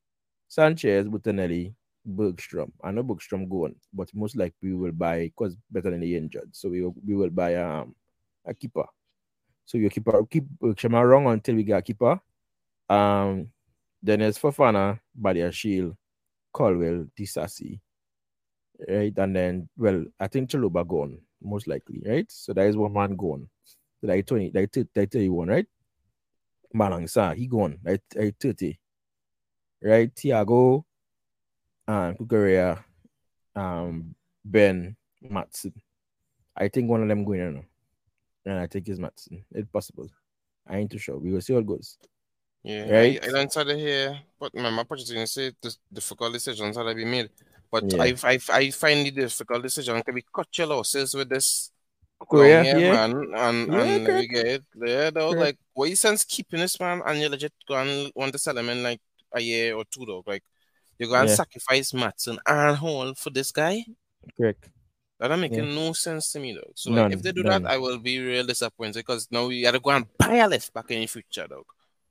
[0.48, 1.74] Sanchez, Bettinelli,
[2.06, 2.72] Bergstrom.
[2.84, 6.50] I know Bergstrom going, but most likely we will buy because better than the injured.
[6.56, 7.96] So we will, we will buy um
[8.46, 8.86] a keeper.
[9.66, 12.20] So you keep keep Bergstrom around until we get a keeper.
[12.90, 13.50] Um,
[14.02, 15.96] there's Fofana, Badiashile,
[16.54, 17.80] Colwill, Disasi.
[18.88, 22.32] Right, and then well, I think Chalobah gone most likely, right?
[22.32, 23.50] So there is one man gone.
[24.00, 25.66] So that 20, that, that 31, right?
[26.76, 28.02] Malang Sarr, he gone, right?
[28.40, 28.80] 30.
[29.82, 30.86] Right, Tiago
[31.88, 32.84] and Cucurella,
[33.56, 35.74] um, Ben, Maatsen.
[36.56, 37.66] I think one of them going.
[38.46, 39.44] And I think it's Maatsen.
[39.52, 40.10] It's possible.
[40.68, 41.18] I ain't too sure.
[41.18, 41.98] We will see how it goes.
[42.68, 43.24] Yeah, right?
[43.24, 46.96] I, I don't try to hear, but my, my Pochettino say the difficult decisions that
[46.96, 47.30] be made.
[47.72, 48.04] But yeah.
[48.04, 51.72] I, I, I find the difficult decision can be cut your losses with this
[52.20, 52.92] Korea, yeah, yeah.
[52.92, 54.64] man, and yeah, and we get it.
[54.86, 58.34] Yeah, though, like what you sense keeping this man, and you legit go and want
[58.34, 59.00] to sell him in like
[59.32, 60.24] a year or two, though.
[60.28, 60.44] Like
[61.00, 61.36] you're going to yeah.
[61.36, 63.86] sacrifice Maatsen and Hall for this guy?
[64.36, 64.68] Correct.
[65.20, 65.76] That don't making yeah.
[65.76, 66.72] no sense to me though.
[66.76, 67.64] So like, if they do none.
[67.64, 70.74] that, I will be real disappointed because now we gotta go and buy a left
[70.74, 71.66] back in the future, dog.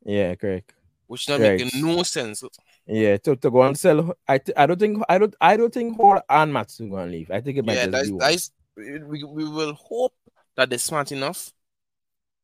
[0.06, 0.72] Yeah, correct.
[1.08, 1.64] Which not correct.
[1.64, 2.42] making no sense.
[2.86, 4.14] Yeah, to, to go and sell.
[4.26, 7.30] I I don't think I don't I don't think Hall and Maatsen gonna leave.
[7.30, 10.14] I think it might yeah, just be that's, we, we will hope
[10.56, 11.52] that they're smart enough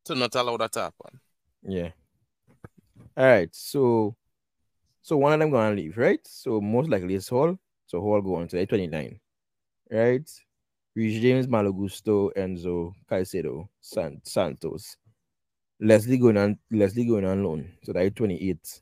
[0.05, 1.19] to not allow that to happen.
[1.63, 1.89] Yeah.
[3.15, 3.49] All right.
[3.53, 4.15] So
[5.01, 6.19] so one of them gonna leave, right?
[6.25, 7.57] So most likely it's Hall.
[7.85, 9.19] So Hall going to 29.
[9.91, 10.29] right?
[10.95, 14.97] Reece James, Malo Gusto, Enzo, Caicedo, San, Santos.
[15.83, 17.69] Lesley going on Lesley going on loan.
[17.83, 18.81] So that 28.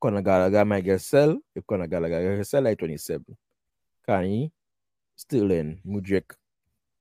[0.00, 1.38] Conor Gallagher might get sell.
[1.54, 3.24] If Conor Gallagher get sell, I 27.
[4.06, 4.52] Carney,
[5.14, 5.80] still in.
[5.86, 6.32] Mudryk,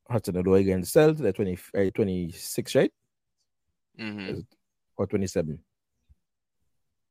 [0.09, 2.91] Hudson Odoi again sell to the 20, uh, 26, right?
[3.99, 4.39] Mm-hmm.
[4.97, 5.47] Or 27.
[5.47, 5.59] Can't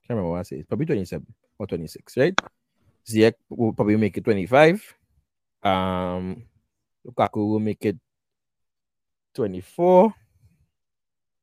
[0.09, 0.63] remember what I say.
[0.63, 1.27] Probably 27
[1.59, 2.41] or 26, right?
[3.07, 4.95] Ziyech will probably make it 25.
[5.63, 6.45] Um,
[7.07, 7.99] Lukaku will make it
[9.35, 10.15] 24.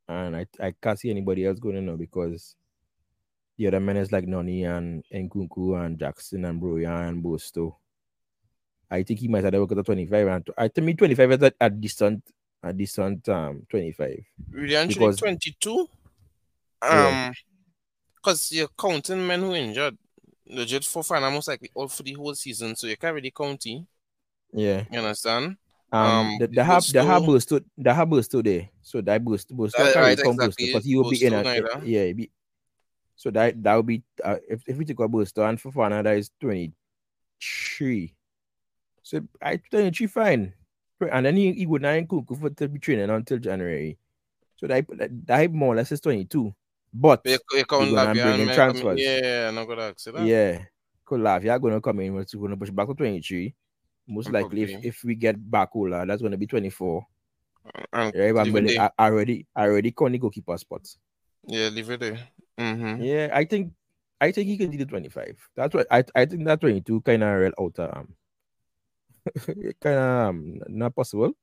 [0.09, 2.55] And I, I can't see anybody else going in now because
[3.57, 7.75] the other men is like Noni and Nkunku and Jackson and Broja and Bosto.
[8.89, 10.27] I think he might have worked at 25.
[10.27, 12.23] And I think me 25 is a, a decent,
[12.63, 14.17] a decent um 25.
[14.51, 15.87] Really, actually, Because- 22.
[16.81, 17.33] Um,
[18.15, 19.97] because you're counting men who injured.
[20.51, 23.63] Legit for fun, almost like all for the whole season, so you can't really count.
[24.51, 24.83] Yeah.
[24.91, 25.57] You understand?
[25.91, 28.69] Um, Um, the, the have the have Bosto- Bosto the have Bosto there.
[28.81, 30.65] So that Bosto Bosto Uh, can't right, exactly.
[30.67, 31.81] because he will be in a neither.
[31.83, 32.29] yeah, be
[33.15, 36.03] so that that would be uh, if if we take a Bosto and for Fofana
[36.03, 38.13] that is 23.
[39.03, 40.53] So I 23 fine.
[41.11, 43.97] And then he, he would not Kuku for to be training until January.
[44.57, 46.53] So that that, that more or less is 22.
[46.93, 48.99] But You, you count gonna bring in transfers.
[49.01, 50.25] Yeah, I'm not gonna you that.
[50.25, 50.59] yeah,
[51.07, 52.13] Kolavia gonna come in.
[52.13, 53.55] We're gonna push back to 23.
[54.09, 57.05] Most likely, if, if we get Barcola, that's gonna be 24.
[57.93, 58.91] And Yeah, but I'm leave it really, there.
[58.97, 60.97] I already, I already caught the goalkeeper spots.
[61.45, 62.19] Yeah, leave it there.
[62.57, 63.03] Mm-hmm.
[63.03, 63.73] Yeah, I think,
[64.19, 65.37] I think he can do the 25.
[65.55, 68.07] That's what I, I think that 22 kind of real outer um,
[69.81, 71.33] kind of um, not possible.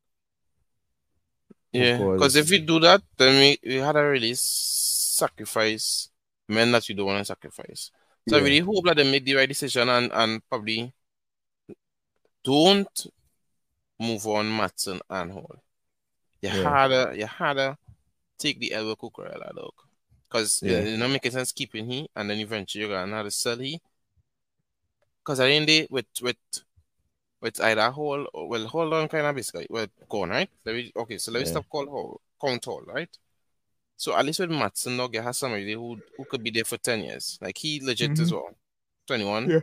[1.73, 6.09] Yeah, because if we do that, then we, we had to really sacrifice
[6.49, 7.91] men that you don't want to sacrifice.
[8.29, 10.93] So I really hope that they make the right decision and, and probably
[12.47, 13.07] don't
[13.99, 15.57] move on Maatsen and Hall.
[16.43, 16.63] You Yeah.
[16.63, 17.77] had to you had to
[18.39, 19.73] take the Elwood Cucurella dog.
[20.29, 20.79] Because Yeah.
[20.79, 23.59] it, it not making sense keeping he and then eventually you're gonna have to sell
[23.59, 23.81] he.
[25.21, 26.37] Because at the end of the day, with with
[27.41, 30.51] with either Hall or well hold on kind of basically well gone, right?
[30.65, 31.51] Let me okay, so let me Yeah.
[31.53, 33.11] stop call Hall count Hall, right?
[33.97, 36.77] So at least with Maatsen dog, you have somebody who who could be there for
[36.79, 37.39] ten years.
[37.41, 38.35] Like he legit as Mhm.
[38.37, 38.55] well.
[39.07, 39.51] Twenty one.
[39.51, 39.61] Yeah.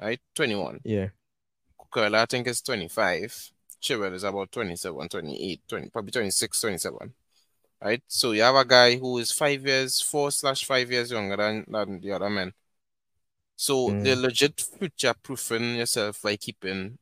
[0.00, 0.20] Right?
[0.34, 0.80] Twenty one.
[0.84, 1.08] Yeah,
[1.90, 3.50] Curl, I think is 25.
[3.82, 7.12] Chilwell is about 27, 28, 20, probably 26, 27.
[7.82, 8.02] Right?
[8.06, 11.64] So you have a guy who is five years, four slash five years younger than,
[11.68, 12.52] than the other men.
[13.56, 14.04] So Mm.
[14.04, 16.98] they're legit future proofing yourself by keeping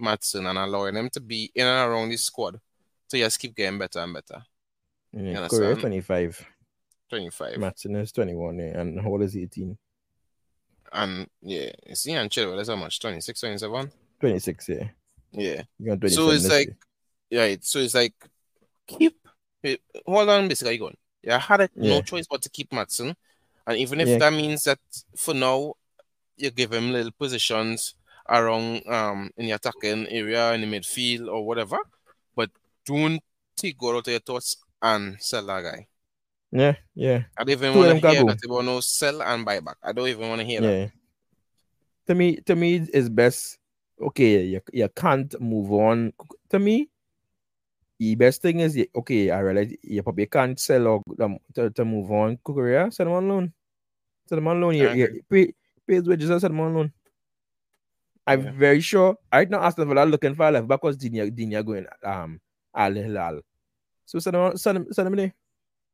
[0.00, 2.60] Maatsen and allowing them to be in and around the squad.
[3.08, 4.44] So you just keep getting better and better.
[5.12, 5.48] yeah.
[5.48, 6.46] Korea 25,
[7.08, 7.56] 25.
[7.58, 9.78] Maatsen is 21, yeah, and old is 18,
[10.92, 13.00] And yeah, you see, and Chilwell is how much?
[13.00, 13.90] 26, 27?
[14.20, 14.88] 26, yeah.
[15.32, 15.62] Yeah.
[15.78, 16.74] You got 27 So it's like,
[17.30, 17.42] year.
[17.42, 17.64] right.
[17.64, 18.14] So it's like,
[18.86, 19.16] keep,
[19.64, 19.76] eh,
[20.06, 20.96] hold on, basically, going.
[21.22, 23.14] Yeah, I had a, no choice but to keep Maatsen.
[23.66, 24.18] And even if Yeah.
[24.18, 24.78] that means that
[25.16, 25.74] for now,
[26.36, 27.94] you give him little positions
[28.28, 31.78] around um in the attacking area, in the midfield, or whatever,
[32.34, 32.50] but
[32.84, 33.20] don't
[33.56, 35.86] take God out of your thoughts and sell that guy.
[36.52, 37.22] yeah, yeah.
[37.36, 39.76] I don't even want to hear that about no sell and buy back.
[39.82, 40.72] I don't even want to hear that.
[40.78, 40.88] Yeah.
[42.08, 43.58] To me, to me, it's best.
[44.00, 46.12] Okay, you, you can't move on.
[46.50, 46.90] To me,
[47.98, 49.30] the best thing is okay.
[49.30, 52.38] I realize you probably can't sell or um, to, to move on.
[52.44, 53.52] Korea, send them on loan.
[54.28, 54.74] Send them on loan.
[54.74, 55.54] You, I you pay
[55.86, 56.92] pay his wages and send them on loan.
[58.26, 58.52] I'm Yeah.
[58.52, 59.16] very sure.
[59.32, 62.40] Right now, Aston Villa looking for a left back because Digne Digne going um
[62.74, 63.40] Al Hilal.
[64.04, 65.34] So send them on, send them send them there.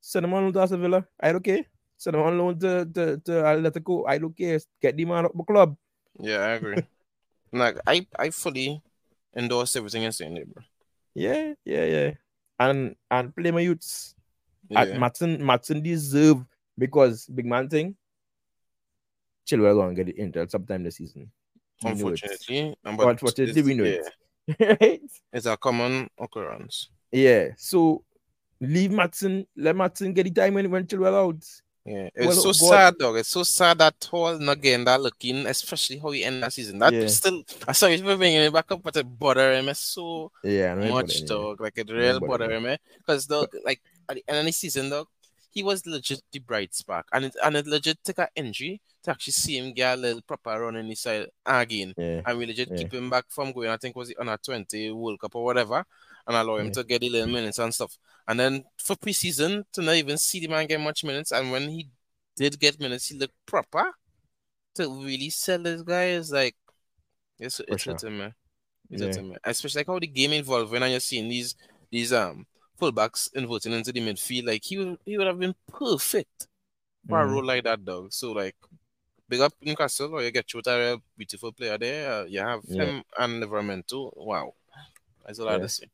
[0.00, 1.06] Send them on loan to Aston Villa.
[1.20, 1.66] I okay.
[1.96, 4.04] Send them on loan to to, to Atletico.
[4.08, 4.58] I don't care.
[4.80, 5.76] Get the man up the club.
[6.18, 6.82] Yeah, I agree.
[7.52, 8.82] Like I, I fully
[9.36, 10.62] endorse everything you're saying there, bro.
[11.14, 12.10] Yeah, yeah, yeah.
[12.58, 14.14] And and play my youths.
[14.68, 14.82] Yeah.
[14.82, 16.44] At Maatsen, Maatsen deserve
[16.78, 17.96] because big man thing.
[19.46, 21.30] Chilwell gonna get it Inter sometime this season.
[21.82, 22.22] We know it.
[22.22, 23.98] Unfortunately, But unfortunately, we know yeah,
[24.46, 24.80] it.
[24.80, 25.02] right?
[25.32, 26.88] It's a common occurrence.
[27.10, 27.48] Yeah.
[27.58, 28.04] So
[28.60, 31.44] leave Maatsen, let Matson get the time when when Chilwell out.
[31.84, 33.16] Yeah, it's Well, so sad, dog.
[33.16, 36.78] It's so sad that whole not getting that looking, especially how he end that season.
[36.78, 37.06] That Yeah.
[37.06, 41.24] still, I saw you bringing it back up, but it bother him so Yeah, much,
[41.26, 41.60] dog.
[41.60, 42.64] Like it real bother him.
[42.66, 42.76] him, eh?
[42.98, 45.08] Because dog, like at the end of the season, dog,
[45.52, 49.10] he was legit the bright spark, and it and it legit take an injury to
[49.10, 51.92] actually see him get a little proper run in the side again.
[51.96, 52.22] Yeah.
[52.26, 52.76] and we legit Yeah.
[52.78, 55.44] keep him back from going, I think was it on a 20 World Cup or
[55.44, 55.84] whatever,
[56.26, 56.72] and allow him Yeah.
[56.72, 57.98] to get the little minutes and stuff.
[58.28, 61.68] And then for preseason, to not even see the man get much minutes, and when
[61.68, 61.88] he
[62.36, 63.92] did get minutes, he looked proper.
[64.76, 66.56] To really sell this guy is like,
[67.38, 67.92] it's, it's sure.
[67.94, 68.34] hurting, man.
[68.88, 69.10] yeah.
[69.44, 71.54] Especially like how the game evolving and you're seeing these
[71.90, 72.46] these um
[72.82, 74.46] fullbacks inverting into the midfield.
[74.46, 76.48] Like he would he would have been perfect
[77.08, 77.22] for mm.
[77.22, 78.12] a role like that, dog.
[78.12, 78.56] So like
[79.28, 82.12] big up Newcastle or you get Chota, a beautiful player there.
[82.12, 82.84] Uh, you have yeah.
[82.84, 84.10] him and Livramento.
[84.16, 84.54] Wow.
[85.24, 85.50] That's all yeah.
[85.50, 85.86] I have to say.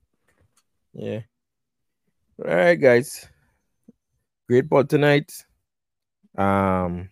[0.94, 1.20] Yeah.
[2.44, 3.26] All right, guys.
[4.48, 5.32] Great ball tonight.
[6.36, 7.10] Um,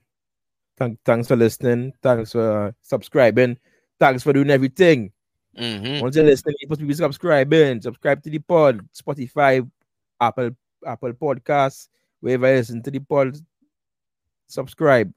[0.78, 1.92] th- thanks for listening.
[2.02, 3.58] Thanks for uh, subscribing.
[4.00, 5.12] Thanks for doing everything.
[5.56, 6.00] Mm-hmm.
[6.00, 7.80] Once you're listening, you supposed to be subscribing.
[7.80, 9.68] Subscribe to the pod, Spotify,
[10.20, 10.50] Apple,
[10.86, 11.88] Apple Podcasts,
[12.20, 13.36] wherever you listen to the pod.
[14.46, 15.12] Subscribe.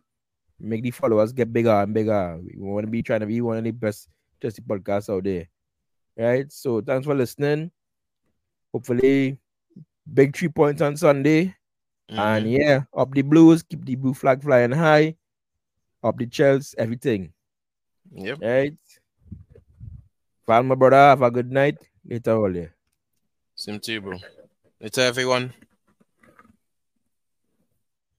[0.60, 2.40] Make the followers get bigger and bigger.
[2.42, 4.10] We want to be trying to be one of the best
[4.42, 5.48] just podcasts out there.
[6.18, 6.52] Right?
[6.52, 7.72] So thanks for listening.
[8.74, 9.38] Hopefully,
[10.14, 11.56] big three points on Sunday.
[12.10, 12.20] Mm-hmm.
[12.20, 15.16] And yeah, up the blues, keep the blue flag flying high,
[16.04, 17.32] up the Chelsea, everything.
[18.12, 18.40] Yep.
[18.42, 18.78] Right.
[20.50, 21.78] Val, brother, have a good night.
[22.04, 22.72] Later, all yeah.
[23.56, 24.18] Same to you, bro.
[24.82, 25.54] Later, everyone.